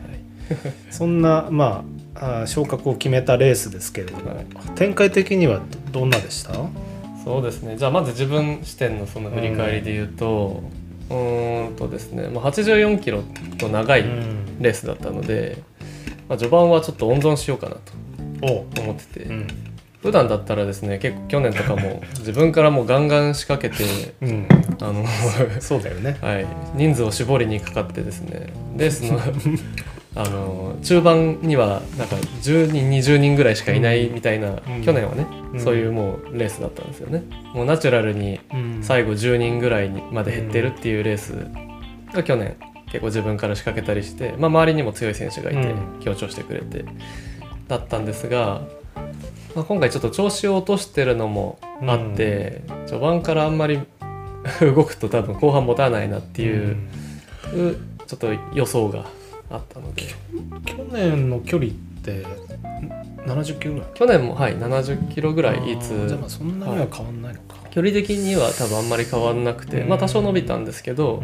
[0.91, 2.00] そんなまあ
[2.47, 4.47] 昇格を決めたレースですけれども、はい。
[4.75, 5.61] 展開的には
[5.93, 6.55] どどんなでした？
[7.25, 7.77] そうですね。
[7.77, 10.62] じゃあまず自分視点のその振り返りで言うと、
[11.11, 13.23] うーんとですね、まあ、84キロ
[13.59, 14.41] と長いうん。
[14.61, 15.62] レースだったので、
[16.29, 17.93] まあ、序盤はちょっと温存しようかなと
[18.43, 18.66] お。
[18.83, 19.47] 思ってて、うん。
[20.03, 23.85] 普段だったらですね結構去年とかも 自分からもうガンガン仕掛けて
[24.23, 24.47] うん、
[24.81, 25.05] あの
[25.61, 26.16] そうだよね。
[26.23, 28.47] はい、人数を絞りにかかってですね。
[28.77, 29.18] レースの
[30.17, 34.83] あの中盤にはなんか10人20人ぐらいしかいないみたいな、うん。
[34.83, 35.61] 去年はね、うん。
[35.61, 37.23] そういうもうレースだったんですよね。
[37.55, 38.83] もうナチュラルにうん。
[38.83, 41.35] 最後10人ぐらいにまで減ってるっていうレース
[42.13, 42.57] が去年
[42.87, 46.01] 結構自分から仕掛けたりして、まあ、周りにも強い選手がいてうん。
[46.01, 46.85] 強調してくれて
[47.69, 48.63] だったんですが、
[49.55, 53.79] まあ、今回ちょっと調子を落としてるのもあって、序盤からあんまり
[54.61, 56.77] 動くと多分後半持たないなっていう、
[58.09, 59.05] ちょっと予想が
[59.51, 60.03] あったので。
[60.33, 62.25] うん去年の距離って
[63.27, 63.89] 70キロぐらい？
[63.95, 69.89] 去年もはい70キロぐらいいあーじゃあまあつそんなには変わんないのか、距離的には多分あんまり変わんなくて、うん。
[69.89, 71.23] まあ多少伸びたんですけど、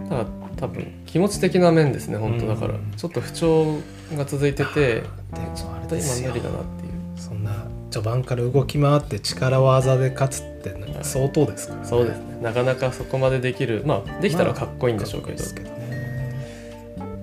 [0.00, 0.08] うん。
[0.08, 0.26] ただ
[0.56, 2.92] 多分気持ち的な面ですね本当だから、うん。
[2.96, 3.78] ちょっと不調
[4.16, 5.44] が続いててでもあれ
[5.80, 6.92] 本当ですよ今無理だなっていう。
[7.16, 11.86] そんな序盤から動き回って力技で勝つってなんか相当ですから、ね。
[11.86, 12.40] そうですね。
[12.42, 15.68] なかなかそこまでできるまあできたらかっこいいんでしょうけど、かっこいいですけど。
[15.70, 15.73] ね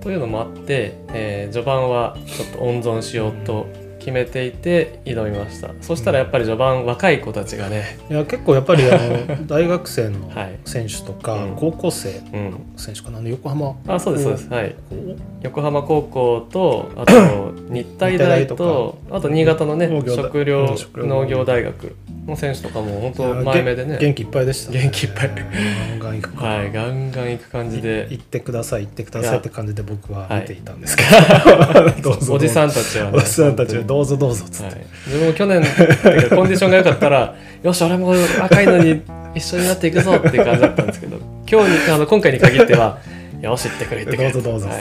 [0.02, 3.66] というのもあって、えー序盤はちょっと温存しようと
[4.02, 5.70] 決めていて挑みました。
[5.80, 10.58] そしたらやっぱり序盤若い子たちがね、いや結構やっぱりあの 大学生のはい。
[10.64, 11.56] 選手とか、うん。
[11.56, 13.20] 高校生うん、の選手かな？
[13.28, 14.48] 横浜あそうですそうです。
[14.50, 14.74] はい。
[15.42, 21.94] 横浜高校とあと 日体大とあと新潟のね食料農業大学。
[22.26, 23.98] の選手とかも本当前目でね。
[23.98, 25.30] げ元気いっぱいでした、元気いっぱい。
[25.34, 28.06] ガンガン行くはいガンガン行く感じで。
[28.10, 31.10] 行ってください行ってくださいって感じで僕は見ていたんですけど、
[32.14, 33.18] どうぞおじさんたちはね。
[33.18, 39.02] おじさんたちは本どうぞどうぞっつって、はい、自分も去年コンディションが良かったら よし俺も若いのに
[39.34, 41.18] 一緒になっていくぞっていう感じだったんですけど
[41.50, 42.98] 今日にあの今回に限っては
[43.42, 44.78] 「よし行ってくれ行ってくれ」どうぞどうぞはい、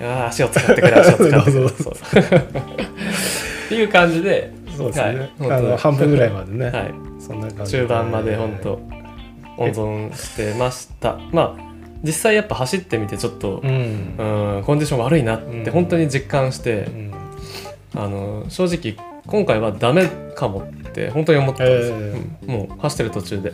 [0.00, 1.24] あー足を使ってくれ足を使って。
[1.24, 3.74] くれどうぞそうって。
[3.74, 5.50] いう感じで、そうですね、はい。
[5.50, 8.80] あの半分ぐらいまでね、はい、そんな感じ中盤まで本当
[9.56, 11.18] 温存してました。
[11.32, 11.62] まあ
[12.04, 14.14] 実際やっぱ走ってみてちょっとう、ん。
[14.18, 17.21] うん、コンディション悪いなって本当に実感して、うん
[17.94, 21.90] あの正直今回はダメかもって本当に思ったんです。
[21.90, 22.22] よ、え。
[22.48, 22.50] うん。
[22.50, 23.52] もう走ってる途中で。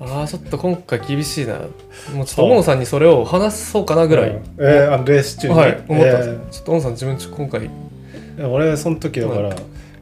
[0.00, 1.54] ああちょっと今回厳しいな。
[2.14, 4.36] もうちょっと大野さんにそれを話そうかなぐらい、うん。
[4.58, 6.28] えーあのレース中に、はい思ったんです。
[6.28, 7.60] よ、えちょっと大野さん自分今回。
[8.38, 9.56] ー俺その時だから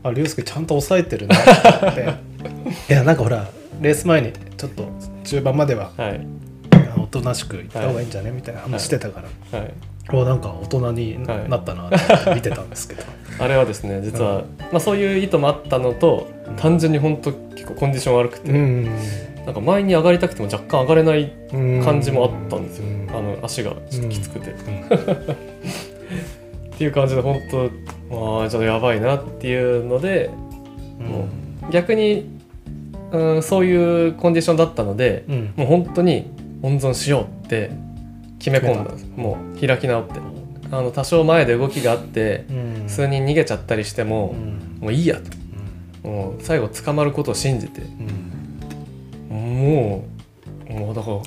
[0.05, 2.15] あ龍介ちゃんと抑えてるなって。
[2.89, 3.49] いやなんかほら
[3.81, 4.85] レース前にちょっと
[5.25, 6.21] 中盤までははい。
[7.01, 8.31] おとなしくいった方がいいんじゃね？
[8.31, 9.23] みたいな話してたか
[9.53, 9.73] ら、はい
[10.13, 11.49] おなんか大人にはい。
[11.49, 13.03] なったなって見てたんですけど、
[13.39, 18.87] あれはですね実は、まあ、そういう意図もあったのと単純に本当結構コンディション悪くて、ん。
[19.45, 21.33] なんか前に上がりたくても若干上がれない
[21.83, 23.17] 感じもあったんですよ、うん。
[23.17, 24.85] あの足がちょっときつくて、う ん
[26.75, 27.63] っていう感じで本当
[28.43, 30.31] ああちょっとやばいなっていうので
[30.99, 31.29] も
[31.71, 32.27] 逆に、
[33.11, 35.53] うん、そういうコンディションだったのでうん。
[35.57, 36.31] もう本当に
[36.63, 37.71] 温存しようって
[38.39, 38.93] 決め込んだ。
[39.17, 40.21] もう開き直って。
[40.71, 42.89] あの多少前で動きがあってうん。
[42.89, 44.79] 数人逃げちゃったりしても、うん。
[44.81, 45.21] もういいや
[46.03, 46.09] と。
[46.09, 47.83] もう最後捕まることを信じて。
[49.31, 49.39] うん。
[49.39, 50.05] も
[50.69, 51.21] うもうだから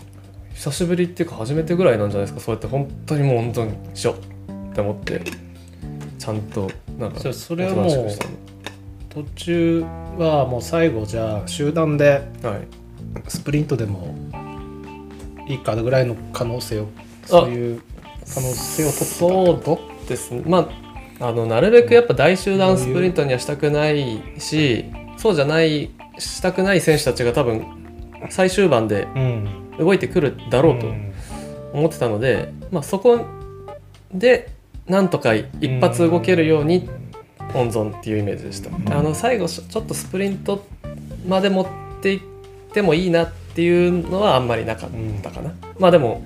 [0.53, 2.39] 久しぶりっていうか初めてぐらいなんじゃないですか。
[2.39, 4.16] そうやって本当にもう温存しよ
[4.47, 5.22] うって思って
[6.18, 8.07] ちゃんとなんかそれはもう
[9.09, 9.82] 途中
[10.18, 12.22] はもう最後じゃあ集団で
[13.28, 14.16] スプリントでも
[15.47, 16.87] いいかぐらいの可能性を
[17.25, 17.81] そういう
[18.33, 18.99] 可能性を取
[19.55, 19.73] ったそ
[20.05, 20.43] うですね。
[20.45, 20.69] ま
[21.19, 24.85] ああのなるべくやっぱ大集団スプリントにはしたくないし
[25.17, 27.65] そうじゃないしたくない選手たちが多分
[28.29, 29.47] 最終盤でうん。
[29.77, 31.13] 動いてくるだろうとん。
[31.73, 33.25] 思ってたので、まあ、そこ
[34.13, 34.49] で
[34.87, 36.89] なんとか一発動けるように
[37.53, 38.93] 温存っていうイメージでした、ん。
[38.93, 40.65] あの最後ちょっとスプリント
[41.27, 41.67] まで持っ
[42.01, 42.21] ていっ
[42.73, 44.89] てもいいなっていうのはあんまりなかっ
[45.22, 46.24] たかな、まあでも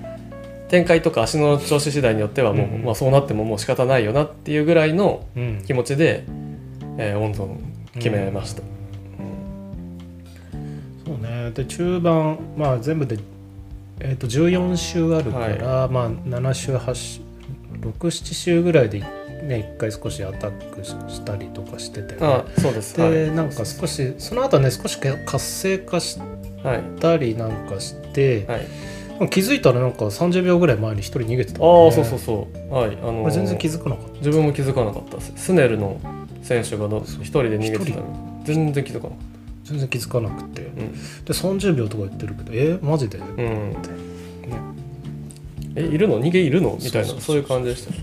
[0.68, 2.84] 展開とか足の調子次第によってはもう、うん。
[2.84, 5.62] まあ、そうなってももう仕方ないよなっていうぐらいのうん。
[5.66, 6.24] 気持ちで、
[6.98, 7.56] えー温存
[7.94, 8.62] 決めました、
[11.06, 11.50] そうね。
[11.52, 13.18] で中盤まあ全部で、
[14.00, 17.20] えー、と14周あるから、まあ7周8周
[17.80, 19.00] 67周ぐらいで
[19.42, 22.96] ね一回少しアタックしたりとかしてて、ね、あそうです。
[22.96, 23.34] で、はい。
[23.34, 26.24] なんか少しその後ね少し活性化しは
[26.74, 26.82] い。
[27.00, 29.28] たりなんかして、はい。
[29.30, 32.74] 気づいたらなんか30秒ぐらい前に一人逃げてたねあそうそうそう。
[32.74, 35.32] はいあのー全然気づかなかっ自分も気づかなかったです。
[35.36, 35.98] スネルの
[36.42, 38.02] 選手がど一人で逃げてたの。
[38.02, 39.18] に全然気づかなかっ
[39.64, 39.70] た。
[39.70, 40.62] 全然気づかなくて。
[40.62, 40.92] でうん。
[41.24, 43.36] 30秒とか言ってるけどえマジで、うん。
[43.38, 43.76] ね。
[45.76, 46.20] えいるの？
[46.20, 46.78] 逃げいるの？
[46.82, 47.94] みたいなそういう感じでした。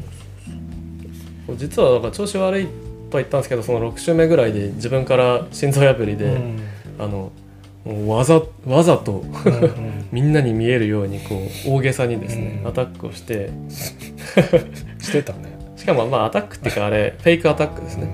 [1.56, 6.60] 実はなんか調子悪いとは言ったんですけどその6周目ぐらいで自分から心臓破りで、うん。
[7.00, 7.32] あの
[7.86, 9.24] わざわざと
[10.12, 11.36] みんなに見えるようにこ
[11.68, 12.68] う大げさにですね、うん。
[12.68, 13.50] アタックをして。
[15.00, 18.08] してたね、しかもまあアタックっていうかあれ フェイクアタックですね、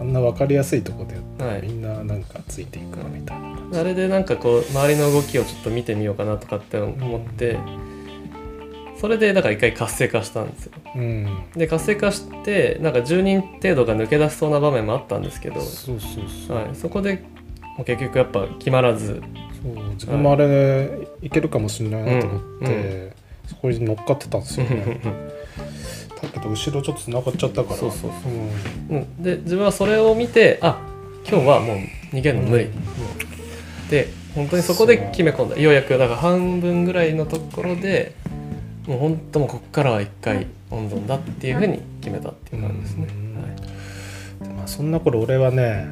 [0.00, 3.40] あんな分かりやすいとこではい、はい、みんななんかついていくなみたい
[3.72, 3.80] な。
[3.80, 7.56] あれでなんかこう周りの動きをちょっと見てみようかなとかって思って
[9.00, 10.72] それでだから一回活性化したんですよ。
[10.96, 11.26] うん。
[11.56, 17.22] で活性化してなんか10人程度が抜け出しそうな場面もあったんですけど、そうそうそう、はい、そこで
[17.78, 19.22] 結局やっぱ決まらず。
[19.62, 20.88] そう自分もあれ
[21.22, 23.12] いけるかもしれないなと思って、うん
[23.46, 25.00] そこに乗っかってたんですよね。
[26.22, 27.76] だけど後ろちょっと繋がっちゃったから。
[27.76, 28.10] そうそう
[28.90, 29.00] うんう。
[29.00, 29.22] ん。
[29.22, 30.78] で自分はそれを見てあ
[31.28, 31.76] 今日はもう
[32.12, 32.70] 逃げるの無理、
[33.90, 35.60] で本当にそこで決め込んだ。
[35.60, 38.14] ようやくだから半分ぐらいのところで
[38.86, 44.48] もう本当もうここからは一回温存だっていうふうに決めたっていう感じですね、うん。
[44.48, 45.86] でまあそんな頃俺はね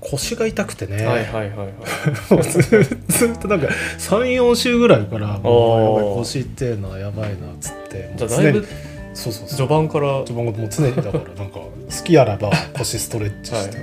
[0.00, 1.50] 腰が痛くてね、はい、はいはいはい。
[1.50, 1.64] は
[2.30, 2.60] いもうず
[3.08, 3.68] ずっとなんか
[3.98, 8.66] 34週ぐらいからもうやばい腰痛えなやばいなっつってじゃあだいぶ
[9.14, 9.56] そうそうそう。
[9.56, 10.22] 序盤から。
[10.24, 11.70] 序盤がもう常にだからなんか好
[12.04, 13.78] きあらば腰ストレッチして、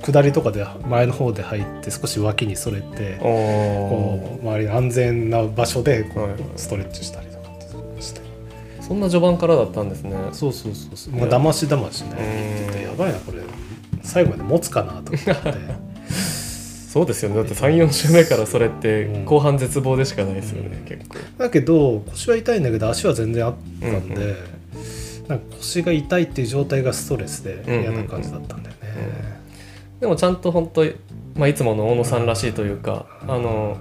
[0.00, 6.40] 下りとかで前の方で入って少し脇にそれておこう周りの安全な場所でこうはいはい。
[6.56, 7.26] ストレッチしたり
[8.86, 10.16] そんな序盤からだったんですね。
[10.32, 11.14] そうそうそうそう。
[11.14, 12.10] もうだましだましね。
[12.10, 12.16] うん。
[12.16, 13.42] 言っててやばいなこれ。
[14.02, 15.34] 最後まで持つかなと思って。
[16.92, 17.36] そうですよね。
[17.36, 19.24] だって34週目からそれってうん。
[19.24, 20.84] 後半絶望でしかないですよね、うん。
[20.84, 21.16] 結構。
[21.38, 24.36] だけど腰は痛いんだけど足は全然あったんで、うんう
[25.28, 29.42] なんか腰が痛いっていう状態がストレスでうんうん嫌な感じだったんだよね。
[30.00, 30.84] でもちゃんと本当、
[31.36, 33.76] まあ、いつもの大野さんらしいというかあの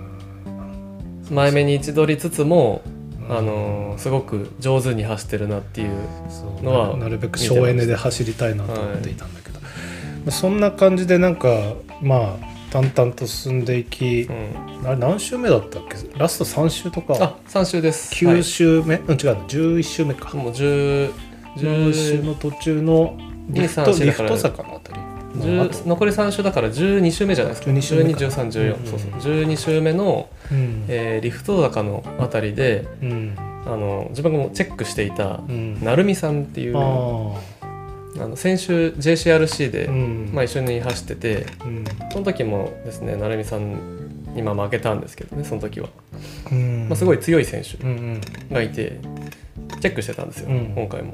[1.31, 3.00] 前目に位置取りつつも、うん
[3.31, 5.91] あのーすごく上手に走ってるなっていう
[6.61, 9.67] のはななるべく省エネで走りたいなと思っていたんだけど、ま
[10.27, 15.95] あそんな感じでなんかまあ淡々と進んでいきう、ん、あれ何周目だったっけ？
[16.17, 17.15] ラスト3周とか。
[17.21, 18.13] あ3周です。
[18.15, 20.25] 9周目、うん違うの11周目か。
[20.29, 21.11] はい、もう10
[21.57, 23.17] 10周の途中の
[23.49, 24.99] リフト2 3リフト坂のあたり。
[24.99, 27.71] の後10残り3周だから12周目じゃないですか。
[27.71, 28.19] 12周目か。
[28.19, 28.85] 121314、うん。
[28.87, 29.11] そうそう。
[29.35, 30.85] 12周目の、うん。
[30.87, 33.35] えーリフト坂のあたりでうん。
[33.65, 35.79] あの自分がもうチェックしていたうん。
[35.81, 37.39] 成美さんっていうあ
[38.19, 39.87] あの先週 JCRC で、
[40.33, 41.85] まあ、一緒に走っててうん。
[42.11, 45.89] その時もですね成美さんにまあ負けたんですけどねその時は、
[46.51, 46.87] うん。
[46.89, 47.77] まあ、すごい強い選手
[48.53, 48.99] がいて
[49.79, 50.73] チェックしてたんですよ、うん。
[50.75, 51.13] 今回も。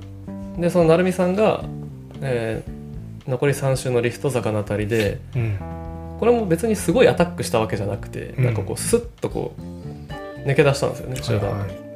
[0.57, 1.63] でその成美さんが、
[2.22, 2.76] えー
[3.28, 5.59] 残り3周のリフト坂のあたりでうん。
[6.19, 8.45] これも別にすごいアタックしたわけじゃなくて、うん。
[8.45, 11.67] なんかこうスッとこう抜け出したんですよね集団、はい。
[11.67, 11.88] はい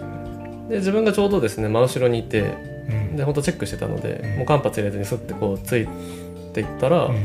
[0.69, 3.15] で自分がちょうどですね真後ろにいてうん。
[3.15, 4.37] で本当チェックしてたので、うん。
[4.37, 5.87] もう間髪入れずにスッてこうつい
[6.53, 7.15] ていったら、うん。
[7.15, 7.19] ま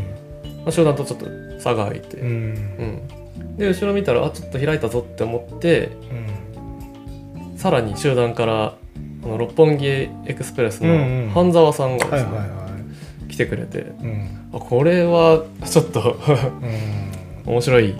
[0.66, 1.26] あ、集団とちょっと
[1.60, 2.30] 差が開いて、ううん。
[2.52, 5.90] んで後ろ見たらあちょっと開いたぞって思って
[7.44, 7.58] うん。
[7.58, 8.74] さらに集団から
[9.24, 12.65] あの六本木エクスプレスの半沢さんがですね、
[13.36, 13.80] 来てくれて。
[13.80, 14.48] うん。
[14.54, 16.16] あこれはちょっと
[17.44, 17.52] うん。
[17.52, 17.94] 面白い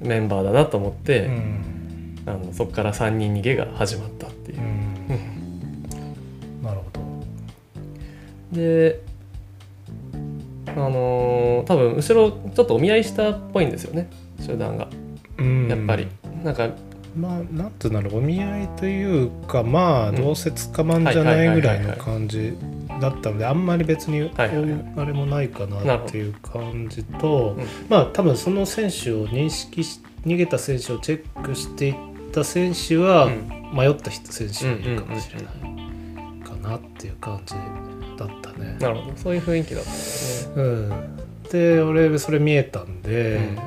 [0.00, 2.16] メンバーだなと思って、うん。
[2.26, 4.58] あのそこから3人逃げが始まったっていう。
[4.58, 4.62] う。
[4.62, 6.62] ん。
[6.62, 6.84] なるほ
[8.52, 8.52] ど。
[8.52, 9.00] で
[10.68, 14.88] あのー多分後ろちょっとお見合いしたっぽいんですよね集団が。
[15.38, 15.68] うん。
[15.68, 16.06] やっぱり、
[16.44, 16.68] なんか
[17.16, 20.16] まあなんていうんだろうお見合いというかまあうん。
[20.16, 22.56] どうせ捕まんじゃないぐらいの感じ
[23.00, 27.66] だったのであんまり別にあれもないかなっていう感じとうん。
[27.88, 31.94] まあ多分その選手を認識し逃げた選手をチェックしていっ
[32.32, 33.56] た選手はうん。
[33.72, 37.54] 迷った人選手がいるかもしれないうんかなっていう感じ
[38.16, 38.76] だったね。
[38.80, 39.16] なるほど。
[39.16, 40.54] そういう雰囲気だったんですね。
[40.56, 41.16] うん、
[41.50, 43.58] で俺それ見えたんで、うん。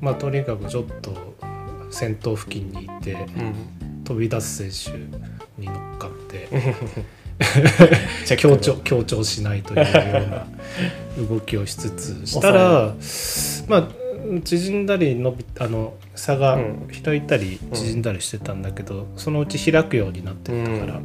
[0.00, 1.31] まあとにかくちょっと
[1.92, 3.54] 先頭付近にいてうん。
[4.04, 4.96] 飛び出す選
[5.58, 6.48] 手に乗っかって
[8.36, 10.46] 強調強調しないというような
[11.28, 12.94] 動きをしつつしたら
[13.68, 13.88] まあ
[14.44, 16.88] 縮んだり伸びあの差がうん。
[17.04, 21.00] 開いたり縮んだりしてたんだけど、そのうち開くようになってったから、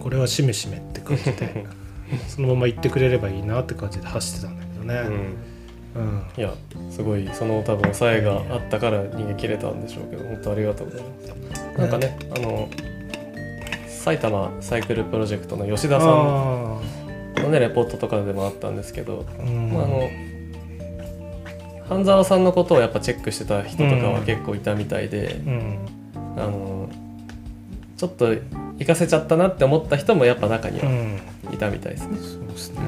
[0.00, 1.64] これはしめしめって感じで
[2.28, 5.18] そのまま行ってくれればいいなって感じで走ってたんだけどね。
[5.94, 6.02] うん。
[6.02, 6.54] うんいや
[6.90, 11.20] すごいその多分抑えがあったから逃げ切れたんでしょうけど本当ありがとうございま
[11.56, 11.78] す。
[11.78, 12.68] なんかねあの
[13.88, 19.72] 埼玉サイクルプロジェクトの吉田さんあのねレポートとかでもあったんですけど、ーうん。
[19.72, 20.10] まあ、あの
[21.88, 25.78] 半沢さんのことをやっぱチェックしてた人とかは結構いたみたいで、うん。
[26.36, 26.88] あの
[27.96, 31.20] ちょっと行かせちゃったなって思った人もやっぱ中にはうん。
[31.52, 32.16] いたみたいですね。
[32.16, 32.80] そうですね。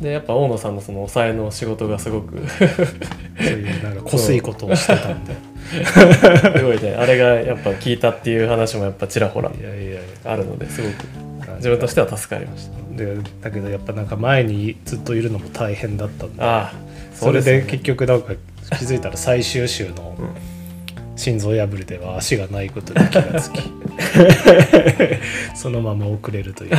[0.00, 5.34] でやっぱ大野さんのその抑えの仕事がすごくそういうなんかこすいことをしてたんで。
[5.70, 6.94] すごいね。
[6.98, 9.52] あれがやっぱ聞いたっていう話もやっぱちらほら
[10.24, 10.92] あるのですごく
[11.46, 12.96] や自分としては助かりました。
[12.96, 16.42] でだけどやっぱなんか前にずっといるのも大変だったんで。
[16.42, 16.74] ああ
[17.14, 18.32] それで結局なんか
[18.78, 20.60] 気づいたら最終週のうん。
[21.20, 23.60] 心臓破りでは足がないことに気がつき
[25.54, 26.70] そのまま遅れるという。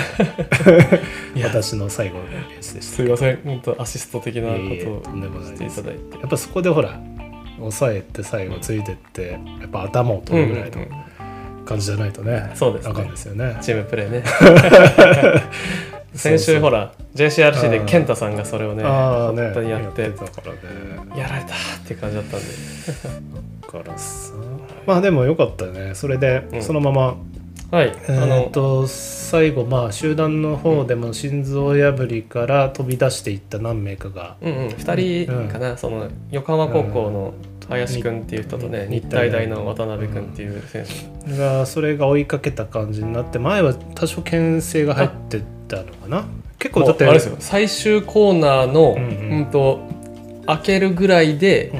[1.43, 2.95] 私の最後のレースでした。
[2.95, 3.39] すいません。
[3.43, 6.19] 本当アシスト的なことをしていただいて。
[6.19, 6.99] やっぱそこでほら
[7.57, 11.11] 抑えて最後ついてってやっぱ頭を取るぐらいのうんうん
[11.65, 12.91] 感じじゃないとねそうですね。
[12.91, 13.57] あかんですよね。
[13.61, 14.23] チームプレーね。
[16.13, 20.59] 先週ほら JCRC で健太さんがそれをね本当にやってたからね。
[21.15, 22.45] やられたっていう感じだったんで。
[23.61, 24.33] だからさ
[24.85, 25.95] まあでもよかったよね。
[25.95, 26.61] それでうん。
[26.63, 27.15] そのまま、
[27.71, 27.93] はい。
[28.07, 34.35] えーあのっと最後まあ集団の方でも心臓破りから飛び出していった何名かが。
[34.41, 34.67] うんうん。
[34.67, 37.33] 2人かな、その横浜高校の
[37.69, 38.91] 林くんっていう人とね、うん。
[38.91, 40.85] 日体大の渡辺くんっていう選
[41.25, 41.37] 手。
[41.37, 46.25] がそれが追いかけた感じになって前は多少牽制が入ってたのかな。
[46.59, 47.37] 結構だってあれですよ。
[47.39, 49.79] 最終コーナーの、ううんと
[50.45, 51.71] 開けるぐらいで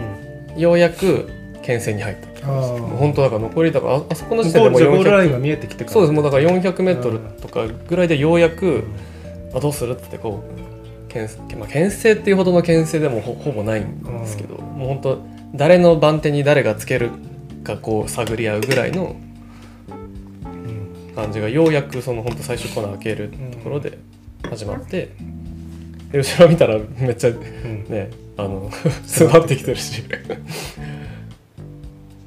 [0.55, 0.61] う、ん。
[0.61, 1.29] ようやく
[1.63, 5.91] 牽制に入った本当だから残りだからああそこのゴ時点でもうールゴールラインが400見えてきてから。
[5.91, 6.13] そうです。
[6.13, 8.83] もうだから400メートルとかぐらいでようやく、うん
[9.53, 10.43] あどうするってこ
[11.07, 11.27] う牽,、
[11.59, 15.21] まあ、牽制っていうほどの牽制でもほほぼないんですけど、もう本当
[15.53, 17.11] 誰の番手に誰がつける
[17.63, 19.15] かこう探り合うぐらいの
[19.89, 19.91] う
[21.11, 21.13] ん。
[21.13, 23.97] 感じがようやくその本当最終コーナー開けるところで
[24.49, 25.09] 始まって、
[26.11, 27.85] で後ろ見たらめっちゃうん。
[27.89, 28.71] ねあの
[29.05, 30.03] 迫ってきてるし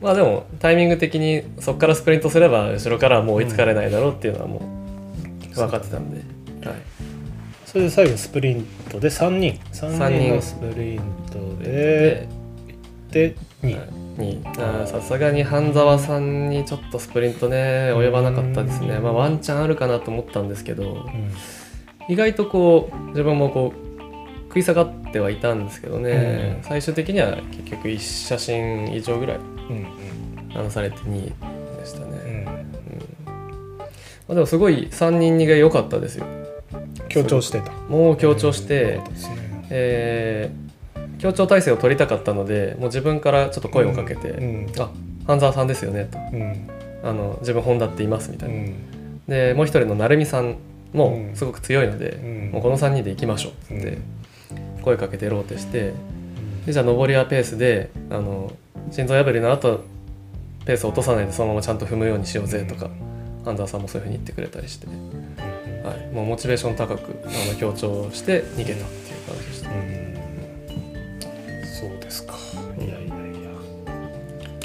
[0.04, 4.60] まあでもタイミング的にそこからスプリントすれば後ろからはもう追いつかれないだろうっていうのはも
[5.50, 6.18] う分かってたんで、
[6.68, 6.76] はい、
[7.64, 9.58] それで最後スプリントで3人。
[9.72, 10.34] 3三人人。
[10.34, 11.00] のスプリン
[11.32, 12.28] トで
[13.10, 21.32] で2位、にあーさすがに半沢さんにちょっとスプリントね及ばなかったですね、まあ、ワンチャンあるかなと思ったんですけどうん。
[22.10, 24.02] 意外とこう自分もこう
[24.48, 27.98] 食い下がってはいたんですけどね、最終的には結局1
[28.28, 29.86] 写真以上ぐらいうん
[30.54, 31.22] 離されて2位
[31.78, 32.44] でしたね、うん。
[33.78, 33.84] ま
[34.30, 36.26] あ、でもすごい3人逃げ良かったですよ。
[37.08, 37.72] 強調してた。
[37.88, 39.04] もう強調して、ね
[39.70, 40.64] えー
[41.18, 44.72] 強調体制を取りたかったのでもう自分からちょっと声をかけて「うん。
[44.78, 44.90] あ
[45.26, 46.18] 半沢さんですよね」と。
[46.18, 46.68] うん。
[47.02, 48.74] あの「自分本田って言います」みたいな、うん。
[49.26, 50.56] でもう一人の成美さん
[50.92, 51.34] もうん。
[51.34, 52.50] すごく強いので、うん。
[52.52, 54.82] もうこの3人で行きましょうってうん。
[54.82, 55.92] 声かけてローテして
[56.66, 58.52] でじゃあ上りはペースであの
[58.90, 59.84] 心臓破りの後
[60.66, 62.90] ペースを落とさないでそのままちゃんと踏むようにしようぜとか
[63.44, 64.92] 半沢さんもそういうふうに言ってくれたりして、は
[65.94, 69.70] い、もうモチベーション高くあの強調して逃げたっていう感じでした。
[69.70, 69.94] うん。
[71.62, 72.34] そうですか。
[72.78, 73.50] いやいやいや。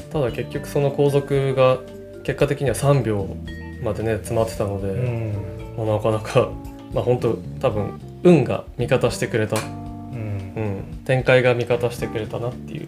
[0.10, 1.80] ただ結局その後続が
[2.24, 3.36] 結果的には3秒
[3.84, 5.34] までね詰まってたので、うん。
[5.78, 6.50] まあなかなか
[6.94, 10.54] まあ本当多分運が味方してくれた、うん。
[10.56, 12.88] うん、展開が味方してくれたなっていう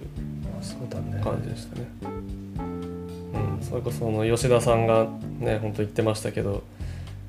[1.21, 5.07] 感じでしたね、うん、それこそその吉田さんが
[5.39, 6.63] ね本当言ってましたけど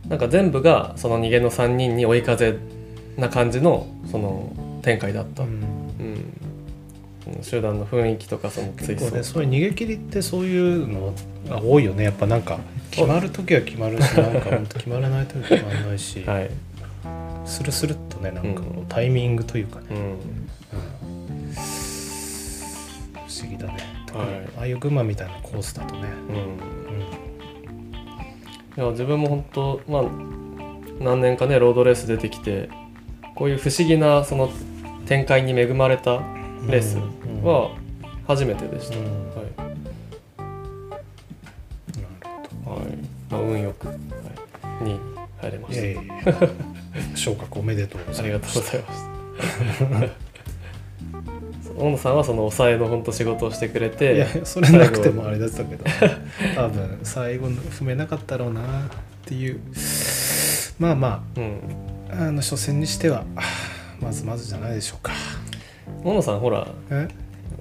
[0.09, 2.59] なんか全部がその逃げの3人に追い風
[3.17, 5.61] な感じのその展開だった、ううん。
[5.61, 6.43] ん
[7.43, 11.15] 集団の雰囲気とかその追結構ね走そういう逃げ切りってそういうの
[11.49, 12.05] が多いよね。
[12.05, 12.59] やっぱなんか
[12.91, 16.51] 決まる時は決まるしなんか本当決まらない時は決まらないし、 はい、
[17.47, 20.17] スルスルっとねなんかタイミングというかね、うん、うん
[24.15, 26.37] ああいう群馬みたいなコースだとね、うん。
[26.37, 26.43] うん。
[28.77, 30.03] いや自分も本当まあ
[31.01, 32.71] 何年かねロードレース出てきて
[33.35, 34.51] こういう不思議なその
[35.07, 36.21] 展開に恵まれた
[36.69, 37.43] レースうん。
[37.43, 37.71] は
[38.27, 39.05] 初めてでした、うん。
[39.05, 39.73] はい、なる
[42.65, 42.97] はい。
[43.31, 43.97] まあ、運よく、はい、
[44.85, 45.01] 2位に
[45.41, 46.15] 入れました、いやいやいや。
[47.17, 48.55] 昇格おめでとうごありがざいます。
[48.55, 48.83] とうござい
[50.01, 50.23] ます
[51.83, 55.85] 大野さんはその抑えの本当仕事をしてくれていやそれなくてもあれだったけど
[56.55, 58.65] 多分最後の踏めなかったろうなっ
[59.25, 59.61] ていう。
[60.79, 61.59] まあまうん。
[62.11, 63.25] ああの初戦にしては
[64.01, 65.13] まずまずじゃないでしょうか。
[66.05, 67.09] 大野さんほらえ？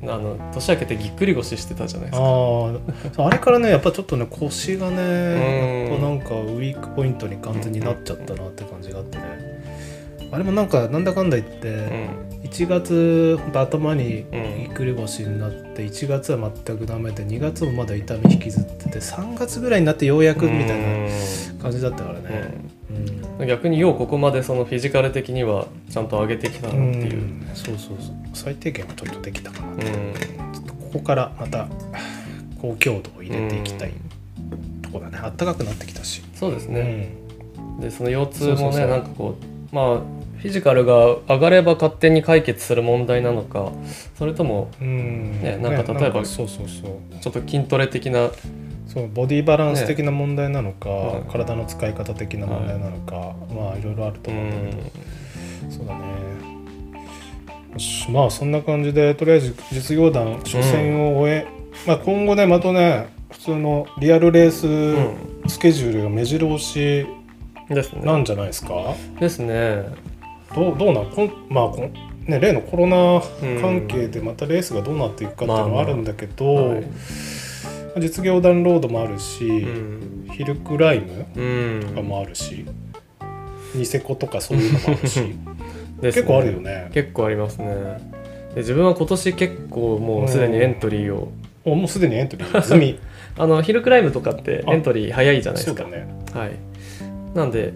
[0.03, 2.26] あの年明けてぎっくり腰してたじゃないですか。
[3.22, 4.95] あああれからねやっぱちょっとね腰がうん。
[4.95, 9.24] ねやっぱなんかウィークポイントに完全になっちゃったなって感じがあってね
[10.32, 12.32] あれもなんかなんだかんだ言って、うん。
[12.43, 21.09] 1月頭にうんぎっくり腰になって1月は全くダメで2月もまだ痛み引きずってて3月ぐらいになってようやくみたいな
[21.61, 22.53] 感じだったからね。
[23.39, 23.47] うん。
[23.47, 27.47] 逆にようここまでそのフィジカル的にはちゃんと上げてきたなっうん、ていう、うん。
[27.53, 28.15] そうそうそう。
[28.34, 29.79] 最低限はちょっとできたかなうん。
[29.79, 31.67] ちょっとここからまた
[32.61, 33.93] 高強度を入れていきたい
[34.82, 35.19] とこだね。
[35.21, 36.23] あったかくなってきたし。
[36.36, 37.13] そうですね、
[37.79, 39.97] うでその腰痛もねなんかこうまあ
[40.38, 43.72] フィジカルが上がれば勝手に解決する問題なのか
[44.17, 45.41] それともん、うん。
[45.41, 47.19] ねなんか例えばなんそうそうそう。
[47.22, 48.30] ちょっと筋トレ的な
[48.88, 51.24] そうボディバランス的な問題なのか、ね。
[51.32, 55.72] 体の使い方的な問題なのか、まあいろいろあるとう思うんだけど、ん。
[55.72, 56.41] そうだね。
[58.09, 61.47] まあそんな感じでとりあえず実業団初戦を終え、
[61.88, 67.07] まあ、今後ねまたね普通のリアルレーススケジュールが目白押し
[67.74, 68.01] ですね。
[68.03, 69.86] なんじゃないですか、ですね。
[70.55, 71.05] どうどうなん？
[71.11, 71.93] こんまあこん
[72.28, 73.22] ね、例のコロナ
[73.61, 76.84] 関係でまたレースがどうなっていくかっていうのはあるんだけど、はい。
[77.99, 80.30] 実業団ロードもあるし、うん。
[80.32, 81.41] ヒルクライムう
[81.80, 81.88] ん。
[81.88, 82.65] とかもあるし、
[83.76, 85.19] ニセコとかそういうのもあるし。
[85.19, 85.34] ね。
[86.01, 86.89] 結構あるよね。
[86.93, 87.67] 結構ありますね。
[88.53, 91.32] で自分は今年結構もうすでにエントリーを。
[91.65, 92.61] おもうすでにエントリー？
[92.61, 92.99] 済み
[93.38, 95.84] あのヒルクライムとかってエントリー早いじゃないですか。
[95.86, 96.07] ね。
[96.34, 96.51] はい
[97.34, 97.73] なんで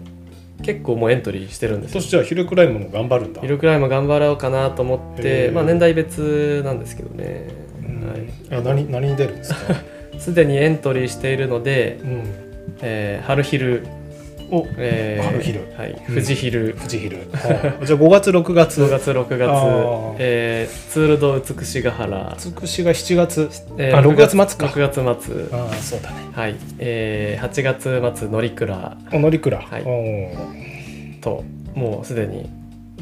[0.62, 2.00] 結構もうエントリーしてるんですよ。
[2.00, 3.40] 今年じゃあヒルクライムも頑張るんだ。
[3.40, 5.52] ヒルクライム頑張ろうかなと思っへてー。
[5.52, 7.48] まあ年代別なんですけどね。
[7.80, 8.56] うん。
[8.56, 9.74] あ何何に出るんですか、
[10.18, 12.22] すでにエントリーしているので、うん、
[12.82, 13.86] えー春ヒル、
[14.50, 15.98] おえー春ヒルはい、うん。
[16.14, 18.82] 富士ヒル、富士ヒルはいじゃあ5月6月。
[18.82, 20.16] 5月6月。
[20.18, 20.90] えー。
[20.90, 23.50] ツールド美しが原、つくしが7月。
[23.78, 24.66] えあ6月末か。
[24.66, 25.58] 6月末。
[25.58, 26.16] ああそうだね。
[26.32, 28.96] はい、えー8月末乗鞍。
[29.12, 29.84] お乗りくら、はい
[31.20, 31.44] と
[31.74, 32.48] もうすでに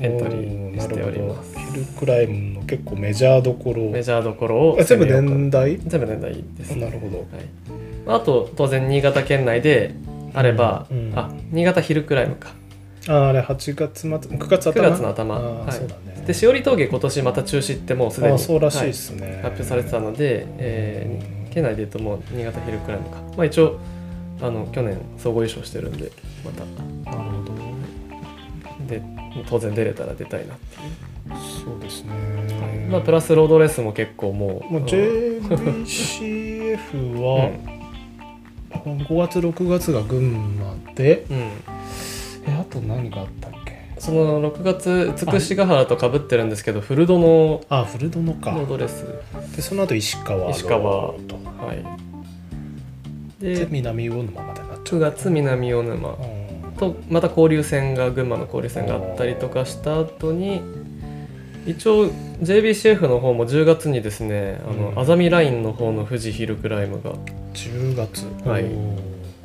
[0.00, 1.56] エントリーしております。
[1.72, 3.90] ヒルクライムの結構メジャーどころ。
[3.90, 5.78] メジャーどころをあ全部年代？
[5.78, 7.18] 全部年代です、なるほど。
[7.18, 9.94] はい、あと当然新潟県内で
[10.34, 11.10] あれば、うん。
[11.10, 12.50] うんあ新潟ヒルクライムか。
[13.06, 15.34] ああれ8月末9月頭？9月の頭。
[15.36, 15.72] はい。
[15.72, 16.24] そうだね。
[16.26, 23.78] でしおり峠今年また中止ってもうすでにあそうらしいはですね、発表されてたので、えー県内でいうともう新潟ヒルクライムか、まあ、一応
[24.42, 26.10] あの去年総合優勝してるんで
[26.44, 26.64] また。
[27.16, 27.54] なるほど
[28.88, 29.00] で
[29.48, 30.82] 当然出れたら出たいなっていう、
[31.64, 32.10] そうですね、
[32.90, 34.84] まあ、プラスロードレースも結構もう、まあ、うん。
[34.84, 37.50] JBCF は
[38.84, 41.36] 5月6月が群馬でうん。
[42.46, 43.74] えあと何があったっけ？
[43.98, 48.50] その6月つくしヶ原とかぶってるんですけどフルドのあフルドノか。
[48.50, 49.06] ロードレース。
[49.56, 50.80] でその後石川石川。
[50.80, 51.84] ロードはい。
[53.40, 54.98] でで南魚沼までなっちゃう。
[54.98, 56.08] 9月南魚沼。
[56.10, 56.72] うん。
[56.76, 60.60] とまた交流戦が群馬の交流戦があったりとかした後に
[61.66, 62.10] 一応
[62.42, 64.98] JBCF の方も10月にですねあの、うん。
[64.98, 67.12] あざみラインの方の富士ヒルクライムが
[67.54, 68.26] 10月。
[68.46, 68.66] はい。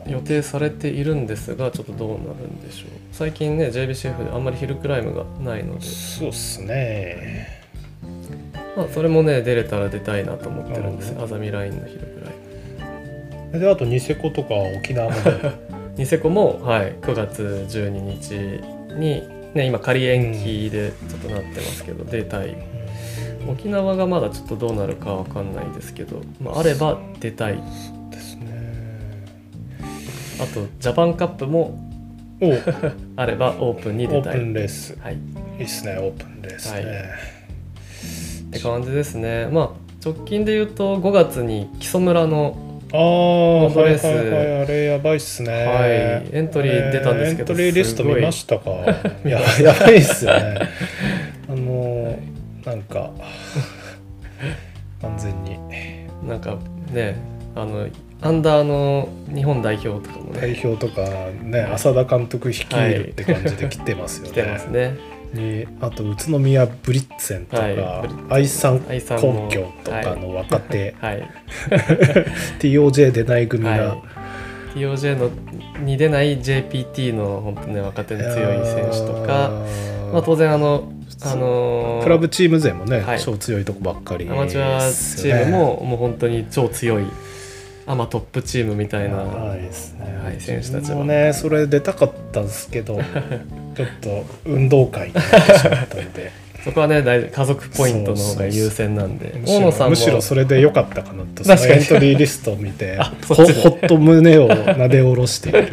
[0.07, 2.89] 予定されているんですがちょっとどうなるんでしょう。
[3.11, 7.59] 最近ね JBCF であんまりヒルクライムがないので、そうっすね。
[8.75, 12.23] まあ、それもね出れたら出たいなと思ってるんですあざみラインのヒルク
[13.51, 18.33] ライであとニセコとか沖縄までムニセコも、はい、9月12日
[18.95, 19.21] に、
[19.53, 22.55] ね、今仮延期でちょっとなってますけど、出たい。
[23.47, 27.55] 沖縄がまだちょっとどうなるかわかんないですけど、まあ、あれば出たい。
[28.11, 29.25] ですね。
[30.39, 31.79] あとジャパンカップも
[33.15, 34.97] あればオープンに出ープたいンレース。
[34.99, 35.15] はい。
[35.57, 36.83] いいっすねオープンレースね、はい。
[36.85, 39.47] って感じですね。
[39.47, 39.69] まあ
[40.03, 42.55] 直近で言うと5月に木曽村の、
[42.91, 45.51] ああードレスはいはいはいあれやばいっすね。
[45.51, 46.35] はい。
[46.35, 48.71] エントリー出たんですけどエントリーリスト見ましたか？
[49.25, 49.29] い。
[49.29, 50.59] ややばいっすよね。
[51.47, 52.17] あのー
[52.65, 53.11] なんか
[55.01, 55.57] 完全に。
[56.27, 56.57] なんか
[56.91, 57.15] ね
[57.55, 57.87] あの
[58.21, 61.07] アンダーの日本代表とかも代ね表とか
[61.41, 64.29] ね浅田監督率いるって感じで来てますよね。
[64.31, 64.95] 来てますね
[65.33, 71.29] にあと宇都宮ブリッツェンとか、愛産愛さんも根拠とかの若手、はい、
[72.59, 73.95] TOJ 出ない組が、は
[74.75, 75.29] い、TOJ の
[75.83, 79.51] に出ない JPT の本当ね若手の強い選手とか、
[80.11, 83.19] まあ、当然あの、あのークラブチーム勢もね、はい。
[83.19, 87.03] 超強いとこばっかりアマチュアチームももう本当に超強い
[87.89, 91.03] アマトップチームみたいな、はいですね、はい選手たちは。
[91.03, 92.99] ねそれ出たかったんですけど
[93.75, 96.31] ちょっと運動会になってしまったんで。
[96.63, 99.33] そこはね大家族ポイントの方が優先なんで。
[99.39, 99.89] むしろ大野さんも。
[99.91, 101.73] むしろそれで良かったかなとそ確かに。
[101.73, 105.69] のエントリーリストを見て あほほっと胸をなで下ろしている。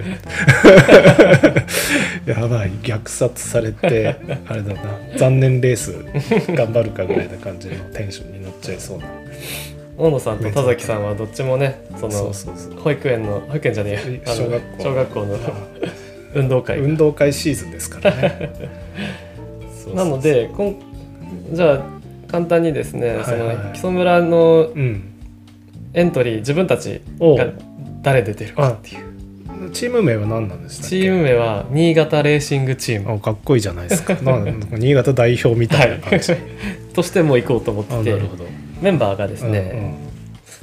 [2.25, 4.17] やばい虐殺されて
[4.49, 4.81] あれだな
[5.17, 5.95] 残念レース
[6.55, 9.05] 頑張るかぐらいな感じのテンションに乗っちゃいそうな
[9.99, 12.33] 大野さんと田崎さんはどっちもねその
[12.83, 15.37] 保育園の保育園じゃねえ小学校小学校の
[16.35, 16.79] 運動会。
[16.79, 18.53] 運動会シーズンですからね。
[19.95, 20.77] なのでこん
[21.53, 21.85] じゃあ
[22.29, 25.13] 簡単にですね、はいはいその木曽村のうん。
[25.95, 27.47] エントリー自分たちおが
[28.03, 29.71] 誰出てるかっていう。
[29.73, 33.15] チーム名は何なんでしたっけチーム名は新潟レーシングチーム。
[33.15, 34.15] あかっこいいじゃないですか。
[34.73, 36.35] 新潟代表みたいな感じ、
[36.93, 37.97] としても行こうと思ってて。
[37.97, 38.45] あなるほど
[38.81, 39.95] メンバーがですね、うんうん。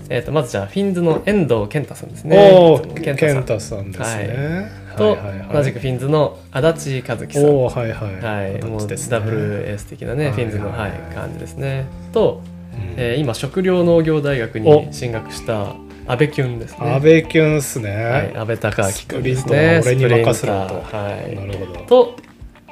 [0.10, 2.52] えー、とまずじゃあフィンズの遠藤健太さんですね。
[2.54, 4.72] おお、健健太さんですね。
[4.98, 5.50] と、はいはいはい。
[5.54, 7.46] 同じくフィンズの足立和樹さん。
[7.46, 8.22] おお、はいはい。
[8.22, 9.18] はい、もうどっちですね。
[9.18, 11.86] WS 的なね、はいフィンズの、はいはい、感じですね。
[12.12, 12.42] と、
[12.74, 12.94] うん。
[12.98, 15.76] えー今食料農業大学に進学した
[16.06, 16.94] 安倍キュンですね。
[16.94, 17.96] 安倍キュンっすね。
[17.96, 20.74] はい、安倍孝明君ですスプリンね俺に任せろと。
[20.82, 21.36] はい。
[21.36, 21.80] なるほど。
[21.86, 22.16] と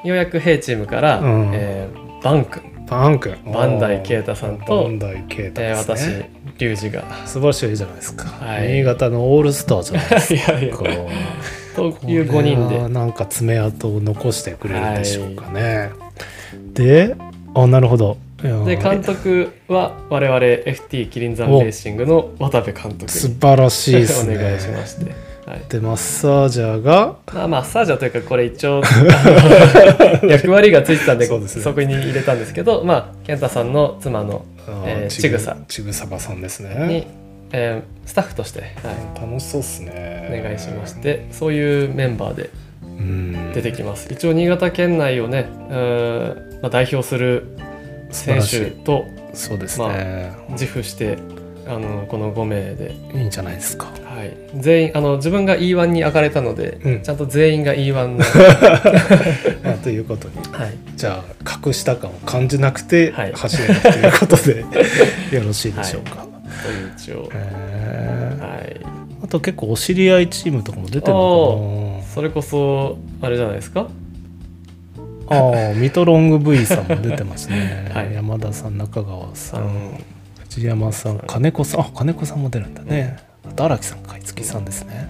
[0.04, 1.52] ようやく A チームから、うん。
[1.54, 2.62] えーバン君、
[2.92, 3.38] パン君。
[3.46, 6.30] バンダイ啓太さんとバンダイ啓太えーです私ね。
[6.58, 8.26] リュウジが素晴らしいじゃないですか。
[8.26, 15.92] はい新潟のオールスターじゃないですいやいやいう5人でなんか爪痕を残してくれるでしょうかね。
[16.74, 17.16] で、
[17.56, 18.18] あ、なるほど。
[18.42, 24.36] で監督は我々 FT キリンザンレーシングの渡部監督素に晴らしいですね。
[24.38, 25.14] お願いしまして、
[25.46, 28.82] はい、で、マッサージャーが、まあマッサージャーというかこれ一応
[30.28, 31.64] 役割がついてたんでそうですね。
[31.64, 35.58] そこに入れたんですけどまあ健太さんの妻の、あえーちちぐさ。
[35.68, 37.08] ちぐさばさんですにね。、
[37.52, 40.42] えースタッフとして、はい、楽しそうっすおね。
[40.44, 42.50] 願いしましてそういうメンバーで
[42.84, 43.54] うん。
[43.54, 44.08] 出てきます。
[44.12, 45.48] 一応新潟県内をね、
[46.62, 47.48] まあ、代表する
[48.12, 50.34] 選手とそうですね。
[50.50, 51.18] 自負して
[51.72, 53.86] ああのこの5名で、いいんじゃないですか。
[54.04, 57.02] はい、全員あの自分が E1 に上がれたので、うん。
[57.02, 58.18] ちゃんと全員が E1 の、
[59.64, 60.36] まあということに。
[60.52, 63.32] はい、じゃあ格下感を感じなくてはい。
[63.34, 64.66] 走れるということで、
[65.36, 66.26] よろしいでしょうか、
[66.64, 68.56] という一応、へー。
[68.56, 68.82] はい、
[69.24, 73.84] あと結構お知り合いチームとかも出てるのそれこそあれじゃないですか？
[73.84, 73.90] か
[75.36, 78.14] なああミトロング V さんも出てますね、 はい。
[78.14, 80.04] 山田さん中川さあのん
[80.56, 85.08] 藤山さん金子さんあ金子さんも出るんだね、あと荒木さん海月さんですね。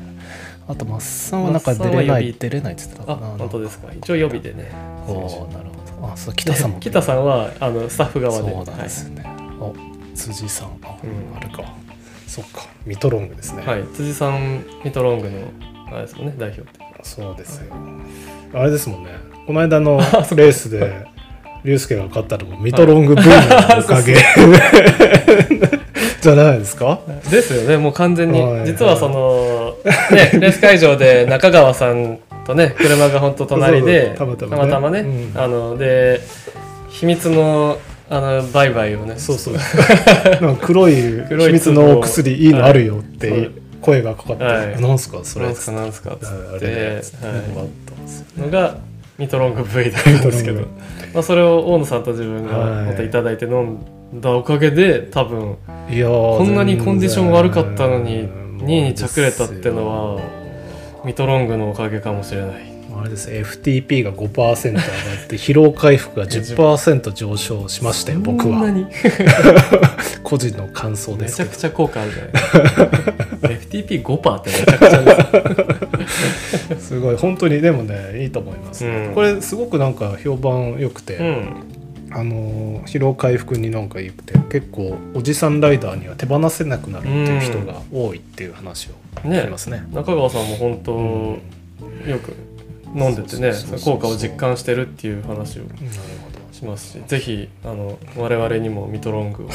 [0.68, 3.22] あと増さんはなんか出れない出れないって言ってたあか。
[3.22, 3.92] な本当ですか。
[3.92, 4.72] 一応予備でね。
[5.08, 6.14] おおなるほど。
[6.14, 6.80] あそう北さんも。
[6.80, 8.52] 北さんはあのスタッフ側で。
[8.52, 9.26] そうなんですね、
[9.60, 9.76] お
[10.16, 10.68] 辻さん。
[10.84, 10.96] あ,、
[11.36, 11.64] あれか。
[12.28, 12.68] そっか。
[12.86, 15.40] ミトロングですね、はい、はい、辻さんミトロングの
[15.88, 16.80] あれですもんね代表って。
[17.04, 17.74] そうですよ。
[18.54, 19.10] あれですもんね。
[19.48, 19.98] この間の
[20.38, 21.06] レースで
[21.64, 23.30] 竜介が勝ったのもミトロング V の
[23.80, 24.16] おかげ。
[26.22, 27.00] じゃないですか？
[27.32, 27.78] ですよね。
[27.78, 28.40] もう完全に。
[28.40, 29.76] はい実はその、
[30.16, 35.04] ね、 レース会場で中川さんとね車が本当隣でたまたまね。
[35.04, 35.10] ね。
[35.34, 35.42] うん。
[35.42, 36.22] あので
[36.90, 37.78] 秘密の
[38.10, 39.16] あの売買をね。
[39.18, 39.56] そうそう。
[40.62, 40.94] 黒い
[41.28, 43.52] 秘密のお薬いいのあるよってはい。
[43.82, 44.80] 声がかかって、はい。
[44.82, 45.46] なんすかそれ？
[45.46, 47.34] なんすかなんすかっつあれって、で、は
[48.38, 48.76] い、のが
[49.18, 50.62] ミトロング V だったんですけど。
[51.14, 52.86] まあ、それを大野さんと自分がはい。
[52.88, 53.80] またいただいて飲ん
[54.22, 55.58] だおかげで多分
[55.90, 60.22] いやーこんなにコンディション悪かったのに全然2位に着れたってのは
[61.06, 62.71] ミトロングのおかげかもしれない
[63.02, 63.30] あれです。
[63.30, 68.62] FTP が5%上がって疲労回復が10%上昇しましたよ僕は。
[70.24, 72.32] 個人の感想でめちゃくちゃ効果あるじゃない。
[72.32, 75.98] ですか FTP5% ってめちゃくちゃ
[76.70, 77.16] ですすごい。
[77.16, 79.12] 本当にでもねいいと思います、うん。
[79.16, 81.48] これすごくなんか評判良くて、うん。
[82.12, 89.86] あのー疲労回復になんか良くて結構おじさんライダーには手放せなくなるっていう人が多いっていう話を聞きますね。
[89.94, 90.92] 中川さんも本当、
[92.10, 92.36] よく
[92.96, 93.54] 飲んでてね
[93.84, 95.64] 効果を実感してるっていう話を
[96.52, 99.50] しますしぜひあの我々にもミトロングを。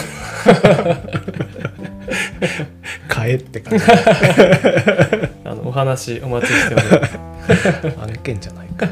[3.09, 3.85] 買えって感じ。
[5.45, 7.27] あのお話お待ちしております。
[8.27, 8.89] けんじゃないか。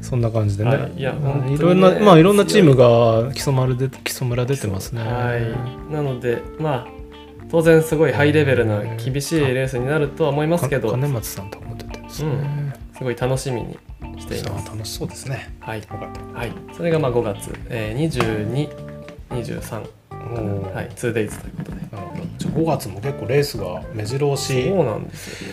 [0.00, 1.14] そんな感じでね、はいいや
[1.48, 5.02] いろんなまあいろんなチームが基礎丸で基礎村出てますね。
[5.02, 5.92] はい。
[5.92, 7.02] なのでまあ
[7.50, 10.88] 当然すごいハイレベルな厳しいレースになるとは思いますけど。
[10.88, 12.30] か金松さんとかも出てるんですね、
[13.02, 13.76] すごい楽しみに
[14.20, 14.68] していさます。
[14.70, 15.52] あ楽しそうですね。
[15.58, 18.66] はい、よかったはい、それがまあ5月、えー、
[19.28, 20.74] 2223おー。
[20.74, 20.88] はい。
[20.90, 21.80] 2days ということで。
[22.38, 24.68] じゃあ5月も結構レースが目白押し。
[24.68, 25.52] そうなんですよ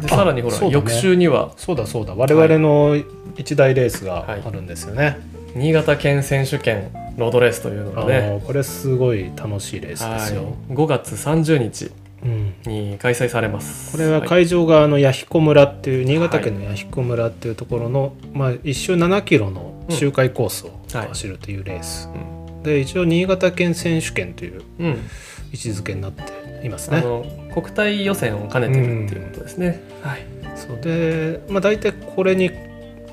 [0.00, 0.70] であさらにほら、ね。
[0.70, 1.52] 翌週には。
[1.56, 2.14] そうだそうだ。
[2.16, 2.96] 我々の
[3.36, 5.18] 一大レースがあるんですよね、
[5.54, 7.78] 新潟県選手権ロードレースとい。
[7.78, 9.30] うのあがねのこれすごい。
[9.36, 11.92] 楽しいレースですよ、はい、5月30日うん、
[12.22, 13.92] に開催されます。
[13.92, 21.08] これは会場があの弥彦村っていう新潟県の弥彦村っていうところの、まあ、1周7キロの周回コースをはい。
[21.08, 22.62] 走るというレース、うん。
[22.62, 24.92] で一応新潟県選手権といううん、位
[25.54, 27.02] 置づけになっていますね。
[27.52, 30.22] 国体予選を兼ねてるっていうことですね、はい、
[30.56, 30.80] そう。
[30.80, 32.50] で、まあ、大体これに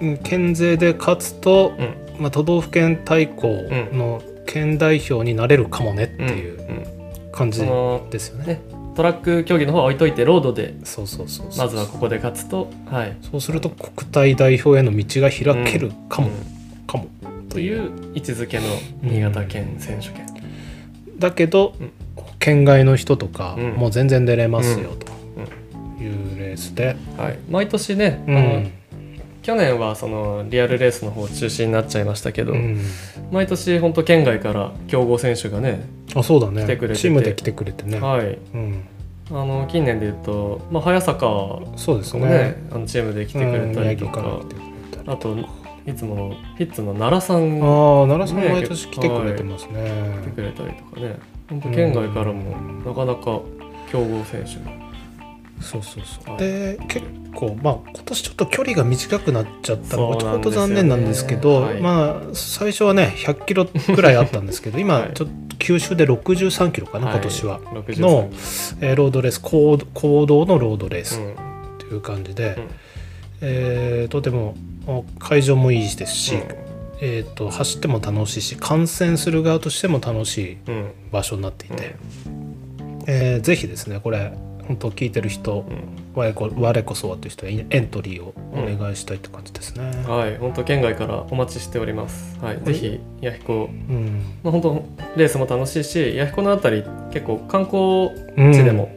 [0.01, 2.21] うん県勢で勝つと、うん。
[2.21, 7.31] まあ、都道府県対抗の県代表になれるかもねってうんいううん。
[7.31, 7.61] 感じ
[8.09, 8.45] ですよね。
[8.45, 8.61] ね
[8.95, 16.87] トラック競技の方は置いといてロードでそうそうそうまずはここで勝つと、はい、そうすると国体代表への道が開けるかも、うん。
[16.87, 17.07] かも。
[17.49, 18.63] という位置づけの
[19.01, 20.25] 新潟県選手権、
[21.17, 21.91] だけど、うん。
[22.39, 23.71] 県外の人とか、うん。
[23.73, 24.99] もう全然出れますようん。
[24.99, 28.71] というレースで、はい、毎年ね、
[29.45, 32.81] 去年はそのリアルレースの方中止になっちゃいましたけど、うん。
[33.31, 35.85] 毎年本当県外から強豪選手がね、
[36.15, 36.63] あそうだね。
[36.63, 36.99] 来てくれてて。
[37.01, 38.83] チームで来てくれてね、はい、うん、
[39.29, 41.27] あの近年で言うと、まあ、早坂
[41.75, 42.19] そうですね。
[42.21, 44.41] もねあのチームで来てくれたりとか、か
[45.05, 45.37] あと
[45.85, 50.21] いつものヒッツの奈良さんがああ奈良さんね毎年来てくれてますね。
[50.23, 51.19] 来てくれたりとかね。
[51.49, 53.41] 本当県外からもなかなか
[53.91, 54.84] 強豪選手が
[55.61, 61.81] そうそうそう、はいで結構まあ今年ちょっと距離が短くなっちゃったのがちょっと残念なんですけどはい。
[61.81, 65.13] まあ最初はね100キロくらいあったんですけど今はい。
[65.13, 68.29] ちょっと九州で63キロかな、今年は、63の
[68.81, 71.35] えーロードレース公公道のロードレースうん。
[71.79, 72.67] という感じで、うん。
[73.41, 74.55] えーとても
[74.87, 76.41] あ会場もいいですし、うん。
[77.01, 80.91] えー、と走っても楽しいし観戦する側としても楽しいうん。
[81.11, 81.95] 場所になっていて、
[83.07, 84.33] えーぜひですねこれ
[84.67, 85.83] 本当聞いてる人、うん。
[86.15, 89.91] 我こ我こそはという人はエントリーをお願いしたいって感じですね。
[90.07, 92.37] はい、本当県外からお待ちしております。
[92.41, 94.21] はい、ぜひ弥彦、うん。
[94.43, 94.85] まあ本当
[95.15, 98.89] レースも楽しいし、弥彦のあたり結構観光うん地でも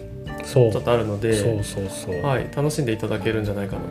[0.44, 0.72] そう。
[0.72, 3.82] ちょっとあるので、そうそうそう、はい、楽しんでいただけるんじゃないかな。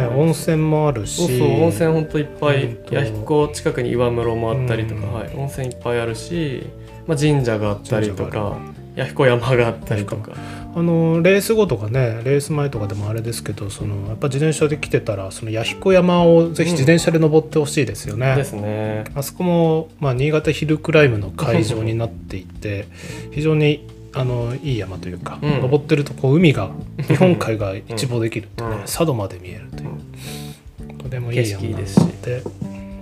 [0.00, 1.26] ね、温泉もあるし。
[1.26, 5.12] そうそう、温泉本当いっぱい弥彦近くに岩室もあったりとか、うん。
[5.12, 6.66] はい、温泉いっぱいあるし、
[7.06, 8.58] まあ神社があったりとか、
[8.96, 10.32] 弥彦山があったりとか、
[10.76, 18.34] あのレース後とかねレース前とかでもあれですけどそのやっぱ自転車で来てたらその弥彦山をぜひ自転車で登ってほしいですよね。
[18.34, 19.04] ですね。
[19.14, 22.88] あそこも、まあ、新潟ヒルクライムの会場になっていて
[23.30, 25.60] 非常にあのいい山というか、うん。
[25.62, 26.70] 登ってるとこう海が
[27.06, 28.80] 日本海が一望できるってね、うん。
[28.80, 32.06] 佐渡まで見えるという、とてもいい山ですし。
[32.22, 32.48] で,、う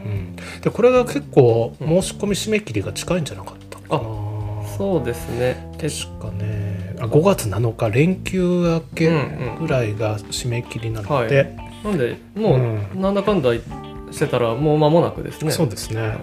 [0.09, 4.05] ん、でこれが結構申し込み締め切りが近いんじゃなかったかな。
[4.77, 5.39] そうですね。
[5.39, 6.72] え確かね。
[6.72, 6.72] あ
[7.09, 15.51] 5月7日連休明けうんうんぐらいが締め切りなので、なんで、もう、なんだかんだしてたら、もう間もなくですね。
[15.51, 16.19] そうですね、はい。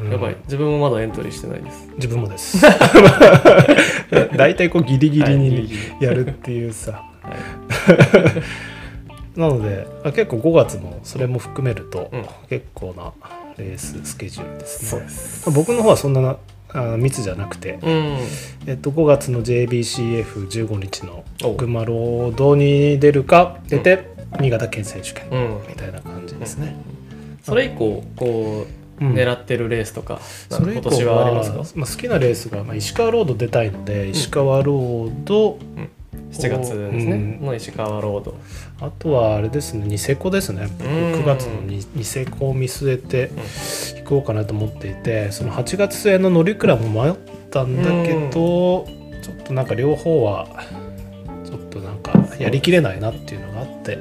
[0.00, 0.12] うん。
[0.12, 1.88] やばい、自分もまだエントリーしてないです。
[1.96, 2.58] 自分もです。
[4.36, 5.56] 大体こうギリギリには
[6.00, 7.34] いやるっていうさ、はい。
[9.38, 12.24] なのであ結構5月もそれも含めると、うん。
[12.48, 13.12] 結構な
[13.56, 14.88] レーススケジュールですね。
[14.88, 15.50] そうです。
[15.50, 16.36] 僕の方はそんな
[16.74, 18.18] あ密じゃなくて、うん。
[18.66, 23.58] えっと、5月の JBCF15 日のお群馬ロードに出るか。
[23.68, 25.28] 出て、新潟県選手権。
[25.30, 25.58] うん。
[25.68, 26.76] みたいな感じですね、
[27.42, 28.66] それ以降、こ
[29.00, 29.14] う、うん。
[29.14, 30.20] 狙ってるレースとか、
[30.50, 31.58] なんか今年はありますか？
[31.76, 35.58] まあ、好きなレースが、まあ、石川ロード出たいので、石川ロード
[36.32, 37.46] ?7 月ですね、うん。
[37.46, 38.34] の石川ロード。
[38.80, 40.68] あとはあれですねニセコですね。
[40.78, 40.94] 僕うん。
[41.14, 43.30] 9月のニニセコを見据えて
[44.02, 47.14] 行こうかなと思っていてその8月末の乗鞍も迷っ
[47.50, 48.86] たんだけど、
[49.22, 50.46] ちょっとなんか両方は
[51.44, 53.98] ちょっとなんかやりきれないなっていうのがあって、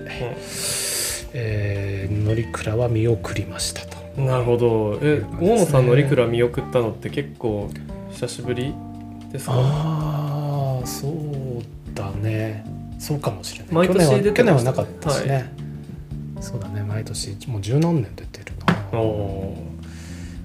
[1.33, 3.97] えー乗鞍は見送りましたと。
[4.21, 4.99] なるほど。
[5.01, 7.69] え、大野さんのリクラ見送ったのって結構
[8.11, 8.73] 久しぶり
[9.31, 9.53] ですか？
[9.55, 11.13] ああそう
[11.95, 12.63] だね
[12.99, 13.73] そうかもしれない。
[13.73, 14.33] 毎年去年は出てね。
[14.33, 15.53] 去年はなかったしね、
[16.39, 16.83] そうだね。
[16.83, 18.53] 毎年もう十何年出てる
[18.91, 18.99] な。
[18.99, 19.55] お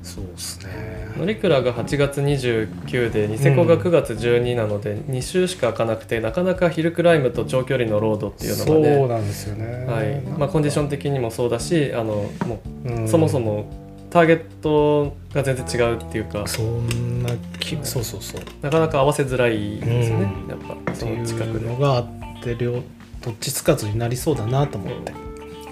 [0.03, 1.09] そうですね。
[1.17, 9.87] 乗鞍が8月29でニセコが9月12なので、2週しか開かなくてなかなかヒルクライムと長距離のロードっていうのがそうねなんですよね。
[9.87, 10.21] はい。
[10.39, 13.05] まあ、コンディション的にもそうだしあのもうん。
[13.05, 13.71] うそもそも
[14.11, 16.47] ターゲットが全然違うっていうか。
[16.47, 17.31] そんな
[17.61, 18.41] きそうそうそう。
[18.41, 20.49] っなかなか合わせづらいですね、うん。
[20.49, 22.07] やっぱその近くのがあっ
[22.43, 22.83] て両
[23.23, 25.13] どっちつかずになりそうだなと思って、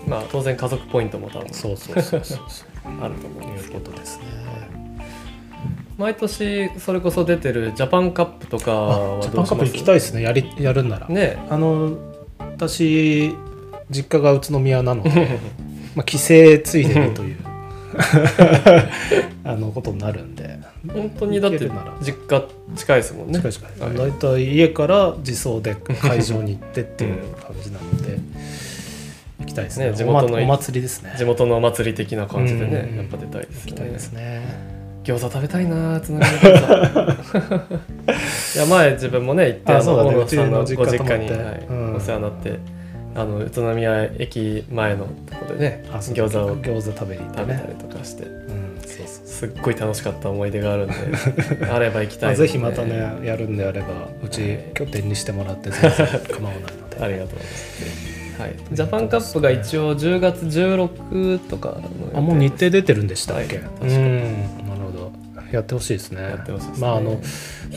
[0.06, 2.40] まあ当然家族ポイントも多分そうそうそうそう
[3.02, 3.80] あると思うんというですけど。
[3.80, 4.24] ことですね
[5.98, 10.22] 毎年それこそ出てるジャパンカップとかあはジャパンカップ行きたいですね。
[10.22, 11.36] やりやるんなら、ね。
[11.50, 11.98] あの
[12.38, 13.34] 私
[13.90, 15.38] 実家が宇都宮なので
[15.94, 16.24] まあ、帰省
[16.64, 17.36] ついでにという。
[19.44, 20.58] あのことになるんで
[20.88, 21.70] 本当にだって
[22.00, 22.44] 実家
[22.74, 23.34] 近いですもんね。
[23.38, 23.96] 近い近い、はい。
[23.96, 28.18] 大体家から自走で会場に行ってっていう感じなので、
[29.40, 29.90] 行きたいですね。
[29.90, 31.14] ね地元のお祭りですね。
[31.18, 32.96] 地元のお祭り的な感じでねうん。
[32.96, 34.22] やっぱ出たいです行きたいですね。
[34.22, 34.70] ね
[35.04, 37.74] 餃子食べたいなーつながり餃子。
[38.58, 40.10] いや前自分もね行ってああそうだね。
[40.12, 41.94] の大野さんのご実実家に、はいうん。
[41.96, 42.58] お世話になって
[43.14, 47.60] あの宇都宮駅前のところでね餃子を餃子食べに行ってね。
[47.60, 48.24] 食べたりとかして
[49.40, 50.94] すっごい楽しかった思い出があるんで
[51.72, 53.86] あれば行きたまあ、いですぜひまたねやるんであれば
[54.22, 56.96] うちはい拠点にしてもらって全然構わないので。
[57.00, 61.78] ありがとうございます、はい、ジャパンカップが一応10月16とか
[62.14, 63.64] あもう日程出てるんでしたっけ、はい。
[63.64, 63.86] 確か。
[63.86, 64.22] にうん。
[64.68, 65.12] なるほど。
[65.50, 66.20] やってほしいですね。
[66.20, 66.86] やってほしいですね。
[66.86, 67.18] まああの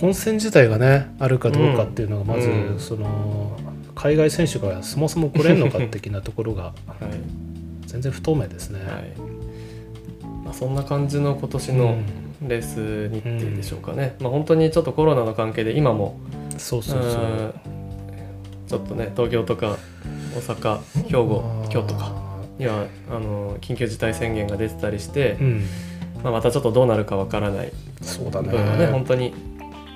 [0.02, 2.80] 本戦自体がねあるかどうかっていうのがまず、うん。
[2.80, 3.58] その
[3.96, 6.64] 海外選手がそもそも来れるのか的なところが
[7.00, 7.54] はい。
[7.86, 9.14] 全然不透明ですね、はい。
[9.18, 9.33] ま
[10.54, 11.98] あ、そんな感じの今年の
[12.48, 16.20] レース日程でしょうかね、まあ、本当にちょっとコロナの関係で今も
[16.58, 17.24] そうそうそう。
[17.24, 17.54] うん。
[18.68, 19.78] ちょっとね東京とか
[20.36, 22.24] 大阪兵庫京都か。
[22.60, 25.66] にはあの緊急事態宣言が出てたりして、うん。
[26.24, 27.72] まあ、またちょっとどうなるかわからない
[28.02, 28.50] そうだね。
[28.50, 29.34] 部分はね本当に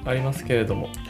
[0.06, 0.90] ありますけれども。
[0.90, 1.07] ま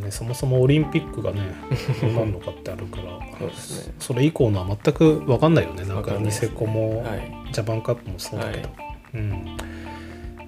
[0.00, 1.40] あねそもそもオリンピックがね
[2.00, 3.04] どうなるのかってあるから
[3.38, 3.94] そうですね。
[3.98, 5.84] それ以降のは全く分かんないよね。
[5.84, 7.52] なんわかかニセコも、はい。
[7.52, 8.74] ジャパンカップもそうだけど、は
[9.14, 9.16] い。
[9.16, 9.56] うん。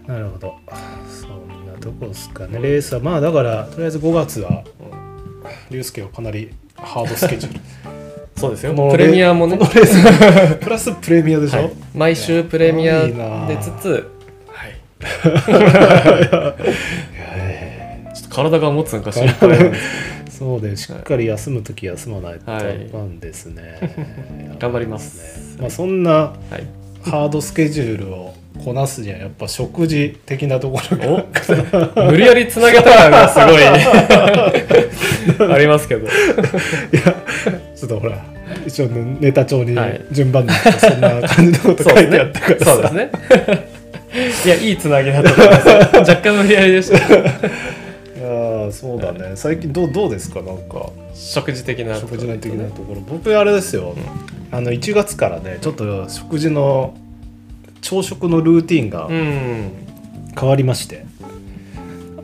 [0.06, 0.54] なるほど。
[1.06, 2.58] そんなとこですかね。
[2.60, 7.60] レースはまあだからとりあえず5月はうん龍介はかなりハードスケジュール。
[8.36, 8.88] そうですよ。
[8.90, 9.58] プレミアもね。
[9.58, 10.56] このレース。
[10.64, 11.72] プラスプレミアでしょ、はい。
[11.94, 13.04] 毎週プレミア
[13.46, 14.10] でつつ
[14.48, 14.80] はい
[18.38, 19.80] 体が持つのか心配なんです。
[20.38, 23.80] そうでしっかり休む時休まないとはいあかんですね、
[24.60, 25.56] 頑張ります。
[25.60, 26.64] まあ、そんなはい。
[27.02, 28.34] ハードスケジュールを
[28.64, 31.24] こなすにはやっぱ食事的なところが
[31.96, 33.52] お無理やりつなげた感がすご
[35.46, 36.06] い ありますけど。
[36.06, 36.12] いや
[37.74, 38.18] ちょっとほら
[38.66, 40.00] 一応ねネタ帳にはい。
[40.12, 43.10] 順番にそんな感じのこと書いてあったからさ、そうですね。
[44.44, 45.68] いやいいつなぎだと思います
[46.10, 46.96] 若干無理やりでした。
[46.96, 47.00] い
[48.28, 49.32] やーそうだね。
[49.36, 50.42] 最近どうどうですか？
[50.42, 50.90] なんか。
[51.14, 53.00] 食事的な食事の的なところ。
[53.00, 53.94] 僕あれですよ、
[54.52, 56.96] あの1月からねちょっと食事の
[57.80, 59.72] 朝食のルーティンがうん。
[60.38, 61.04] 変わりまして、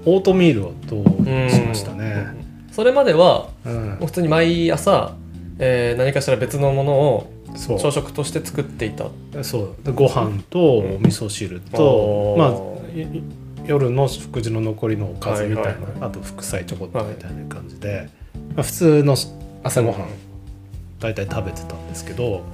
[0.05, 1.05] オートミールをどう
[1.51, 2.27] しましたね、
[2.71, 5.17] それまでは普通に毎朝、
[5.59, 9.07] えー何かしら別のものを朝食として作っていた。
[9.43, 9.85] そう。
[9.85, 12.51] でご飯とお味噌汁と、まあ
[12.97, 13.23] いい
[13.67, 16.09] 夜の食事の残りのおかずみたいな、はいはいはい。
[16.09, 18.09] あと副菜ちょこっとみたいな感じで、
[18.55, 19.17] まあ、普通の
[19.63, 20.09] 朝ごはん
[21.01, 22.45] 大体食べてたんですけど、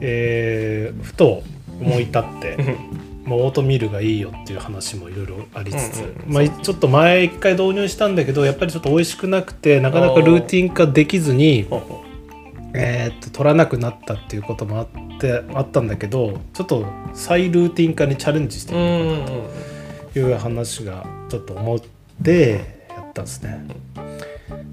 [0.00, 1.42] えーふと
[1.80, 2.76] 思い立って
[3.24, 11.66] もうオートミールがいいよっていう話もいろいろありつつ、うんうんまあ、ちょっと前一回導入したんだけどやっぱりちょっと美味しくなくてなかなかルーティン化できずに
[12.72, 14.88] えーっと取らなくなったっていうこともあっ
[15.18, 19.75] てあったんだけどちょっと再ルーティン化にチャレンジしてううみよんうんうかと
[20.18, 21.80] いう話がちょっと思っ
[22.22, 23.64] てやったんですね。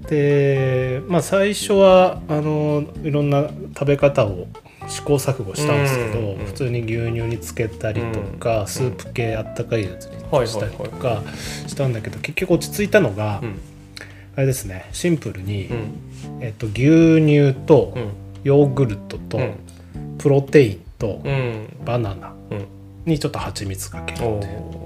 [0.08, 4.46] でまあ最初はあのいろんな食べ方を
[4.88, 11.22] 試行錯誤したんですけど、うんうん普通に牛乳につけたりとか、スープ系あったかいやつにしたりとか
[11.66, 13.60] したんだけど結局落ち着いたのが、うん。
[14.36, 15.98] あれですねシンプルに、うん。
[16.40, 18.08] えっと、牛乳とうん。
[18.44, 19.54] ヨーグルトと、うん。
[20.18, 21.76] プロテインとうん。
[21.84, 22.66] バナナうん。
[23.04, 24.52] にちょっと蜂蜜かけるおっていう。
[24.52, 24.83] ー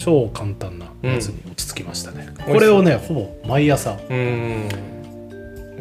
[0.00, 2.54] 超簡単なやつに落ち着きましたね、うん。
[2.54, 4.68] これをねほぼ毎朝うん。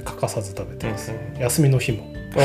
[0.03, 2.13] 欠かさず食べてます、うん休みの日も。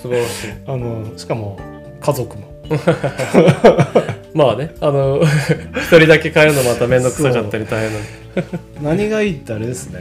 [0.00, 0.50] 素晴らしい。
[0.66, 1.58] あのしかも
[2.00, 2.50] 家族も。
[4.32, 5.20] まあねあの
[5.74, 8.58] 一人だけ買うのまた面倒くさかったり大変なんで。
[8.80, 10.00] 何がいいってあれですね。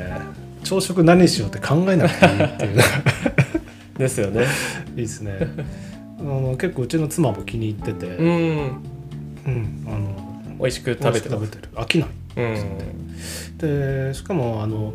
[0.64, 2.80] 朝食何しようって考えなくていいっていう。
[3.98, 4.46] ですよね。
[4.96, 5.32] いいですね。
[6.20, 8.28] あの結構うちの妻も気に入ってて、うん。
[8.28, 10.29] うんあの
[10.60, 11.70] 美味しく食べて食べてる。
[11.74, 12.10] 飽きない。
[12.38, 13.58] うん。
[13.58, 14.94] でしかもあの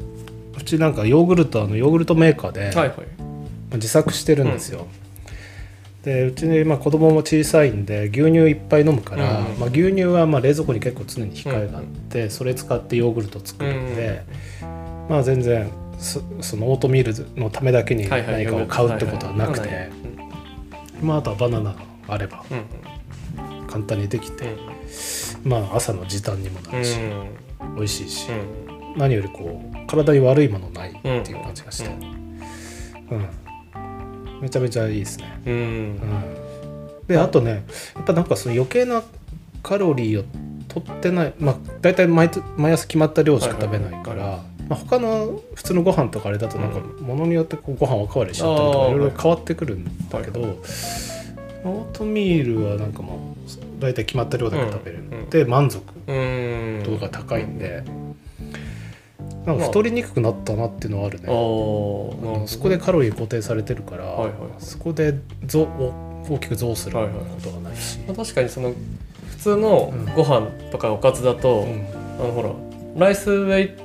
[0.57, 2.93] うちなんかヨーグルトあのヨーグルトメーカーで、はいはい。
[3.75, 4.87] 自作してるんですよ、
[6.05, 9.59] でうちに、まあ、子供も小さいんで牛乳いっぱい飲むから、うん。
[9.59, 14.23] まあ、牛乳はまあ冷蔵庫に結構常に控えがあって、それ使ってヨーグルト作るんで、
[15.09, 15.69] まあ全然
[15.99, 19.91] そそのオートミールのためだけに何かを買うってことはなくて、
[21.03, 21.77] まあ、あとはバナナが
[22.07, 23.67] あればうんうん。
[23.67, 24.59] 簡単にできて、うん
[25.45, 26.79] まあ朝の時短にもなうん。
[26.79, 26.99] るし、
[27.77, 28.99] 美味しいし、うん。
[28.99, 31.91] 何よりこう体に悪いものないっていう感じがして、
[33.11, 33.29] うん。
[34.41, 35.41] めちゃめちゃいいですね。
[35.47, 35.55] うん。
[35.55, 36.45] うん。
[37.07, 37.65] であとね
[37.95, 39.03] やっぱなんかその余計な
[39.63, 40.25] カロリーを
[40.69, 50.57] 取ってないまあ大体毎と毎朝決まった量しか食べないから、はいまあ、他の普通のご飯とかあれだとなんかうものによってこうご飯おかわりしちゃったりとかいろいろ変わってくるんだけど、はい
[51.65, 53.37] オートミールはなんかも
[53.79, 55.05] う大体決まった量だけ食べれる。
[55.11, 55.19] うん。
[55.21, 55.31] うん。
[55.31, 55.83] で満足。
[56.07, 56.83] うん。
[56.85, 57.83] 度が高いんで、
[59.47, 61.27] なんか太りにくくなったなっていうのはあるね。
[61.29, 62.25] おー。
[62.25, 65.15] なるほどそこでカロリー固定されてるから、はいはいそこで
[65.47, 67.03] 増お大きく増するこ
[67.43, 68.73] とがないし、まあ確かにその
[69.31, 71.87] 普通のご飯とかおかずだと、うん。
[72.21, 72.51] あのほら
[73.07, 73.84] ライスウェイ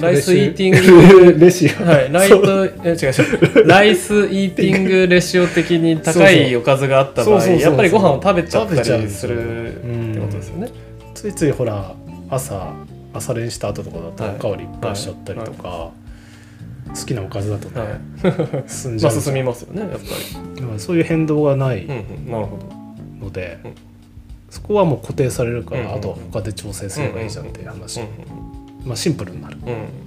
[0.00, 1.38] ライスイーティング。
[1.38, 2.36] レシオはい、ライト
[2.84, 3.66] え違う違う。
[3.66, 10.70] ライスイーティングレシオ的に高いおかずがあった場合やっぱりご飯を食べちゃったりするってことですよね。
[11.14, 11.94] ついついほら
[12.30, 12.72] 朝
[13.12, 15.90] 朝練した後とかだとはいおかわりいっぱいしちゃったりとか、
[16.88, 17.86] 好きなおかずだとね、は
[18.66, 21.86] い、進んじゃうまあ進みますよねやっぱだからそういう変動がない。
[23.20, 23.74] ので、うん。
[24.48, 28.06] そこはもう固定されるから、うんあとは他で調整すればいいじゃんっていう話、うん
[28.84, 29.58] まあシンプルになるっ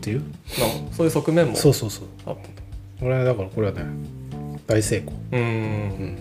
[0.01, 0.25] ていう、ま
[0.65, 2.05] あそういう側面もそうそうそう。
[2.25, 2.53] あったと。
[2.99, 3.83] これだからこれはね
[4.67, 5.41] 大成功、うん。
[5.41, 6.17] うん。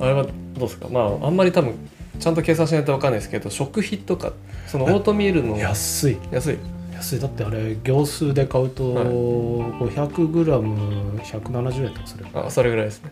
[0.00, 0.88] あれはどうですか？
[0.88, 1.74] まああんまり多分
[2.18, 4.32] ちゃんと計算しないと分かんないですけど食費とか
[4.66, 6.16] そのオートミールの安い。
[6.30, 6.58] 安い。
[6.92, 7.20] 安い。
[7.20, 9.06] だってあれ行数で買うとはい。
[9.06, 13.10] 500g170 円とかするあそれぐらいですね。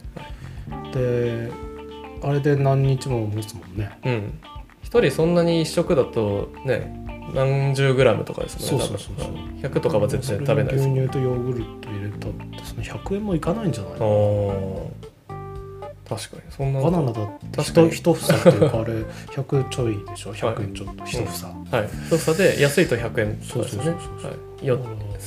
[0.93, 1.51] で
[2.23, 3.99] あれで何日も持つもんね。
[4.05, 4.39] うん
[4.95, 7.05] 一人そんなに一食だとね
[7.35, 9.27] 何十グラムとかですもんねそうそうそうそう。
[9.27, 9.45] 多分。
[9.61, 10.89] 100とかは絶対食べないです。
[10.89, 14.87] 牛乳とヨーグルト入れたってその100円もいかないんじゃないあー。
[16.09, 16.43] 確かに。
[16.51, 16.81] そんな。
[16.81, 17.89] バナナだって確かに。
[17.89, 18.93] 一一房っていうかあれ
[19.35, 21.89] 100ちょいでしょ？100円ちょっと一房、はい。
[22.15, 23.69] 一房で安いと100円とかですよね。
[23.69, 24.67] そうそうそうそうはい。
[24.67, 24.79] よ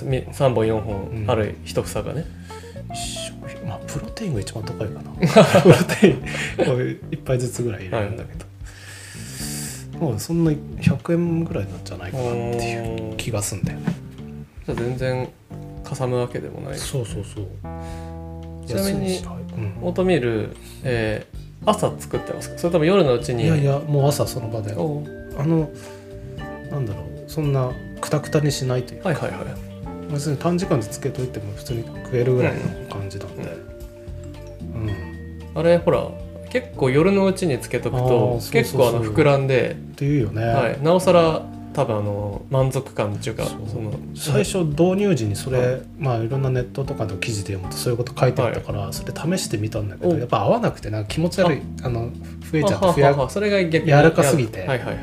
[0.03, 2.25] み3本4本ある一房がね、
[3.65, 5.61] まあプロテインが一番高いかな。
[5.61, 6.21] プロテイン
[6.65, 8.45] こう一杯ずつぐらい入れるんだけど、
[9.99, 13.93] まあそんな100円ぐらいなんじゃないかなっていう気がすんだよね。
[14.65, 15.29] じゃあ全然
[15.83, 16.77] かさむわけでもない。
[16.77, 17.47] そうそうそう。
[18.67, 19.19] ちなみに
[19.81, 22.57] オートミール、えー朝作ってますか？
[22.57, 23.43] それとも夜のうちに？
[23.43, 24.73] いやいやもう朝その場で。
[24.75, 25.03] お
[25.37, 25.69] あの
[26.69, 27.29] なんだろう。
[27.29, 30.13] そんなくたくたにしないというか、はいはいはい。
[30.13, 33.43] 別に短時間でつけといても普通に食えるぐらいの感じなんで、
[34.61, 34.91] うん。
[35.55, 36.09] あれほら
[36.49, 41.41] 結構夜のうちにつけとくと結構あの膨らんで、っていうよね、はい、なおさら
[41.77, 45.81] 多分あの満足感っていうかその最初導入時にそれ、はい。
[45.99, 50.17] まあいろんなネットとかの記事で読むとそういうこと書いてあったから、それ試してみたんだけどお。
[50.17, 51.89] やっぱ合わなくてなんか気持ち悪いあ。
[51.89, 52.09] の
[52.51, 54.59] 増えちゃってやはははそれが逆に柔らかすぎて。
[54.61, 54.97] はいはいはい。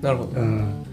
[0.00, 0.84] なるほど、うん、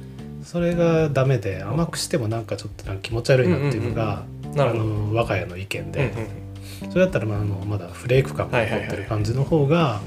[0.43, 4.23] それがダメで甘くしてもなんかちょっとなんか気持ち悪いなっていうのが、
[4.53, 6.48] あなるほど、の我が家の意見で、うんうん
[6.89, 10.01] それだったらまああのまだフレーク感が残ってる感じの方が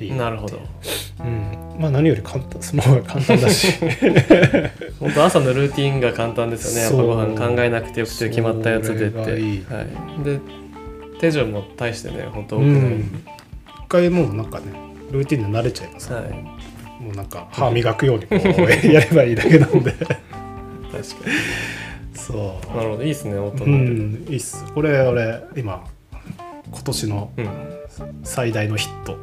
[0.00, 0.58] いいなるほど。
[1.20, 3.72] うん、まあ何より簡単その方が簡単だし。
[4.98, 6.82] 本当朝のルーティンが簡単ですよね。
[6.82, 9.18] やっぱご飯考えなくてよくて決まったやつでって。
[9.18, 10.40] はい、で
[11.20, 13.00] 手順も大してね本当多くない、うん。
[13.00, 14.66] 一回もうなんかね
[15.12, 16.24] ルーティンで慣れちゃえばさ、はい。
[17.02, 19.92] もうなんか歯磨くようにこうやればいいだけなんで。
[19.94, 20.20] 確か
[22.26, 24.64] そになるほどいいですねオートううミールんいいっす。
[24.72, 25.84] これ俺今
[26.70, 27.48] 今年のうん、
[28.24, 29.16] 最大のヒット。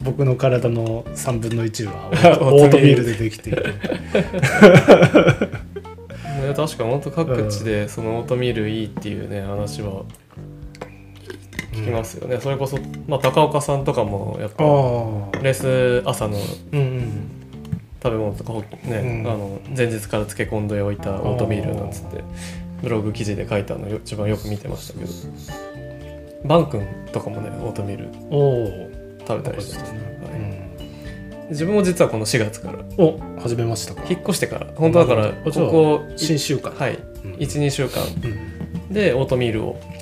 [0.04, 2.10] 僕の体の3分の1は
[2.40, 3.72] オートミールでできているね、
[6.54, 10.02] 確か本当各地でそのオートミールいいっていうね話は
[11.72, 14.66] 聞きますよね、それこそ、まあ、高岡さんとかもやっあぱあ
[15.42, 16.36] レース朝の
[16.72, 17.30] うんうん
[18.02, 19.30] 食べ物とかほね、うん。
[19.30, 22.22] あの前日から漬け込んでおいたオートミールなんつって
[22.82, 25.10] ブログ記事で書いたのよ一番よく見てましたけど。
[26.44, 28.08] バン君とかもねオートミール
[29.26, 29.98] 食べたりしてます、ね。
[30.22, 30.84] は
[31.44, 31.48] い。
[31.50, 34.02] 自分も実はこの4月からお始めましたか。
[34.08, 36.98] 引っ越してから本当だからここ新習慣はい。
[37.24, 37.32] うん。
[37.34, 38.04] 12週間。
[38.04, 38.94] うん。
[38.94, 39.97] でオートミールをえー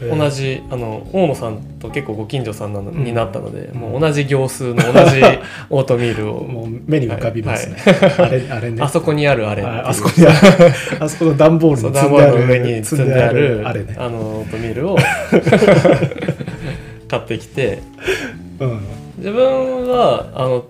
[0.00, 3.04] 同じあの大野さんと結構ご近所さんなの、うん。
[3.04, 3.80] になったのでうん。
[3.80, 5.22] もう同じ行数の同じ
[5.70, 6.44] オートミールを。
[6.44, 7.76] もう目に浮かびますね、
[8.18, 8.76] あれあれね。
[8.82, 10.36] あそこにあるあれああそこにある。
[11.00, 13.96] あそこの段ボールそうに積んである段ボールの上に積んであるあれね。
[13.98, 14.96] あのオートミールを
[17.08, 17.78] 買ってきて。
[18.60, 18.80] うん。
[19.18, 20.64] 自分はあの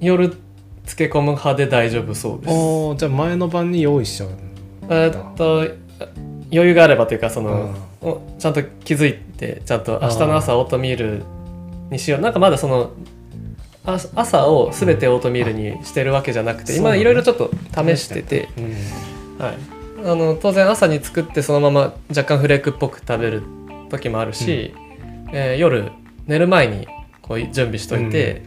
[0.00, 2.52] 夜漬け込む派で大丈夫そうです。
[2.52, 4.28] おーじゃあ前の晩に用意しちゃう
[4.88, 5.66] えーっと
[6.52, 7.74] 余裕があればというかその、お
[8.38, 11.24] ちゃんと気づいてちゃんと明日の朝オートミール
[11.90, 12.20] にしよう。
[12.20, 12.92] なんかまだその
[13.84, 17.00] あ朝を全てオートミールにしてるわけじゃなくて、うだね。
[17.00, 18.64] いろいろちょっと試してて、うん。
[19.42, 19.56] はい、
[20.04, 23.42] あの当然朝に作ってそのまま若干フレークっぽく食べる
[23.88, 24.74] 時もあるし、
[25.32, 25.90] えー夜
[26.26, 26.88] 寝る前に
[27.22, 28.42] こう準備しといて、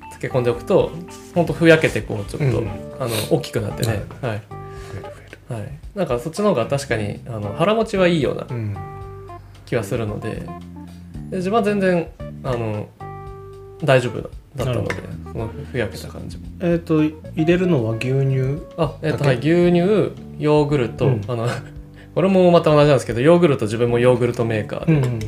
[0.00, 0.90] 漬け込んでおくと
[1.34, 2.68] ほんとふやけてこうちょっと、うん。
[2.98, 4.42] あの大きくなってね、はい。
[4.48, 8.46] 増える増はい、なんかそっちの方が確かにあの腹持ちはいいような
[9.66, 10.42] 気はするので。
[11.30, 12.08] で自分は全然
[12.42, 12.88] あの
[13.84, 14.94] 大丈夫だったので
[15.32, 16.44] そのふやけた感じも。
[16.60, 19.78] えっ、と入れるのは牛乳あえっ、とはい牛乳
[20.38, 21.20] ヨーグルト、うん。
[21.28, 21.46] あの
[22.14, 25.20] これもまた同じなんですけどヨーグルト自分もヨーグルトメーカーで、ん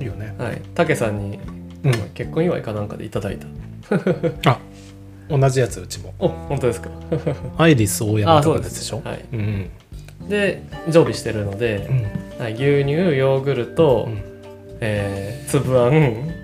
[0.00, 0.34] いいよね。
[0.38, 0.60] はい。
[0.74, 1.38] 武さんに
[1.84, 1.92] うん。
[2.14, 3.38] 結婚祝いかなんかでいただい
[4.42, 4.58] た。
[5.28, 6.14] 同じやつうちも。
[6.18, 6.90] お本当ですか？
[7.58, 9.02] アイリス大山とかのやつですしょ？
[9.04, 9.24] はい。
[9.32, 9.70] うん
[10.28, 11.88] で常備してるので
[12.38, 12.42] う、ん。
[12.42, 14.22] はい、牛乳ヨーグルト、うん。
[14.80, 16.34] えー、粒あん。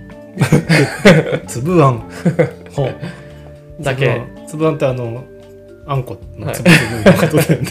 [1.46, 2.02] 粒あん。
[2.72, 2.94] ほう。
[3.82, 4.22] だけ。
[4.48, 4.74] 粒あん。
[4.74, 5.24] ってあの
[5.86, 7.70] あんこの粒々のことだよね、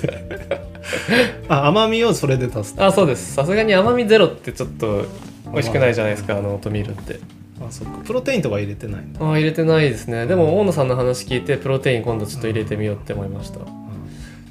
[1.49, 2.75] あ甘みをそれで足す。
[2.77, 3.33] あそうです。
[3.33, 5.05] さすがに甘みゼロってちょっと
[5.51, 7.19] 美味しくないじゃないですかあのオートミールって。
[7.59, 7.99] あそっか。
[8.05, 10.27] プロテインとか入れてないあー入れてないですね。
[10.27, 13.59] でも大野さんの話聞いてプロテイン今度ちょっと入れてみようって思いました。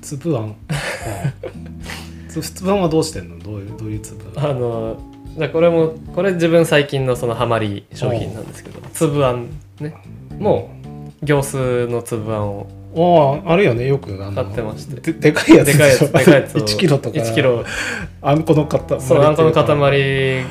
[0.00, 0.56] 粒あん
[2.82, 3.38] はどうしてんの？
[3.38, 4.96] どういうどういう粒あんあの
[5.36, 9.48] じゃあこれもこれ自分最近のそのハマり商品なんですけど粒あん
[9.80, 9.94] ね。
[10.38, 10.70] も
[11.22, 12.66] う行数の粒あんを
[13.44, 13.86] あああるよね。
[13.86, 15.12] よく買ってまして。
[15.12, 17.18] ででかいやつでかいやつでかいやつを 1キロとか。
[17.18, 17.64] 1キロ。
[18.20, 18.80] あんこの塊。
[19.00, 20.44] そうあんこの塊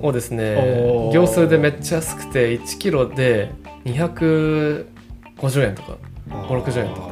[0.00, 0.56] をですね
[1.12, 3.50] 行数でめっちゃ安くて1キロで
[3.84, 4.86] 250
[5.66, 5.96] 円とか
[6.48, 7.08] 560円とか。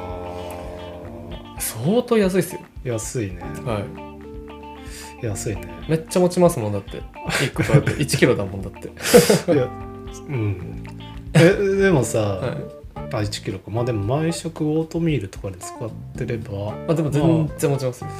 [1.58, 3.40] 相当安いですよ安いね。
[3.65, 3.82] は
[5.23, 5.69] 安いね。
[5.89, 7.02] めっちゃ持ちますもんだって。
[7.27, 8.89] 1個買うと1キロだもんだって。
[9.52, 9.69] いや
[10.28, 10.82] うん。
[11.35, 11.51] え
[11.82, 12.57] でもさ、はい。
[12.97, 13.70] あ1キロか。
[13.70, 18.11] まあでも毎食オートミールとかで使ってればあでも全然持ちますよ。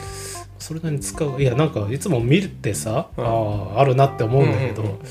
[0.59, 1.41] それなりに使う。
[1.41, 3.24] いやなんかいつも見てさ、うん。
[3.24, 3.28] あ
[3.77, 5.07] ああるなって思うんだけど、うんうんうん。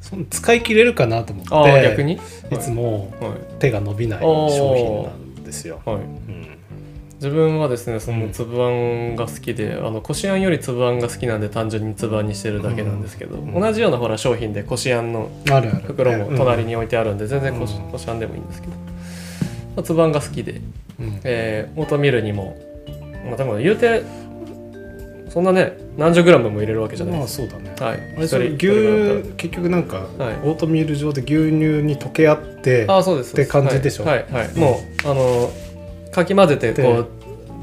[0.00, 2.14] その使い切れるかなと思ってああ逆に？
[2.14, 3.58] いつもはい。
[3.60, 5.80] 手が伸びない商品なんですよ。
[5.84, 6.04] はい、はい。
[6.04, 6.53] うん
[7.24, 13.58] 自分はですねそのうん粒あんが好きで、あのこしあんより粒あんが好きなんで単純に粒あんにしてるだけなんですけど、うん。
[13.58, 15.30] 同じようなほら商品でこしあんの
[15.86, 17.90] 袋も隣に、に置いてあるんで全然こし,、うん。
[17.90, 18.78] こしあんでもいいんですけど、ま
[19.78, 20.60] あ、粒あんが好きで、
[21.00, 21.20] うん。
[21.24, 22.58] えーオートミールにも
[23.26, 24.02] まあでも言うて
[25.30, 27.42] そんなね何十グラムも入れるわけじゃないまです。
[27.42, 27.74] あそうだね。
[27.80, 28.22] はい。
[28.22, 30.08] 牛結局なんか、はい。
[30.44, 33.32] オートミール上で牛乳に溶け合ってあそうです。
[33.32, 34.04] って感じでしょ。
[34.04, 34.26] はい。
[34.30, 34.54] はい、はい。
[34.58, 35.50] もうあの
[36.14, 37.08] かき混ぜてこう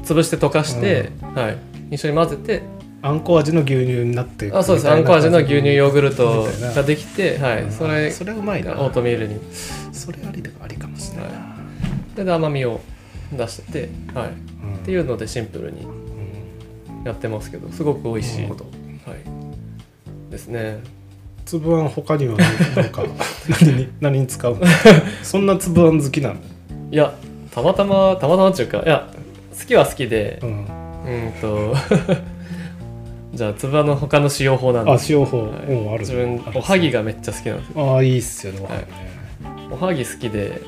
[0.04, 1.50] 潰して溶かして、は
[1.90, 2.62] い、一緒に混ぜて
[3.00, 4.90] あんこ味の牛乳になってあそうです。
[4.90, 7.72] あんこ味の牛乳ヨーグルトができて、はい、うん。
[7.72, 8.72] それそれうまいな。
[8.80, 9.40] オートミールに。
[9.92, 11.56] それありだありかもしれないな、
[12.14, 12.80] でで甘みを
[13.32, 14.30] 出してて、はい、っ
[14.76, 14.84] うん。
[14.84, 17.04] ていうのでシンプルにうん。
[17.04, 18.54] やってますけどすごく美味しい、はい。
[20.30, 20.78] ですね。
[21.44, 22.36] 粒あん他には
[22.76, 23.02] なんか。
[23.60, 24.60] 何に何に使うの？
[25.24, 26.36] そんな粒あん好きなの？
[26.92, 27.12] いや
[27.54, 29.08] たまたまたまたまっていうかいや
[29.58, 30.48] 好きは好きでうん。
[30.48, 31.74] うんと
[33.34, 35.06] じゃあ粒あんの他の使用法なんあです。
[35.06, 35.50] 使用法、はい。
[35.72, 37.92] うんある自分おはぎがめっちゃ好きなんですよ。
[37.94, 38.86] ああいいっすよねおはぎね、
[39.80, 40.60] おはぎ好きで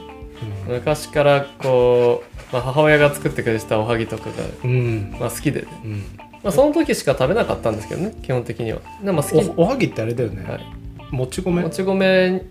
[0.68, 0.74] うん。
[0.74, 4.30] 昔からこう、まあ、母親が作ってくれてたおはぎとかが、
[4.64, 5.14] うん。
[5.20, 6.02] まあ、好きでね、うん。
[6.42, 8.78] まあ、その時しか食べなかったんですけどね基本的には。
[9.02, 10.60] でも好きおおはぎってあれだよね、はい
[11.10, 11.62] もち米？
[11.62, 12.42] もち米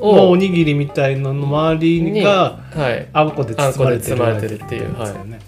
[0.00, 3.08] おをにぎりみたいなの周りにがはい。
[3.12, 5.40] あんこで包まれてるれてるっていうやつだよね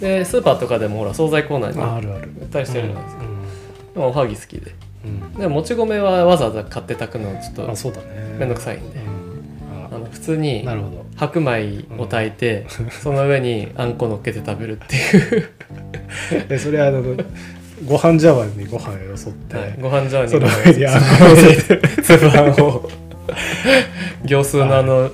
[0.00, 2.30] でスーパーとかでもほら惣菜コーナーにああるある。
[2.40, 3.36] 売ったりしてるじゃないですか、うん
[3.94, 4.74] でもおはぎ好きで。
[5.06, 5.34] うん。
[5.34, 8.36] でももち米はわざわざ買って炊くのちょっとあそうだね。
[8.38, 9.94] めんどくさいんで、うん。
[9.96, 10.68] あの普通に
[11.16, 12.66] 白米を炊いて、
[13.02, 17.02] その上にあんこ乗っけて食べるっていう、でそれあの
[17.86, 22.88] ご飯茶碗にご飯よそって、はい、ご飯茶碗にその上にあんこ乗せあんを
[24.24, 25.10] 行数のあの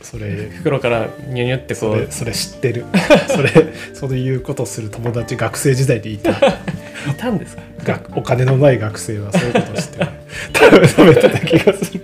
[0.00, 2.84] それ袋からニュニュってこそうれそれ知ってる。
[3.28, 3.50] それ
[3.94, 6.30] そういうことする友達学生時代にいた。
[7.10, 7.62] いたんですか？
[7.84, 9.98] 学お金のない学生はそういうことして
[10.54, 12.00] 食べ食べてた気がする。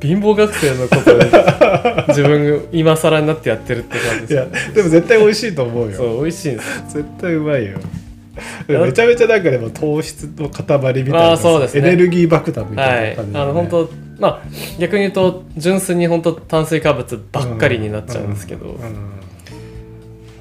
[0.00, 1.30] 貧乏学生のことで
[2.08, 5.96] 自分が今更になってやってるって感じいやですでも絶対美味しいと思うよ。
[5.96, 6.94] そう美味しいんです。
[6.94, 7.78] 絶対うまいよ。
[7.78, 7.84] で
[8.68, 11.88] めちゃめちゃなんかでも糖質の塊みたいなあーそうですね。
[11.88, 14.42] エネルギー爆弾みはいたいな感じあの本当まあ
[14.78, 18.80] 逆に言うと純粋に本当炭水化物ばっかりになっちゃうんですけど、うん。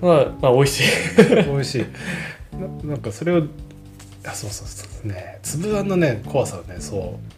[0.02, 0.84] まあまあ美味しい。
[1.46, 1.86] 美味しい。
[2.86, 3.44] ななんかそれを
[4.26, 5.40] あそうそうそうね。
[5.44, 7.36] 粒あんのね怖さはねそう。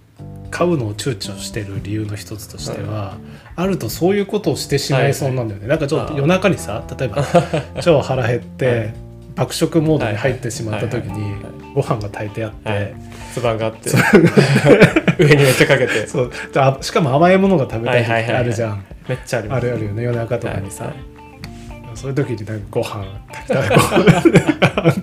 [0.50, 3.18] 買うのを躊躇してる理由の一つとしては、
[3.56, 7.24] あるとそういうことをしてしまいそうなんだよね、なんかちょっと夜中にさ例えば
[7.84, 9.07] 超腹減って、はい
[9.38, 12.93] 爆食モードに入ってしまった時にはいはいはいご飯が炊いてあって、はい。
[13.35, 13.91] つばんがあって
[15.23, 16.07] 上にめっちゃかけて。
[16.07, 16.31] そう。
[16.51, 18.41] であしかも甘いものが食べたい時ってはいはいはいはい。
[18.41, 19.57] あるじゃん、めっちゃあります。
[19.59, 20.93] あるあるよね夜中とかにさ、はい
[21.93, 22.14] そうい。
[22.14, 24.93] う時になんかご飯炊きたい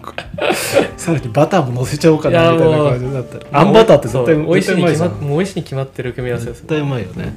[0.97, 3.39] さらにバターも乗せちゃおうかなみたいな感じだった。
[3.39, 5.11] らあんバターって絶対美味しいに決ま絶対うまいじゃん。
[5.11, 6.57] もう美味しいに決まってる組み合わせです。
[6.63, 7.33] 絶対うまいよね。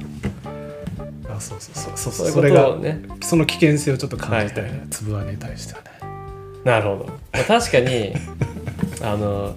[1.28, 1.92] あそうそうそう。
[1.94, 2.26] そうそう。
[2.26, 2.74] いうそれが
[3.20, 5.97] その危険性をちょっと感じて、はいはい粒あんに対してはね
[6.68, 8.12] なるほど、まあ、確かに
[9.00, 9.54] あの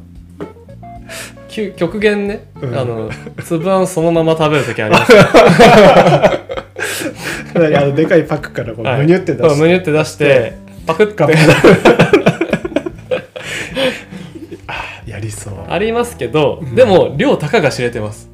[1.76, 2.74] 極限ね、うん。
[2.78, 3.10] あの
[3.44, 5.12] 粒あんそのまま食べる時あります。
[5.12, 5.20] よ
[7.78, 9.00] あのでかいパックからこうはい。
[9.00, 10.54] むにゅって出して、むにゅって出して
[10.88, 11.34] パクッて。
[15.12, 15.56] やりそう。
[15.68, 18.30] あありますけど、でも量たかが知れてます。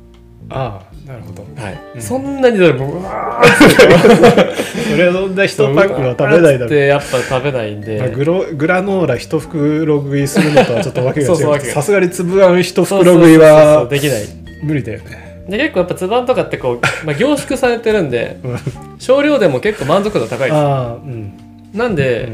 [0.52, 1.44] あなるほど。
[1.56, 2.02] はい、うん。
[2.02, 6.68] そんなにどれもうわそれはそんな一パックは食べないだろう。
[6.68, 14.26] ってやっぱ食べないんで、まあグログラノーラ一袋食いするのとはちょっとわけが違うさすがに粒あん一そう袋食いはできない。
[14.64, 15.46] 無理だよね。
[15.48, 18.58] で結構やっぱつばんとかってこう、まあ、凝縮されてるんでうん。
[19.00, 20.54] 少量でも結構満足度高いです。
[20.54, 21.32] ああうん。
[21.74, 22.28] なんで、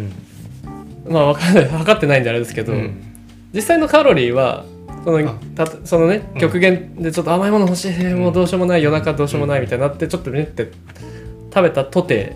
[1.07, 1.65] まあわかんない。
[1.69, 3.03] 測ってないんであれですけど、うん。
[3.53, 4.65] 実際のカロリーは
[5.03, 6.39] そのあたそのねうん。
[6.39, 10.71] 極限でちょっと甘いもの欲しい、もうどうしようもない夜中どうしようもないみたいになってちょっとねって
[11.53, 12.35] 食べたとて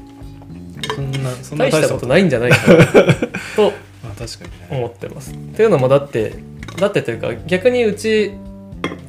[0.95, 2.23] そんなそんな大したことない。
[2.23, 2.85] んじゃないかな
[3.55, 3.71] と
[4.03, 4.67] まあ確かにね。
[4.71, 5.31] 思ってます。
[5.31, 6.33] っていうのもだって
[6.79, 8.33] だってというか逆にうち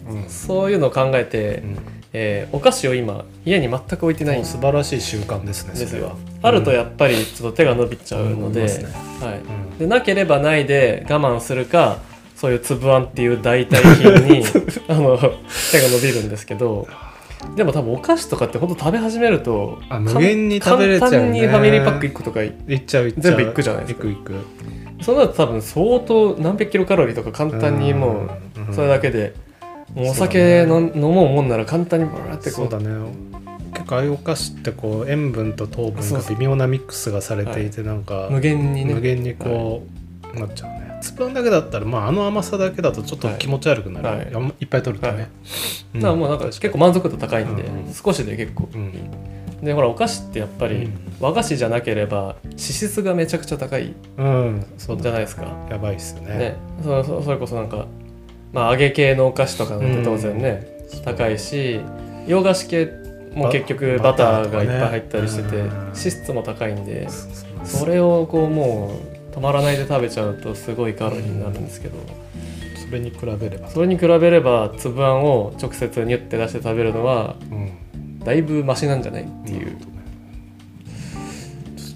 [0.08, 0.28] うん。
[0.28, 1.62] そういうのを考えて、
[2.12, 4.44] えーお菓子を今家に全く置いてない。
[4.44, 6.02] 素晴らしい習慣ですねそれ。
[6.02, 6.16] はよ。
[6.42, 9.78] あるとやっぱりちょっと手が伸びちゃうので、はい、うん。
[9.78, 11.98] でなければないで我慢するか
[12.38, 14.44] そういう粒あんっていう代替品に
[14.86, 16.86] あの手が伸びるんですけど
[17.56, 21.16] でも多分お菓子とかってほんと食べ始めるとあ無限に食べれちゃうね。
[21.16, 23.08] 簡単にファミリーパック1個とかいいっちゃう。
[23.08, 23.34] いっちゃう。
[23.34, 24.08] 全部いくじゃないですか。
[24.08, 24.34] いくいく。
[25.02, 29.34] そうなると多分相当何百キロカロリーとか簡単にもううんそれだけで、
[29.94, 32.86] もうおそう酒だ飲飲もうもんなら簡単にバーってこそうだね。
[33.74, 38.94] 結構ああいうお菓子ってこう塩分と糖分が微妙なミックスがされていてなんか無限にね。
[38.94, 39.82] 無限にこ
[40.34, 44.32] うなっちゃうねスプーンだけだったらまああの甘さだけだとちょっと気持ち悪くなる、はい。
[44.32, 45.28] やんいっぱい取るとね、
[45.94, 47.94] だからもうなんか結構満足度高いんで、うんうん。
[47.94, 48.68] 少しで結構。
[48.74, 48.86] うん。
[48.86, 50.92] いいでほらお菓子ってやっぱりうん。
[51.20, 54.66] 和菓子じゃなければ脂質がめちゃくちゃ高いうん。
[54.76, 55.66] そうだじゃないですか。
[55.70, 56.38] やばいっすよね。
[56.38, 56.56] ね。
[56.82, 57.86] そそそれこそなんか
[58.52, 59.96] まあ揚げ系のお菓子とかなん。
[59.96, 61.80] て当然ね、高いし
[62.26, 62.88] 洋菓子系
[63.34, 65.68] も結局ババターがいっぱい入ったりしてて、うん。
[65.68, 67.08] 脂質も高いんで
[67.64, 71.94] それをこうもう止まらないで食べちゃうとすごいカロリーになるんですけど、
[72.74, 73.68] それに比べれば。
[73.70, 78.18] それに比べれば粒あんを直接ニュッて出して食べるのはうん。
[78.20, 79.22] だいぶマシなんじゃない？
[79.22, 79.76] っていう、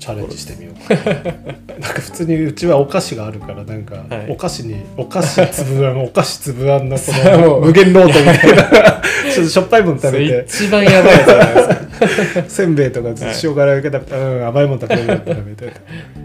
[0.03, 4.31] チャレンジしてみようなんか普通にうちはお菓子があるからなんか、はい。
[4.33, 9.03] お菓子にお菓子粒あん お菓子粒あんのこの無限ロードみたいな。
[9.33, 10.45] ちょっとしょっぱいもの食べて。
[10.49, 12.45] 一番やばいじゃないですか。
[12.49, 15.75] せんべいとか塩辛だけ食べて、うん甘いもの食べるんだったらみたいな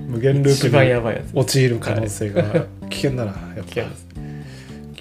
[0.08, 2.44] 無限ループにやばいやつ陥る可能性が。
[2.90, 3.64] 危険だなやっぱ。
[3.64, 3.82] 危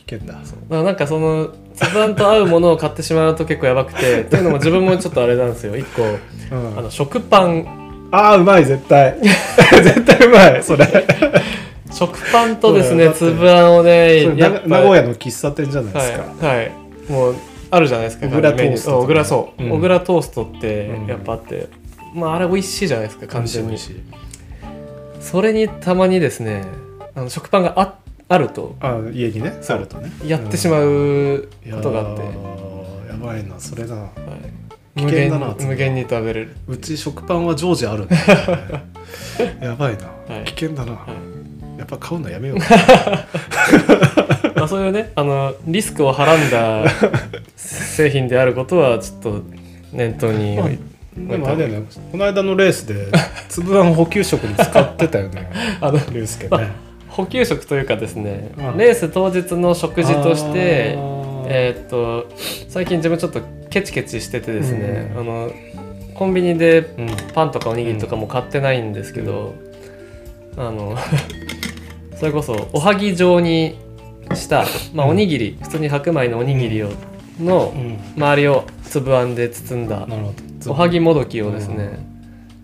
[0.06, 0.34] 険だ。
[0.34, 5.78] だからなんかその粒あんと合うものを買ってしまうと結構やばくてっていうのも自分もちょっとあれなんですよ。
[5.78, 6.78] 一個うん。
[6.78, 9.16] あの食パンああうまい絶対。
[9.22, 10.86] 絶対うまいそれ。
[11.96, 13.36] 食パンとですねそうだよ。
[13.36, 14.26] だって粒あんをね
[14.66, 16.72] 名古屋の喫茶店じゃないですか、はい、はい、
[17.08, 17.34] もう
[17.70, 19.70] あるじゃないですか小倉トースト小倉そう、うん。
[19.70, 21.06] 小倉トーストってうん。
[21.06, 21.68] やっぱあって、
[22.14, 23.78] まああれ美味しいじゃないですか完全に。
[25.20, 26.64] それにたまにですね
[27.14, 27.94] あの食パンがあ
[28.28, 28.76] あると。
[28.80, 30.10] あ家にねあるとね。
[30.26, 32.26] やってしまうことがあって、い
[33.08, 34.65] やばいなそれなはい
[34.96, 38.08] 危険だな無限に食べれる、うち食パンは常時ある
[39.60, 40.44] やばいな、はい。
[40.44, 41.06] 危険だな、は
[41.78, 42.58] やっぱ買うのやめよう。
[44.56, 46.84] まあ、そういうねあのリスクをはらんだ
[47.56, 49.42] 製品であることはちょっと
[49.92, 50.78] 念頭に置い
[51.16, 51.86] でもあれだよね。
[52.12, 53.06] この間のレースで
[53.48, 55.50] 粒あん補給食に使ってたよね。
[55.80, 56.70] あの竜介ね。
[57.08, 58.76] 補給食というかですね、うん。
[58.76, 60.98] レース当日の食事として
[61.48, 62.28] えーっと
[62.68, 63.40] 最近自分ちょっと
[63.70, 65.50] ケチケチしててですね、あの
[66.14, 69.54] コンビニでうんパンとかおにぎりとかも買ってないんですけど、
[70.56, 70.96] あの
[72.16, 73.76] それこそおはぎ状に
[74.34, 74.64] した、
[74.94, 75.12] まあ、うん。
[75.12, 76.90] おにぎり、普通に白米のおにぎりを
[77.40, 77.98] のうん。
[78.16, 80.06] 周りを粒あんで包んだ
[80.66, 81.98] おはぎもどきをですね、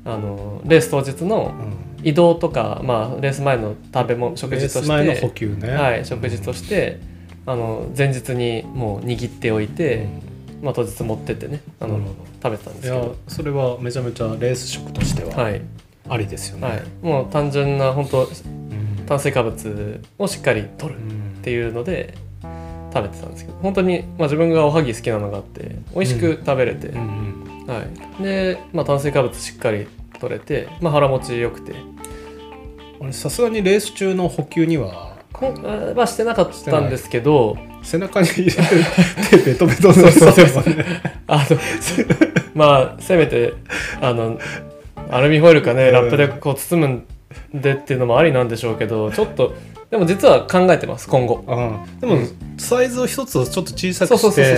[0.05, 1.93] あのレース当日のうん。
[2.05, 5.71] 移動とか、まあ、レース前の食べ物食事として、給ね。
[5.71, 6.99] はい、食事として
[7.45, 10.07] あの前日にもう握っておいて、
[10.63, 12.01] まあ、当日持ってってねあの、
[12.43, 15.61] 食べてたんですけど、それはめちゃめちゃレース食としてははい。
[16.09, 19.07] ありですよね、はい、もう単純な本当うん。
[19.07, 21.01] 炭水化物をしっかり取るっ
[21.43, 22.15] ていうので
[22.93, 23.59] 食べてたんですけど。
[23.59, 27.01] 本当に、まあ、自分がおはぎ好きなのがあって美味しく食べれて、うん
[27.61, 27.67] うん。
[27.67, 27.85] は
[28.21, 29.87] い、で、まあ、炭水化物しっかり
[30.19, 31.75] 取れて、まあ、腹持ちよくて。
[33.01, 37.57] 俺さすがにレース中の補給にはこんあはしてなかったんですけど。
[37.83, 38.59] 背中に入れて
[39.31, 40.65] 手ベトベトの そうそうそう。
[41.27, 41.59] あの
[42.55, 43.55] まあせめて
[44.01, 44.39] あの
[45.11, 45.93] アルミホイルかねうん。
[45.93, 47.05] ラップでこう包むん
[47.55, 49.55] でっていうのもありなんでしょうけどちょっと
[49.91, 51.45] でも実は考えてます今後。
[51.49, 52.19] あでも
[52.57, 54.57] サイズを一つをちょっと小さくして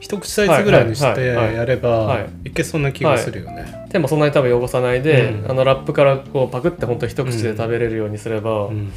[0.00, 2.48] 一口サイズぐらいにしてやればはい。
[2.48, 3.86] いけそうな気がするよね。
[3.90, 5.50] 手もそんなに多分汚さないで、うん。
[5.50, 8.90] あのラップからこうパクって本当一口で食べれるようにすれば、うん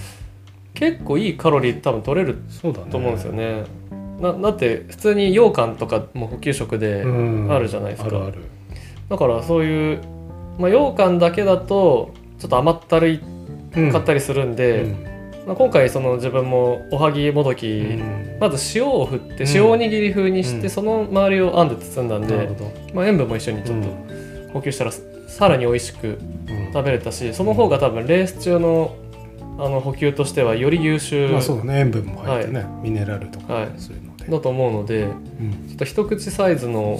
[0.77, 2.37] 結構いいカロリー多分取れる。
[2.61, 3.63] と思うんですよね。
[4.21, 7.07] なだって普通に羊羹とかも補給食でう
[7.47, 8.09] んあるじゃないですか。
[8.09, 8.43] あるある。
[9.09, 10.01] だからそういう、
[10.59, 13.21] まあ、羊羹だけだとちょっと甘ったるい
[13.75, 14.91] うんかったりするんで、うん
[15.47, 22.49] まあ、今回その自分もおはぎもどき、うんまず塩を振ってうん塩おにぎり風にして、うんその周りをあんで包んだんで。
[22.93, 23.87] まあ、塩分も一緒にちょっと
[24.53, 26.11] 補給したらさらに美味しくう
[26.53, 28.95] ん食べれたしその方が多分レース中の
[29.57, 33.71] あの補給としてはより優秀まあそうだね塩分も入ってねミネラルとかはい。
[33.77, 34.25] そういうので。
[34.25, 35.67] だと思うのでうん。
[35.67, 36.99] ちょっと一口サイズの、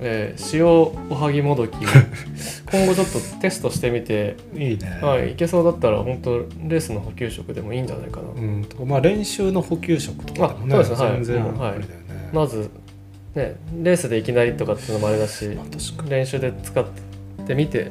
[0.00, 1.76] えー塩おはぎもどき
[2.70, 4.98] 今後ちょっとテストしてみて、いいね。
[5.00, 8.64] はい、いけそうだったら本当レースの補給食でもいいんじゃないかな、うん。
[8.64, 11.08] とかまあ練習の補給食とかでもねあそうですね。
[11.08, 11.14] はい。
[11.16, 11.86] 全然あれだよね。
[12.32, 12.70] まず
[13.34, 15.48] ねレースでいきなりとかっていうのもあれだし
[16.08, 16.84] 練習で使っ
[17.46, 17.90] てみて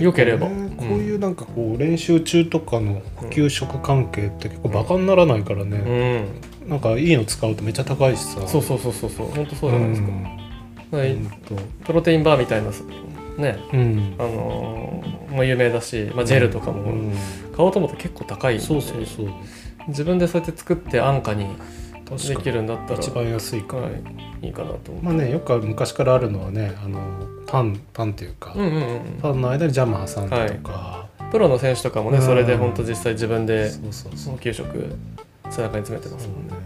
[0.00, 6.26] よければ、こういうなんかこう練習中とかの補給食関係って結構バカにならないからうね、ん。
[6.68, 8.46] なんかいいの使うとめっちゃ高いしさ。
[8.46, 9.26] そうそうそうそうそう。
[9.28, 10.02] 本当そうじゃないです。
[10.02, 11.12] か、はい。
[11.12, 11.30] うん
[11.84, 12.70] プロテインバーみたいな
[13.38, 13.58] ね。
[13.72, 14.14] うん。
[14.18, 17.12] あのーもう有名だし、まあ、ジェルとかうもん。
[17.54, 18.62] 買おうと思ったら結構高いんで。
[18.64, 19.26] そうそうそう。
[19.88, 21.46] 自分でそうやって作って安価に
[22.14, 27.00] できるんだったらに一番安いから、はい、いいかなとまあねよく昔からあるのはねあの
[27.46, 32.24] パンパンっていうか、うんうんうんパンの間にジャム挟んでとか、プロの選手とかもね、うん。
[32.24, 34.32] それで本当実際自分でそうそうそう。
[34.34, 34.66] 補給食
[35.50, 36.52] 背中に詰めてますもんね。
[36.52, 36.58] ね。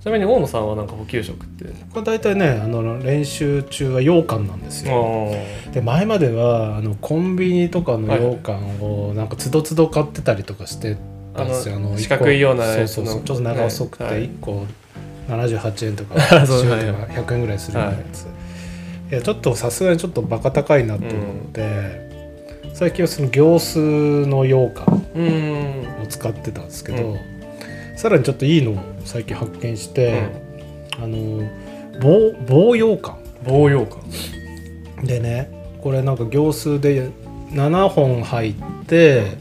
[0.00, 1.64] ちなみに大野さんはなんか補給食って？
[1.92, 5.70] これ大体ねあの練習中は羊羹なんですあよー。
[5.72, 10.96] で前まではあのコンビニとかの羊羹をなんかつどつど買ってたりとかして
[11.38, 14.22] たんですよあの四角いようなそうそうそうちょっと長細くてねはい。
[14.24, 14.66] 1個
[15.28, 18.22] 78円とか そう10はい円とか100円ぐらいするようなやつ、
[19.10, 21.16] い、やちょっとさすがにちょっとバカ高いなと思っ
[21.52, 22.08] て、
[22.72, 23.78] 最近はその行数
[24.26, 26.02] の羊羹うーん。
[26.02, 27.18] を使ってたんですけど、うん。
[27.96, 30.30] さらにちょっといいのを最近発見しうて、ん。
[31.02, 31.42] あの
[32.00, 33.16] 棒棒羊羹。
[33.46, 35.06] 棒羊羹。
[35.06, 35.50] でね
[35.82, 37.08] これなんか行数で
[37.52, 38.54] 7本入っ
[38.86, 39.38] て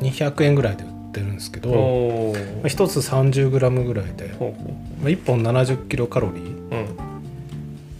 [0.00, 0.87] 200円ぐらいで売
[1.18, 1.80] ってるんですけど、まあ、
[2.66, 4.28] 1つ 30g ぐらいで、
[5.00, 6.96] まあ、1本70キロカロリーううん。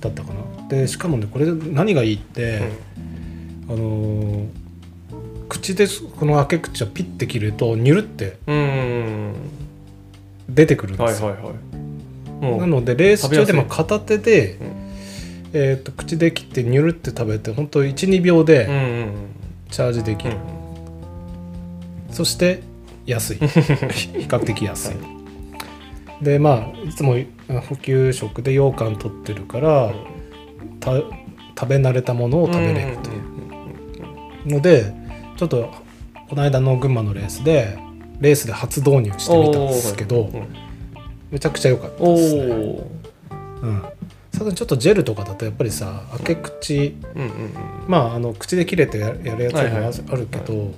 [0.01, 0.69] だったかな。
[0.69, 2.61] でしかもねこれ何がいいって、
[3.69, 4.47] あのー
[5.49, 5.87] 口で
[6.19, 9.35] この開け口をピッて切るとニュルってうんうん
[10.49, 11.35] 出てくるんですよ、
[12.41, 14.89] なのでレース中でも食片手で、うん。
[15.55, 19.13] えー、と口で切ってニュルって食べて本当12秒でうんうん
[19.71, 20.37] チャージできる、
[22.09, 22.15] うん。
[22.15, 22.63] そして
[23.11, 23.37] 安い。
[23.41, 27.17] 比較的安い、でまあいつも
[27.69, 29.93] 補給食で羊羹取ってるから、
[30.81, 33.29] た食べ慣れたものを食べれるという。
[34.47, 34.95] ので
[35.37, 35.69] ちょっと
[36.29, 37.77] この間の群馬のレースで
[38.21, 40.47] レースで初導入してみたんですけど、うんうん
[41.31, 42.43] めちゃくちゃ良かったおですね。
[42.43, 43.83] おうん。
[44.33, 47.53] さすがにちょっとジェルとかだとやっぱりさ開け口うんうんうん。
[47.87, 50.73] まああの口で切れてややるやつもあはいはいあるけど、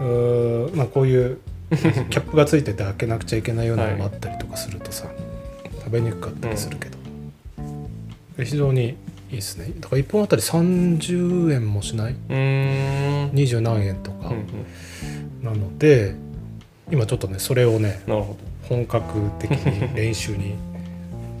[0.00, 1.38] うーんまあこういう
[1.70, 5.06] キャップがついてて開けなくちゃいけないようなのもあったりとかするとさ、
[5.80, 6.96] 食べにくかったりするけど、
[8.44, 8.90] 非常に
[9.30, 9.72] いいですね。
[9.80, 12.12] だから1本あたり30円もしない？
[12.12, 13.30] うーん。
[13.30, 14.28] 20何円とか。
[14.28, 15.44] うんうん。
[15.44, 16.14] なので、
[16.92, 18.00] 今ちょっとねそれをね
[18.68, 20.54] 本格的に練習に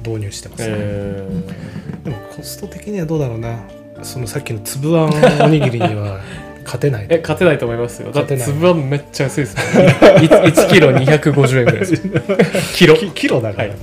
[0.04, 1.42] 導入してますね、え
[2.04, 3.60] でもコスト的にはどうだろうな。
[4.02, 6.20] そのさっきの粒あんおにぎりには
[6.66, 8.10] 勝てないーえ勝てないと思いますよ。
[8.10, 8.46] だって勝てない。
[8.46, 11.94] 粒はめっちゃ安いですね 1, キロ250円ぐらいです。
[11.94, 12.00] よ
[12.74, 12.94] キロ。
[12.96, 13.74] キキロだからな、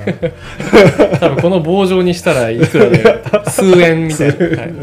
[1.20, 4.74] 多分この棒状にしたらいくらで数円みたいな、はい、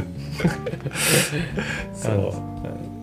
[1.95, 2.11] そ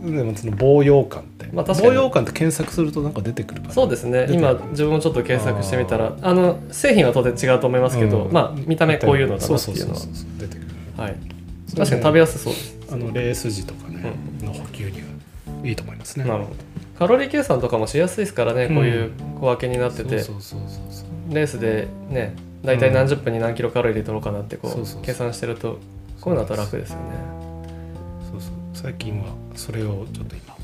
[0.04, 0.12] う。
[0.12, 1.96] でもその棒羊羹って、まあ確かに。
[1.96, 4.28] 棒羊羹って検索するとなんか出てくるそうですね。
[4.32, 8.34] 今自分もちょっと検索してみたらあの製品は当然違うと思いますけど、うん。
[8.34, 11.10] まあ見た目こういうのだなっていうのは。
[11.10, 11.38] い。
[11.76, 13.87] 確かに食べやすそうです、あのレース時とかね、
[14.42, 15.08] の補給には
[15.64, 16.26] いいと思いますね。
[16.26, 16.56] なるほど。
[17.00, 18.76] カロリー計算とかもしやすいですからね、うん。
[18.76, 20.16] こういう小分けになってて。
[21.30, 22.34] レースでね
[22.64, 25.80] 大体何十分に何キロカロリー取ろうかなってこう計算してると
[26.22, 27.04] こういうのだと楽ですよね。
[28.32, 28.52] そうそう。
[28.74, 30.58] 最近はそれをちょっと今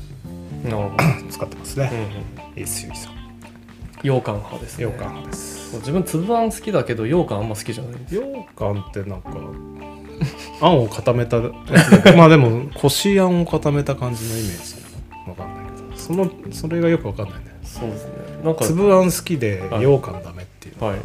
[0.64, 3.10] なるほど、 使ってますね、うんうん、いいっすよいいっすよ
[4.02, 4.84] 羊羹派ですね。
[4.84, 5.76] 羊羹派です。
[5.76, 8.14] 自分粒あん好きだけど羊羹あんま好きじゃないんです。
[8.14, 9.30] よ羊羹ってなんか
[10.60, 11.50] あんを固めたや
[12.02, 14.84] つまあでもこしあんを固めた感じのイメージ
[15.28, 15.96] わかんないけど。
[15.96, 17.46] そのそれがよくわかんないね。
[17.62, 18.12] そうですね。
[18.44, 20.98] なんか粒あん好きではい羊羹ダメっていう、はい、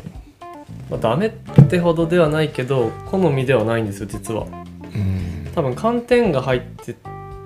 [0.90, 4.46] まあ、ダメってほどではないけど好みではないんですよ実は。
[4.46, 5.52] うん。
[5.56, 6.96] 多分寒天が入って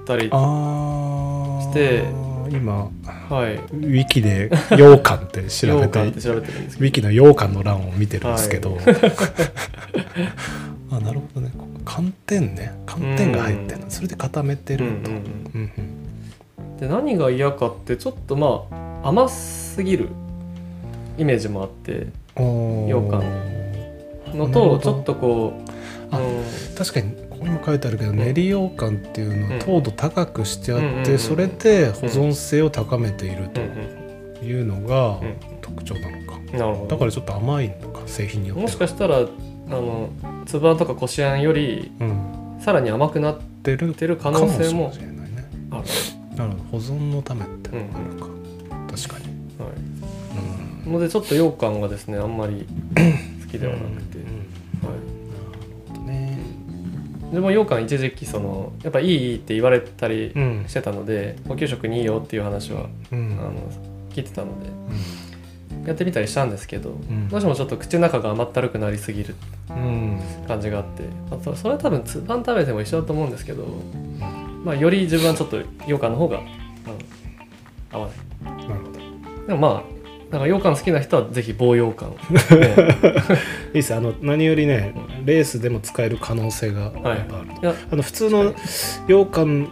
[0.06, 2.06] たりして
[2.52, 2.90] 今
[3.30, 3.56] はい。
[3.56, 8.78] ウィキで羊羹って調べ羊て羹って調べてるんですウけィキの羊羹の欄を見てるんですけど、
[10.98, 11.52] あなるほどね。
[11.86, 12.74] 寒天ね。
[12.86, 13.90] 寒天が入ってるの。
[13.90, 15.26] それで固めてるんだ、んうんうん。
[15.54, 18.66] うんうん、で何が嫌かってちょっとま
[19.04, 20.10] あ甘すぎる
[21.18, 23.24] イメージもあって羊羹。
[24.34, 25.54] のとちょっとこ
[26.12, 26.44] うあうん。
[26.78, 28.18] 確かにここにも書いてあるけど、ん。
[28.18, 29.54] 練り羊羹っていうのうん。
[29.54, 35.36] は糖度高くしてあって、うんうんうんそれで保存性を高めているとうんうんいうのがうん。
[35.62, 38.68] 特徴なのか、だからちょっと甘いのか製品によっては。
[38.68, 39.22] もしかしたらあ
[39.70, 40.10] の
[40.46, 44.94] 粒あんとかこしあんよりうん、さらに甘くなってる可能性も
[45.72, 45.88] ある、
[46.36, 46.78] なるほど。
[46.78, 48.28] 保存のためってのがあるか、
[48.96, 49.26] 確かに、
[49.60, 49.74] はい、
[50.86, 50.94] うん。
[50.94, 52.68] のでちょっと羊羹がですねあんまり
[53.46, 56.00] 好きではなくて、うん。
[56.02, 56.38] はね。
[57.26, 60.66] 自分も羊羹一時期そのやっぱいいいいって言われたりうん。
[60.68, 63.38] してたので補給食にいいよっていう話は、うん。
[63.40, 63.54] あの
[64.12, 64.70] 聞いてたので
[65.86, 67.28] やってみたりしたんですけど、ん。
[67.30, 69.36] どうしてもちょっと口の中が甘ったるくなりすぎる
[69.70, 70.20] うん。
[70.48, 73.66] 感じがあって、まあ、そそれは多分つパン食べても一緒だと思うんですけど、
[74.64, 76.42] まあ、より自分はちょっと羊羹の方が
[77.92, 78.08] 合わ
[78.44, 78.68] ない。
[78.68, 79.48] なるほど。
[79.48, 79.94] でもまあ
[80.32, 82.16] だから羊羹好きな人はぜひ棒羊羹、ね
[83.68, 83.94] いいです。
[83.94, 84.94] あの何よりね
[85.26, 87.22] レースでも使える可能性がやっぱある
[87.60, 88.54] と、いやあの普通の
[89.08, 89.70] 羊羹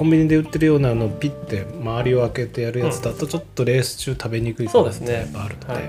[0.00, 5.12] コンビニで売ってるようなあのピッて周りを開けてやるやつだとちょっとレース中食べにくいそうですね。
[5.12, 5.82] やっぱあるので、はい。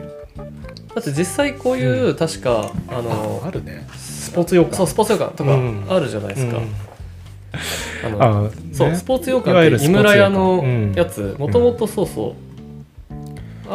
[0.96, 3.88] だって実際こういう、確かあのああるね。
[3.96, 5.86] スポーツ羊羹そうスポーツ羊羹とかうん。
[5.88, 8.22] あるじゃないですか、うん。
[8.22, 8.98] あのあそう、ね。
[8.98, 11.38] スポーツ羊いわゆる羹って井村屋のやつ。
[11.40, 12.51] もともとそうそう、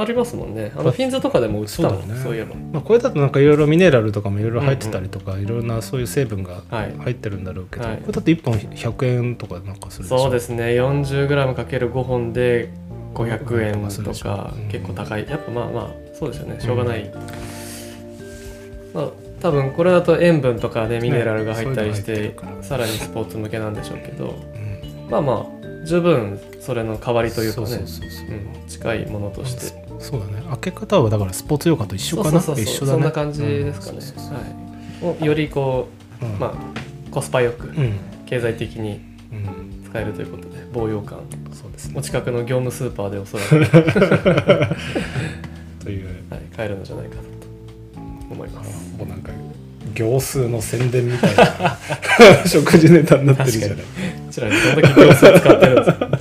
[0.01, 0.73] ありますもんね。
[0.77, 2.20] あのフィンズとかでも売ってたもんそうだね。
[2.23, 2.55] そういえば。
[2.73, 6.94] まあ、これだとなんかいろいろミネラルとかもいろいろ入ってたりとか、いろいろなそういう成分がはい。
[6.98, 7.97] 入ってるんだろうけど、はい。
[7.98, 10.64] これだと1本100円とかなんかするそうですね。
[10.81, 12.70] 40g×5 本で
[13.14, 14.68] 500円ととかうん。
[14.68, 15.27] 結構高い。
[15.28, 16.60] やっぱまあまあそうですよね。
[16.60, 17.10] しょうがない、
[18.94, 19.09] まあ
[19.40, 22.62] 多分これだと塩分とかでミネラルが入ったりしての入ってるから。
[22.62, 25.10] さらにスポーツ向けなんでしょうけどうん。
[25.10, 25.56] まあまあ
[25.86, 27.85] 十分それの代わりというかね
[28.66, 30.42] 近いものとしてそうだね。
[30.50, 32.38] 開け方はだからスポーツヨガと一緒かな。
[32.38, 32.64] 一緒だね。
[32.64, 33.98] そんな感じですかね、
[35.02, 35.88] はい、をよりこ
[36.22, 36.28] うん。
[36.28, 36.54] うまあ
[37.10, 37.98] コスパよくうん。
[38.26, 39.00] 経済的に
[39.32, 39.82] うん。
[39.84, 41.18] 使えるということで棒羊羹
[41.52, 41.94] そうですね。
[41.98, 43.48] お近くの業務スーパーでおそらく、
[45.84, 46.08] という。
[46.30, 47.28] はい、買えるのじゃないかなと
[48.30, 48.92] 思いあます。
[48.92, 49.32] のもうなんか
[49.94, 51.78] 行数の宣伝みたいな。
[52.46, 53.78] 食事ネタになってるじゃない。
[53.78, 53.82] こ
[54.30, 56.20] ちらにどんだけ業数使ってるんですか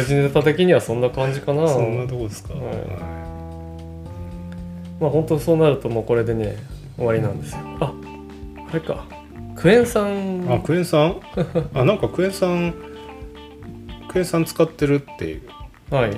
[0.00, 1.68] 食事ネタ的にはそんな感じかな。
[1.68, 2.64] そんなとこですか、はい。
[2.64, 3.20] は
[5.00, 6.56] まあ本当そうなるともうこれでね
[6.96, 7.58] 終わりなんですよ。
[7.80, 7.92] あ
[8.70, 9.06] あれか。
[9.56, 10.44] クエン酸。
[10.44, 11.16] いあクエン酸？
[11.74, 12.74] あなんかクエン酸
[14.08, 15.24] クエン酸使ってるって。
[15.26, 15.42] いう
[15.90, 16.10] はい。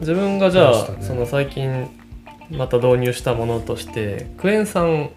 [0.00, 0.98] 自分がじゃあ、ね。
[1.00, 1.88] その最近
[2.50, 5.10] また導入したものとしてクエン酸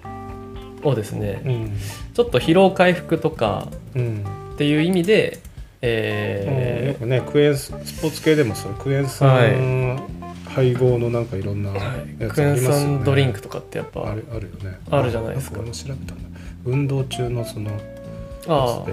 [0.84, 1.78] をですね、うん。
[2.14, 4.26] ちょっと疲労回復とかうん。
[4.54, 5.40] っていう意味で、
[5.82, 9.98] えくねクエンススポーツ系でもそのクエン酸
[10.48, 11.78] 配合のなんかいろんなや
[12.26, 12.96] い、クエンつありますよね。
[12.98, 14.80] 酸ドリンクとかってやっぱあるあるよね。
[14.90, 15.60] あるじゃないですか。
[15.60, 16.14] 調べたんだ。
[16.66, 17.72] 運動中のその
[18.48, 18.86] あ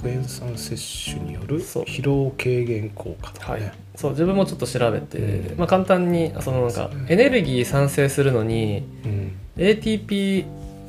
[0.00, 3.60] クエン酸摂取による疲労軽減効果とあはい。
[3.60, 5.58] かね、そう自分もちょっと調べて、うん。
[5.58, 9.32] まあ、簡単にそのなんかエネルギー産生するのにうん。
[9.56, 10.46] ATP っ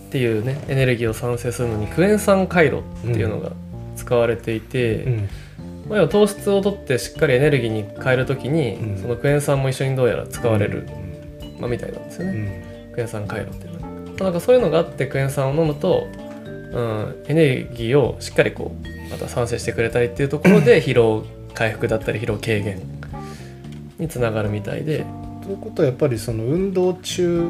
[0.09, 3.51] ていうねエネルギーを産生するのにクエン酸回路っていうのが
[3.95, 5.29] 使われていて、うん
[5.87, 8.97] まあ、要は糖質を取ってしっかりエネルギーに変えるときに、うん。
[8.97, 10.87] そのクエン酸も一緒にどうやら使われる、
[11.59, 12.93] まあ、みたいなんですよね、うん。
[12.93, 16.07] クエン酸回路っていうのがなんかそういうのがあってクエン酸を飲むと、
[16.45, 22.81] うん、エネルギーをしっかりこうまた産生してくれたりっていうところで 疲労回復だったり疲労軽減
[23.99, 25.05] につながるみたいで。
[25.43, 27.49] ということはやっぱりその運動中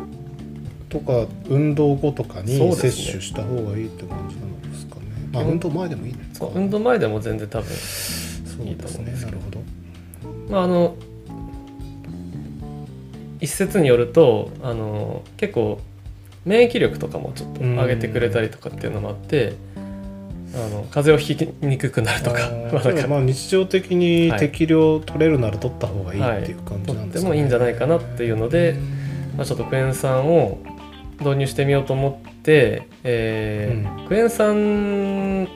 [0.89, 2.81] とか運動後とかに摂
[3.11, 4.45] 取した方がいいって感じなんですか？
[4.47, 4.54] ね
[5.35, 5.49] まあうん。
[5.51, 9.37] 運動前でもいいんですかそう運動前でも全然多分そういいと思うんですけど。
[10.49, 10.95] まああの
[13.41, 15.79] 一説によるとあの結構
[16.45, 19.53] 免疫力とかもちょっと上げてくれたりとかっていうのもあって
[20.55, 22.49] あの風邪をひきにくくなるとか
[23.09, 24.39] まあ日常的にはい。
[24.39, 27.19] 適量取れるなら取った方がいいっていう感じなんですか、ね。
[27.19, 28.75] とってもいいんじゃないかなっていうので
[29.37, 30.57] まあ、ちょっとクエン酸を
[31.19, 35.47] 導入してみようと思って、えークエン酸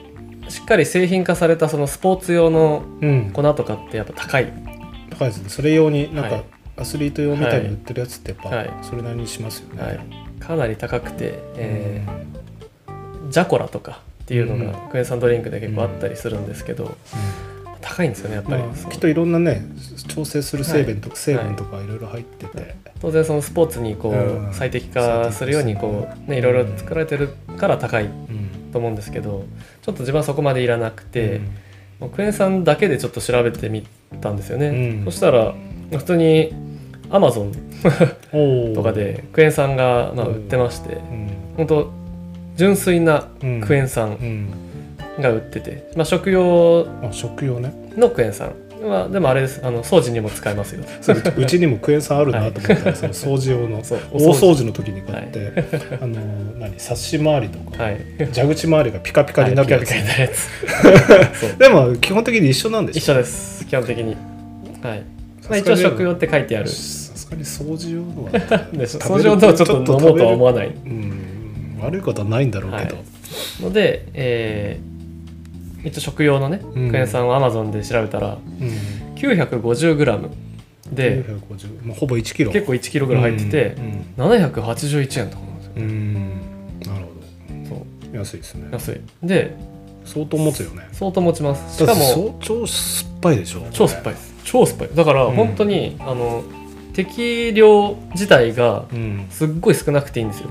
[0.48, 3.30] しっかり製品化されたそのスポーツ用のうん。
[3.32, 4.52] 粉とかってやっぱ高い。
[5.10, 5.48] 高いですね。
[5.48, 6.44] それ用になんかはい。
[6.76, 8.66] アスリート用みたいに売ってるやつってやはい。
[8.66, 10.00] っぱそれなりにしますよね、はい、
[10.40, 12.04] かなり高くて、え
[12.88, 13.28] うん。
[13.28, 14.90] ージャコラとかっていうのがうん。
[14.90, 16.96] クエン酸ドリンクで結構あったりするんですけど、
[17.80, 19.62] 高いんですよねやっぱり、まあきっといろんなね
[20.08, 21.18] 調整する成分とか、はい。
[21.18, 24.52] 成分とかいろいろ入ってて、当然そのスポーツにこう、うん。
[24.52, 28.70] 最適化するようにこう、ね、いろいろ作られてるから高いうん。
[28.72, 29.44] と思うんですけど
[29.82, 31.40] ちょっと自分はそこまでいらなくて、
[32.00, 32.10] うん。
[32.10, 33.86] クエン酸だけでちょっと調べてみ
[34.20, 35.04] たんですよね、うん。
[35.06, 35.54] そしたら
[35.90, 36.52] 普通に
[37.10, 41.30] アマゾンとかでクエン酸がまあ売ってましてうん。
[41.56, 41.92] 本当
[42.56, 43.60] 純粋なうん。
[43.60, 44.10] クエン酸。
[44.10, 44.48] うん
[45.20, 47.72] が売ってて、まあ、食用あ食用ね。
[47.96, 48.52] のクエン酸。
[48.82, 49.60] はでもあれです。
[49.64, 50.84] あの掃除にも使えますよ。
[51.36, 52.90] うちにもクエン酸あるなと思った。
[52.90, 55.52] ら、その掃除用の 大掃除の時に買って、
[56.00, 56.16] あの
[56.58, 58.00] 何サッシ周りとか、はい。
[58.32, 59.90] 蛇口周りがピカピカになるやつ、
[61.58, 63.66] でも基本的に一緒なんでしょ一緒です。
[63.66, 64.16] 基本的に。
[64.82, 65.02] はい、
[65.48, 66.68] まあ、一応食用って書いてある。
[66.68, 68.30] さすがに掃除用のは
[68.72, 70.68] 掃除用とはちょっと飲もうとは思わない。
[70.68, 71.78] うん。
[71.82, 73.02] 悪いことはないんだろうけど、は
[73.60, 73.62] い。
[73.62, 74.99] ので、えー
[75.84, 76.90] 一応食用のねうん。
[76.90, 80.30] クエン酸を Amazon で調べたらうん、950g
[80.92, 82.50] で950まあ、ほぼ1キロ。
[82.52, 83.76] 結構 1kg ぐらい入ってて
[84.18, 85.72] うん781円とかなんですよ。
[85.76, 86.40] うん、うん
[86.80, 88.12] なるほそう。
[88.12, 88.68] ど安いですね。
[88.72, 89.00] 安い。
[89.22, 89.56] で
[90.04, 90.88] 相当持つよね。
[90.92, 91.76] 相当持ちます。
[91.78, 93.66] しかも超酸っぱいでしょ。
[93.70, 94.34] 超酸っぱいです。
[94.44, 94.88] 超酸っぱい。
[94.94, 95.34] だからうん。
[95.36, 96.42] 本当に、あの
[96.92, 99.26] 適量自体がうん。
[99.30, 100.50] すっごい少なくていいんですよ。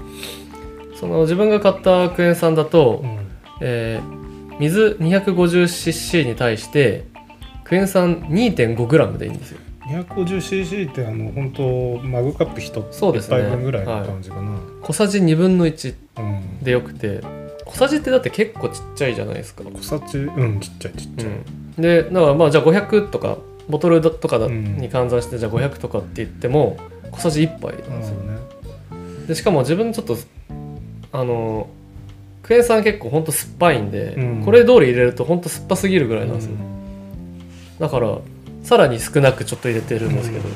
[0.95, 3.17] その自分が買ったクエン酸だと、うん。
[3.61, 4.18] えー
[4.59, 7.05] 水 250cc に対して
[7.63, 9.59] クエン酸 2.5g でいいんですよ。
[9.87, 13.37] 250cc ってあの本当マグカップ1そうですね。
[13.37, 16.63] 杯分ぐらいの感じかな、小さじ1分の1うん。
[16.63, 17.21] でよくて。
[17.65, 21.29] 小さじってだって結構ちっちゃいじゃないですか、小さじうんちっちゃいちっちゃい、う
[21.79, 23.37] ん、でだからまあじゃあ500とか
[23.69, 26.77] ボトルとかに換算してじゃあ500とかって言っても
[27.11, 28.39] 小さじ1杯なんですよね。
[29.27, 30.17] でしかも自分ちょっと
[31.11, 31.69] あの
[32.49, 34.43] クエン酸結構ほんと酸っぱいんで、うん。
[34.43, 36.53] これ通り入れるとほんと酸っぱすぎるぐらいなんですよ、
[37.77, 38.17] だから
[38.63, 40.49] さらに少なくちょっと入れてるんですけど、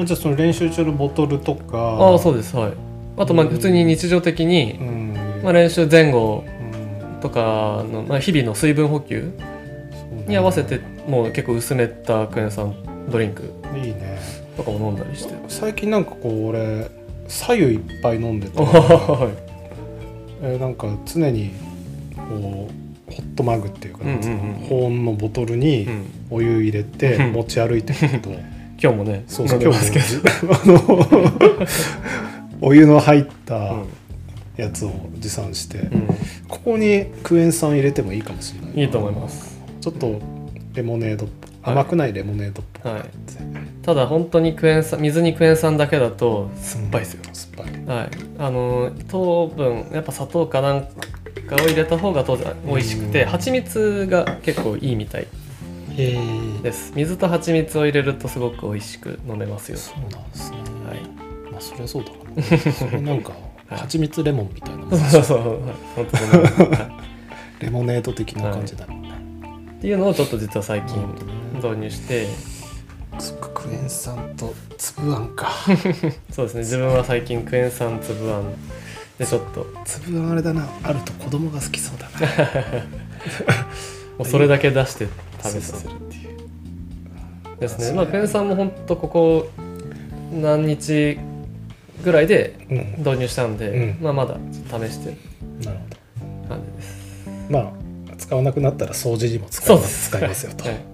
[0.00, 1.78] あじゃあその練習中のボトルとか。
[1.78, 2.56] ああそうです。
[2.56, 2.72] はい。
[3.18, 3.52] あとまあうん。
[3.52, 5.40] 普通に日常的に、うん。
[5.44, 7.20] まあ、練習前後うん。
[7.20, 9.30] とかの、まあ、日々の水分補給
[10.26, 12.74] に合わせてもう結構薄めたクエン酸
[13.08, 13.44] ドリンク
[13.76, 14.18] いいね。
[14.56, 15.34] とかも飲んだりして。
[15.46, 16.90] 最近なんかこう俺
[17.28, 19.30] 左右いっぱい飲んでて、 は
[20.42, 21.52] えーなんか常に
[22.16, 22.68] こ
[23.08, 24.66] うホットマグっていうか、うんうんうん。
[24.68, 27.32] 保温のボトルい、にうん、お湯入れてうん。
[27.32, 28.30] 持ち歩いてるけど、
[28.82, 29.62] 今日もねそうそう。
[29.62, 31.66] 今日でますけども あの
[32.60, 33.84] お湯の入ったうん。
[34.56, 35.96] やつを持参して、う
[36.46, 39.58] ここにクエン酸入れてもいいかもしれないん、いいと思います。
[39.80, 40.20] ちょっと
[40.74, 42.96] レモネードっぽはい甘くないレモネードっぽくはい。
[42.98, 43.12] なって、
[43.82, 47.96] ただ本当にクエン酸水にクエン酸だけだと酸っぱいですよ、酸っぱい。
[47.96, 48.10] はい。
[48.38, 50.82] あの糖分やっぱ砂糖かなん
[51.48, 55.26] かを入れた方が当然美味しくてうん蜂蜜が結構いいみたい
[55.96, 56.92] です。
[56.94, 59.78] 水と蜂蜜を入れるとすごく美味しく飲めますよ。
[59.78, 60.56] そうなんですね、
[60.86, 61.50] はい。
[61.52, 63.32] まあそりゃそうだから それなんか
[63.68, 63.78] はい。
[63.80, 64.98] 蜂蜜レモンみたいなもん。
[64.98, 65.74] そうそうはい。
[65.96, 67.02] 本当
[67.64, 69.08] レモネード的な感じだろうね、
[69.78, 71.14] っていうのをちょっと実は最近なるほ
[71.62, 72.26] どね導入して。
[73.18, 75.50] そっかクエン酸と粒あんか。
[76.32, 76.60] そうですね。
[76.60, 78.44] 自分は最近クエン酸粒あん。
[79.18, 79.66] でちょっと。
[79.84, 80.66] 粒あんあれだな。
[80.82, 82.82] あると子供が好きそうだな。
[84.18, 85.08] もうそれだけ出して
[85.42, 87.60] 食べさせるっていう。
[87.60, 87.92] ですね。
[87.92, 89.50] まあクエン酸も本当ここ
[90.32, 91.18] 何日
[92.02, 92.94] ぐらいでうん。
[92.98, 93.98] 導入したんで、うん。
[94.00, 94.36] まあまだ
[94.66, 95.10] 試して。
[95.10, 95.16] る
[95.64, 95.78] なる
[96.18, 97.26] ほ感じです。
[97.50, 100.08] どまあ使わなくなったら掃除にも使いまそうです。
[100.08, 100.91] 使いますよと、はい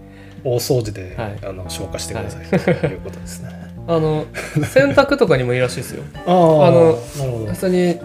[0.54, 1.38] 大掃除で、はい。
[1.42, 3.50] あの消化してください、ということですね。
[3.86, 4.26] あの
[4.66, 6.04] 洗濯とかにもいいらしいですよ。
[6.26, 6.30] あ
[6.70, 6.98] の
[7.46, 7.98] 普通に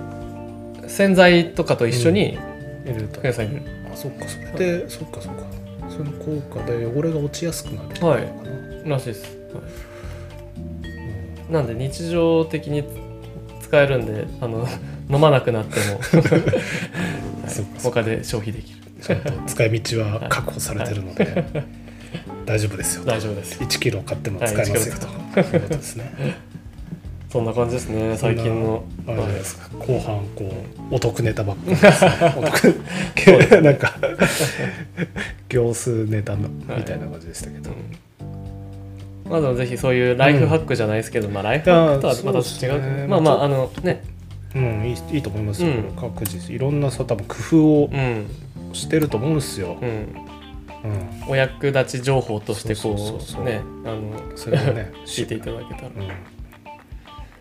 [0.87, 2.37] 洗剤とかと一緒に
[2.85, 3.19] 入れると。
[3.21, 4.25] クエン酸入れる、あそっか。
[4.27, 5.43] それでそっかそっか。
[5.89, 8.89] その効果で汚れが落ちやすくなるはい。
[8.89, 9.61] らしいです、は
[11.49, 12.83] い、なんで日常的に
[13.61, 14.67] 使えるんであの
[15.09, 17.81] 飲まなくなっても、はい。
[17.83, 18.79] 他で消費できる。
[19.01, 21.43] ちゃんと使い道は確保されてるので、
[22.45, 23.59] 大丈夫ですよ大丈夫です。
[23.63, 25.39] 1キロ買っても使えますよ、と。
[25.39, 26.13] いうことですね。
[27.29, 28.83] そんな感じですね最近の。
[29.07, 30.53] あれですか後半こ
[30.91, 32.11] うお得ネタばっかりですね。
[32.37, 33.61] お得。
[33.61, 33.95] なんか
[35.49, 37.75] 行数ネタのみたいな感じでしたけど、うん
[39.29, 44.03] まあでもぜひそういうライフハックじゃないですけど、まあライフハックとはまた違うねまあまああのね。
[44.55, 45.95] うん、いいいいと思いますよ、うん。
[45.99, 48.27] 各自いろんなさ多分工夫をうん。
[48.73, 50.22] してると思うんですよ、うんうん、
[51.27, 54.91] お役立ち情報としてこそうねあのそれをね。
[55.05, 56.09] 聞いていただけたら、うん、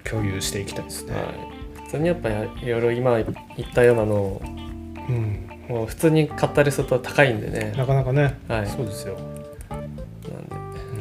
[0.04, 1.24] 共有していきたいですね、はい。
[1.84, 4.42] 普通にやっぱりいろいろ今言ったようなのを
[5.08, 7.72] うん、もう普通に買ったりすると高いんでね。
[7.76, 8.66] なかなかね、はい。
[8.66, 9.18] そうですよ、
[9.68, 10.02] なんで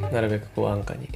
[0.06, 0.12] うん。
[0.14, 1.08] なるべくこう安価に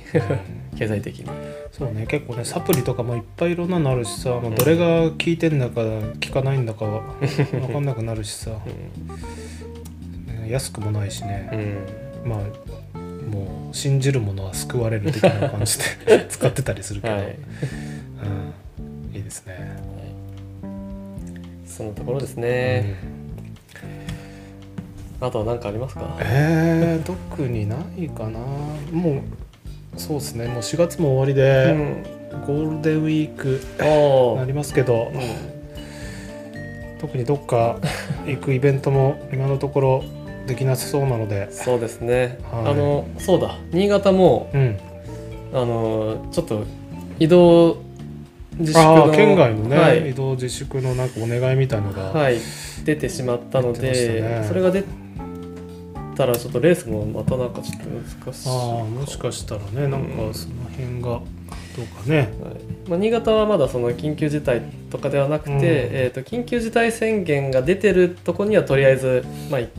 [0.77, 1.29] 経済的に。
[1.71, 2.05] そうね。
[2.07, 5.81] 結構ねサプリとかもいっぱいいろんなのあるしさ、もううんどれが効いてんだか
[6.25, 8.53] 効かないんだか分 かんなくなるしさ、う
[10.45, 11.49] ね安くもないしん、ね。
[12.23, 12.29] う、ん。
[12.29, 12.39] まあ
[12.97, 19.55] もう信じるものは救われる的な感じで 使ってたりするけど、はい、うん、いいですね。
[21.65, 22.95] そのところですね、
[25.19, 26.17] あとは何かありますか？
[26.21, 28.39] えー、特にないかな。
[28.91, 29.21] もう
[29.97, 30.47] そうですね。
[30.47, 32.03] もう4月も終わりうで、ん。
[32.45, 33.61] ゴールデンウィーク
[34.37, 35.21] なりますけど、うん。
[36.99, 37.77] 特にどっか
[38.25, 40.03] 行くイベントも今のところ
[40.47, 42.71] できなさそうなので、そうですね、はい。
[42.71, 43.57] あのそうだ。
[43.71, 44.77] 新潟もうん、
[45.53, 46.63] あのちょっと
[47.19, 47.83] 移動
[48.57, 50.11] 自粛の県外のね、はい。
[50.11, 52.37] 移動自粛のなんかお願いみたいのが、はい、
[52.83, 54.45] 出てしまったので、ね。
[54.47, 54.83] それが出
[56.15, 60.01] たらちょっとレースもまたなんかちょっと難しいああもしかしたらねなん。
[60.01, 61.21] うんかその辺が
[61.75, 62.29] どうかね、はい。
[62.89, 65.61] まあ、新潟はまだその緊急事態とかではなくて、うん。
[65.63, 69.69] えー、と緊急事態宣言が出てるとこにはとりあえず、まあ、い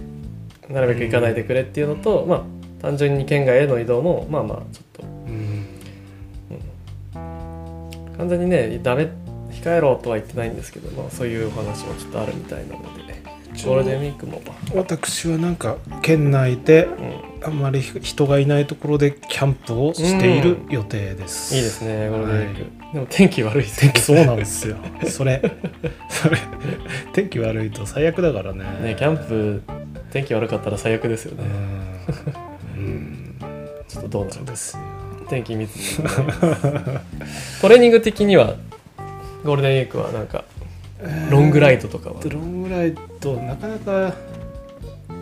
[0.70, 2.42] なるべく行かないでくれっていうのと、まあ、
[2.82, 5.02] 単純に県外への移動もまあまあちょっと。
[5.02, 5.66] うん。
[8.16, 9.10] 完全にねダメ
[9.50, 13.06] 控えろとは言ってないんですけど、まあ、そういうお話もちょっとあるみたいなので
[13.64, 14.42] ゴールデンウィークも、
[14.74, 23.92] 私はなんか県内でうん、あんまり人がいないところでキャンプをしている予定です、いいですねゴールデンウィーク、でも天気悪いですね。
[23.92, 24.76] 天気そうなんですよ。
[25.08, 25.40] それ
[26.10, 26.38] それ
[27.14, 28.64] 天気悪いと最悪だからね。
[28.82, 29.62] ねキャンプ
[30.12, 33.36] 天気悪かったら最悪ですようね、ん、うん、
[33.88, 34.36] ちょっとどうなるか。
[34.38, 34.82] そうですよ
[35.28, 35.96] 天気見つつ
[37.60, 38.54] トレーニング的には
[39.44, 40.44] ゴールデンウィークはなんか
[41.30, 44.14] ロングライトとかは、ロングライトなかなか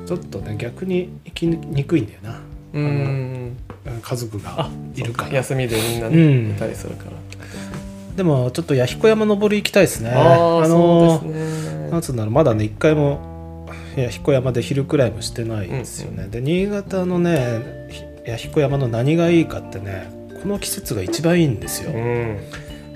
[0.06, 2.40] ちょっとね逆に行きにくいんだよな。
[2.74, 3.56] うーん。
[4.00, 5.34] 家族があいるから。
[5.34, 6.50] 休みでみんなね、うん。
[6.50, 7.10] いたりするから。
[8.16, 10.10] でもちょっと弥彦山登り行きたいですね。
[10.10, 11.90] ああのそうですね。
[11.90, 13.33] なんつうんだろうまだね一回も弥
[14.10, 17.88] 彦山で昼くらいもしてないんですよね、で新潟のね
[18.38, 20.10] 彦山の何がいいかってね
[20.42, 22.38] この季節が一番いいんですよ、うん。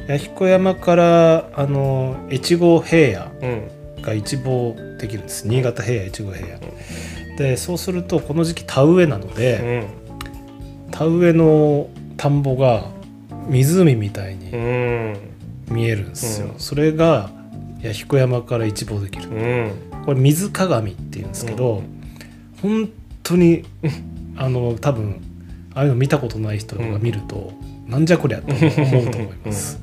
[0.06, 4.02] 弥彦山からあの越後平野うん。
[4.02, 5.46] が一望できるんです。
[5.48, 6.58] 新潟平野越後平野。
[7.36, 9.84] でそうするとこの時期田植えなのうで、
[10.88, 10.90] ん。
[10.90, 12.86] 田植えの田んぼが
[13.48, 15.16] 湖みたいにうん。
[15.68, 16.58] 見えるんですよ、うん。
[16.58, 17.30] それが
[17.80, 19.28] 弥彦山から一望できる。
[19.30, 21.82] うんこれ水鏡っていうんですけど、
[22.62, 22.88] 本
[23.22, 23.66] 当に
[24.38, 25.20] あの多分
[25.74, 27.52] ああいうの見たことない人が見ると、
[27.86, 29.78] なんじゃこりゃと思うと思います、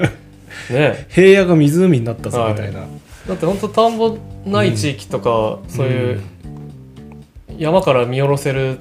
[0.72, 1.06] ね。
[1.10, 2.86] 平野が湖になったぞみたいな、
[3.28, 4.16] だって本当田んぼ
[4.46, 6.20] ない地域とか、そういう
[7.58, 8.78] 山から見下ろせる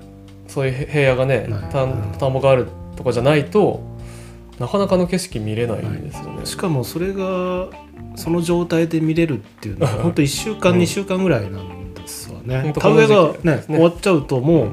[0.48, 1.70] そういう平野がねない。
[1.74, 1.90] 田うん。
[1.90, 3.82] ん田んぼがあるとかじゃないと
[4.62, 6.46] なかなかの景色見れないんですよね。
[6.46, 7.68] しかもそれが
[8.16, 10.80] その状態で見れるっていうのは本当1週間、うん。
[10.80, 12.74] 2週間ぐらいなんですわね。
[12.78, 13.64] 田植えがねね。
[13.68, 14.72] 終わっちゃうともう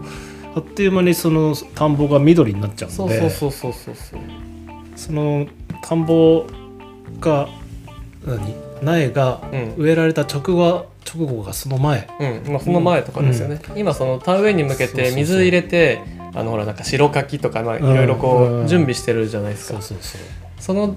[0.56, 4.20] あっという間にその田んぼが緑になっちゃうそうのでそうそうそうそうそう。
[4.96, 5.46] その
[5.82, 6.46] 田んぼ
[7.20, 7.48] が
[8.24, 8.54] 何？
[8.82, 9.74] 苗がうん。
[9.76, 12.08] 植えられた直後直後がその前。
[12.18, 12.52] うん。
[12.52, 16.00] まあ、その前とかですよね、今その田植えに向けて水入れて
[16.34, 18.64] あのほらなんか白柿とかまあいろいろこうん。
[18.64, 20.20] う準備してるじゃないですか、そうそう。
[20.58, 20.96] その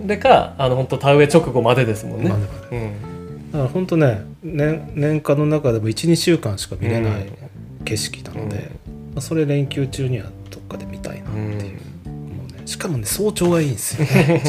[0.00, 2.76] でかあの本当田植え直後までですもんね、までまで。
[2.76, 3.52] うん。
[3.52, 7.84] だから本当ね年年間の中でも12週間しか見れないうん。
[7.84, 8.70] 景色なので、
[9.14, 14.42] まあ、それ連休中にはどっかで見たいなっていう、もうねしかもね早朝がいいんですよね。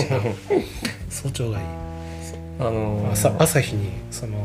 [1.10, 1.66] 早朝がいい。
[2.60, 4.38] あのー朝朝日にその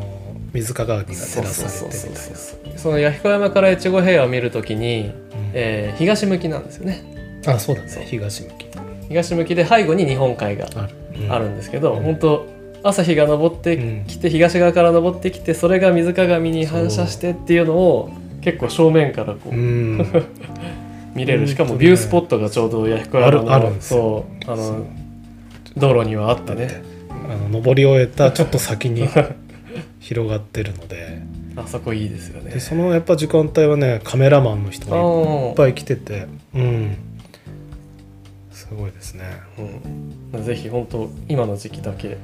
[0.52, 5.12] 水鏡が照らされてみたいそうその弥彦山から越後平野を見るときに、な、
[5.54, 7.02] えー東向きなんですよね。
[7.46, 8.06] うんあそうだね。
[8.08, 8.66] 東向き
[9.12, 10.66] 東向きで背後に日本海が
[11.28, 11.56] ある、ん。
[11.56, 12.02] ですけど、うん。
[12.02, 12.46] 本当
[12.82, 18.10] 朝日が昇ってきて、東側から昇ってきてそれが水鏡に反射してっていうのを
[18.40, 20.06] 結構正面からこう、うん。
[21.14, 21.46] 見れる。
[21.46, 23.52] しかもビュースポットがちょうど弥彦山の。
[23.52, 24.50] あるそう。
[24.50, 24.86] あの
[25.76, 26.82] 道路にはあってね。
[27.10, 29.06] あの登り終えたちょっと先に
[30.00, 31.20] 広がってるので。
[31.54, 32.50] あそこいいですよね。
[32.52, 36.26] でそのやっぱ時間帯はねカメラマンの人がいっあぱい来てて。
[36.54, 36.96] うん
[38.72, 39.24] すごいですね。
[40.32, 42.16] うん、ぜひ本当今の時期だけ。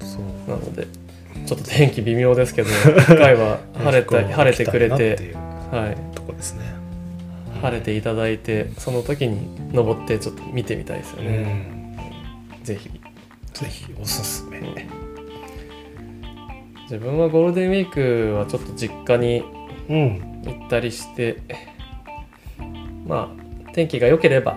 [0.00, 0.50] そう。
[0.50, 0.86] なので
[1.44, 6.64] ちょっと天気微妙ですけど一回は 晴れた晴れてくれてて、いうはい、とこですね。
[7.60, 9.40] 晴れていただいてその時に
[9.72, 11.38] 登ってちょっと見てみたいですようね、
[12.62, 12.64] ん。
[12.64, 12.88] ぜひ。
[13.54, 14.60] ぜひおすすめ。
[16.82, 19.42] 自分はゴールデンウィークはちょっと実家に
[19.90, 20.22] うん。
[20.44, 21.38] 行ったりして
[23.06, 24.56] まあ天気が良ければ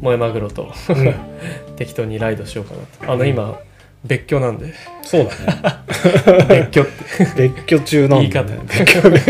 [0.00, 1.14] 萌えマグロとうん。
[1.76, 3.12] 適当にライドしようかなと。
[3.12, 3.60] あの今
[4.04, 4.74] 別居なんで。
[5.02, 5.36] そうだね。
[6.70, 6.86] 別居っ
[7.34, 7.48] て。
[7.48, 8.58] 別居中なんだね。
[8.68, 9.20] 言い別居で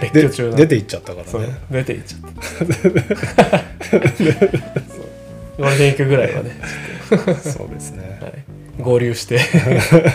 [0.00, 0.66] 別居中なんで。
[0.66, 1.58] 出て行っちゃったからね。
[1.70, 2.28] 出ていっちゃった。
[5.58, 6.52] ゴールデンウィークぐらいはね、
[7.42, 8.18] そうですね。
[8.22, 8.32] はい、
[8.80, 9.40] 合流して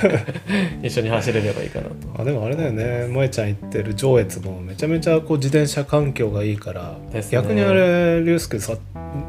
[0.84, 1.94] 一緒に走れればいいかなと。
[2.18, 3.07] あでもあれだよね。
[3.10, 7.23] 萌ちゃん行ってる上越もめちゃめちゃこう自転車環境がいいから、ね。
[7.30, 8.77] 逆にあれ龍介さ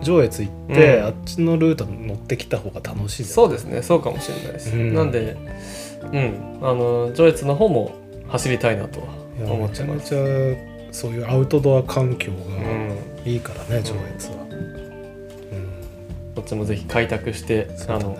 [0.02, 1.04] 上越行って、うん。
[1.04, 3.82] あっちのルート乗ってきた方が楽しいそうですね。
[3.82, 4.94] そうかもしれないです、うん。
[4.94, 5.36] なんで
[6.12, 6.34] うん。
[6.62, 7.92] あの上越の方も
[8.28, 9.06] 走りたいなとは
[9.50, 10.14] 思ってます。
[10.14, 13.14] めちゃめちゃそういうアウトドア環境うがん。
[13.26, 14.34] いいからね、上越は、
[16.36, 16.42] うん。
[16.42, 18.16] っちもぜひ開拓して、あの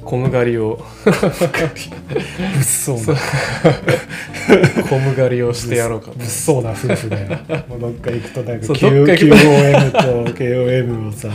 [0.00, 0.80] そうだねコム狩りを。
[1.04, 1.12] 物
[2.62, 3.18] 騒な。
[4.88, 6.12] コム狩りをしてやろうかと。
[6.18, 7.16] 物騒な夫婦で
[7.68, 9.98] もうどっか行くとなんか QOM と
[10.32, 11.28] KOM をさ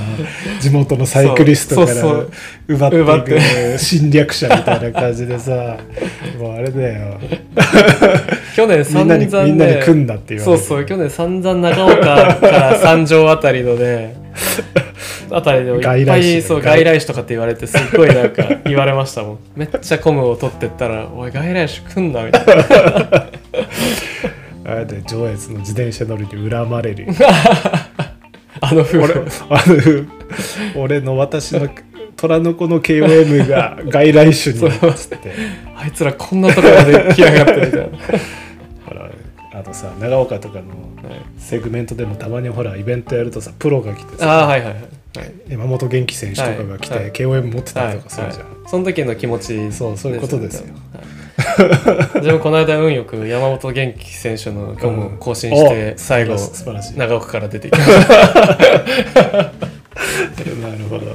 [0.60, 2.26] 地元のサイクリストから
[2.68, 3.40] 奪ってい
[3.76, 5.78] く侵略者みたいな感じでさ
[6.40, 7.20] もうあれだよ。
[8.56, 12.00] 去年み散んなに々みんなにね組んだって言われてそうそう去年散々長岡
[12.36, 14.16] から三条あたりのね
[15.32, 19.40] あたりでいっぱいそう外来種とかって言われてすっごいなんか言われましたもん。
[19.56, 22.64] めっちゃコムを取ってったら「おい外来種来んな」みたいな。
[24.66, 27.14] あれで上越の自転車乗りに恨まれるよ。
[28.62, 31.68] あの夫俺婦あの俺の私の
[32.16, 35.18] 虎の子の KOM が外来種にそうつって。
[35.76, 37.88] あいつらこんなところまで来やがってみたいな、
[39.64, 40.66] あとさ長岡とかの
[41.38, 44.84] セグメントでもたまにほらイベントやるとさプロが来てさはいはいはい。
[45.16, 45.34] はい。
[45.48, 47.04] 山本元気選手とかが来て、はい。
[47.04, 47.12] はい。
[47.14, 48.56] KOM 持ってたはいりとかするじゃん、はい。
[48.68, 50.74] その時の気持ちそうそういうことですよ。
[50.92, 51.04] はい。
[52.20, 56.98] 自分この間運よく山本元気選手のコムを更新してお最後素晴らしい。
[56.98, 59.52] 長岡から出てきました。
[60.64, 61.06] なるほど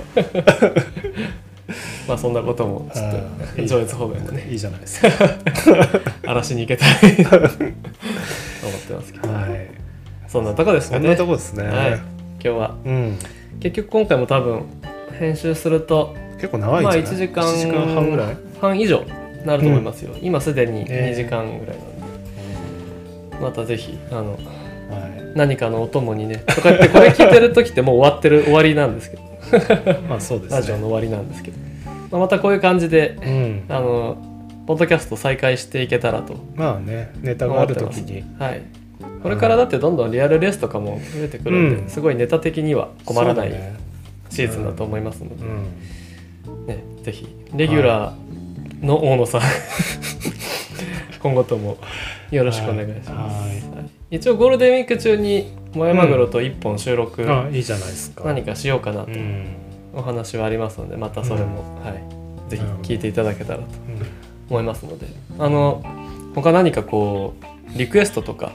[2.09, 3.13] まあそんなこともちょっ
[3.57, 4.49] と上越方面もね。
[4.51, 5.09] いいじゃないですか。
[6.25, 9.29] 荒らしに行けたいと思ってますけど。
[9.29, 9.69] はい。
[10.27, 11.89] そんなとこですそんなかねとこですね、はい。
[11.93, 12.01] 今
[12.41, 12.75] 日は。
[12.85, 13.19] うん。
[13.61, 14.63] 結局今回も多分
[15.19, 18.37] 編集すると結構長いんまあじゃない？1時間1時間半ぐらい？
[18.61, 19.03] 半以上
[19.45, 24.39] なると思いますよ、今すでにえ2時間ぐらいなんで、またぜひあのはい。
[25.35, 29.23] 何かのお供にねとかってこれ聞いてる時ってもう終わってる終わりなんですけど。
[30.09, 30.57] まあそうですね。
[30.57, 31.57] ラジオの終わりなんですけど、
[32.11, 33.65] まあ、またこういう感じでうん。
[33.69, 34.17] あの
[34.67, 36.35] ポッドキャスト再開していけたらと。
[36.55, 38.23] まあねネタがある時に。
[38.39, 38.63] はい。
[39.23, 41.89] これからだってどんどんリアルレースとかも増えてくるんで、うん。
[41.89, 43.77] すごいネタ的には困らないそうだね。
[44.31, 45.45] シーズンだと思いますので、
[46.47, 46.67] うん。
[46.67, 49.41] ね、ぜひレギュラーの大野さん、
[51.21, 51.79] 今後とも
[52.31, 53.51] よろしくお願いします、はい。
[53.75, 54.17] はい。
[54.17, 58.25] 一応ゴールデンウィーク中にもやマグロと1本収録あいいじゃないですか。
[58.25, 59.13] 何かしようかなと。
[59.13, 59.68] うん
[59.99, 65.07] お話はありますのでまたそれも、はい、ぜひ聞いていただけたらとうん思いますので。
[65.39, 65.83] あの
[66.35, 67.35] 他何かこ
[67.75, 68.53] うリクエストとか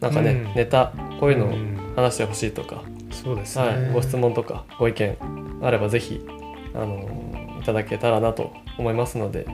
[0.00, 0.54] なんかね、うん。
[0.54, 1.78] ネタこういうのをうん。
[1.96, 5.16] 話してほしいとか、そうですね、はい、ご質問とかご意見
[5.62, 6.24] あればぜひ
[6.72, 9.46] あのいただけたらなと思いますので。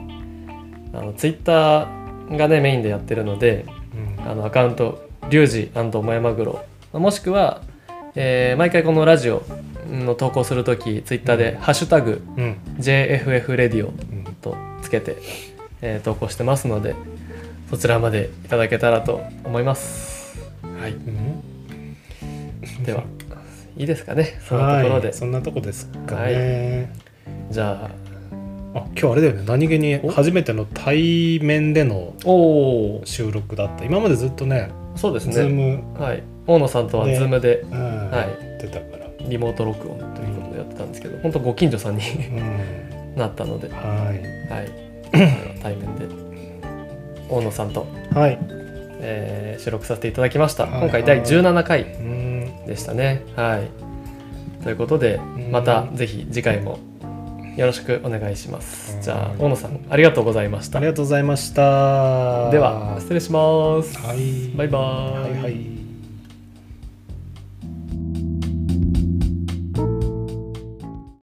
[0.93, 3.65] あのツイッターがねメインでやってるので
[4.17, 4.29] うん。
[4.31, 7.61] あのアカウントリュウジもやマグロもしくは、
[8.15, 9.43] えー毎回このラジオ
[9.89, 12.57] の投稿するときツイッターで「ハッシュタグうん。
[12.79, 15.15] #JFF レディオうん」とつけて、
[15.81, 16.95] えー投稿してますので
[17.69, 20.39] そちらまでいただけたらと思います。
[20.61, 22.83] はい、うん。
[22.83, 23.03] では
[23.77, 24.39] いいですかね。
[24.47, 26.93] そのところで、はい、そんなとこですかね、
[27.51, 27.89] じゃ
[28.73, 29.43] ああ今日あれだよね。
[29.45, 32.13] 何気に初めての対面での
[33.05, 33.83] 収録だった。
[33.85, 36.23] 今までずっとねそうですズーねム、はい。
[36.47, 38.09] 大野さんとはね Zoom でうん。
[38.11, 38.19] はい。
[38.19, 42.03] やってたから、リモート録音ということでやってたんですけど本当ご近所さんに
[43.13, 44.65] うん、なったので、ははい。
[44.67, 46.05] い、 対面で
[47.29, 48.37] 大野さんと、はい。
[49.01, 50.65] えー収録させていただきました。
[50.65, 50.81] はい。
[50.81, 52.65] 今回第17回うん。
[52.67, 53.23] でしたね。
[53.35, 54.63] はい。
[54.63, 55.51] ということでん。
[55.51, 56.77] またぜひ次回も
[57.55, 58.95] よろしくお願いします。
[58.97, 59.01] うん。
[59.01, 60.79] じゃあ大野さんありがとうございました。
[60.79, 62.49] ありがとうございました。
[62.51, 63.97] では失礼します。
[63.99, 64.49] はい。
[64.57, 65.33] バイバーイ。
[65.33, 65.84] はいはい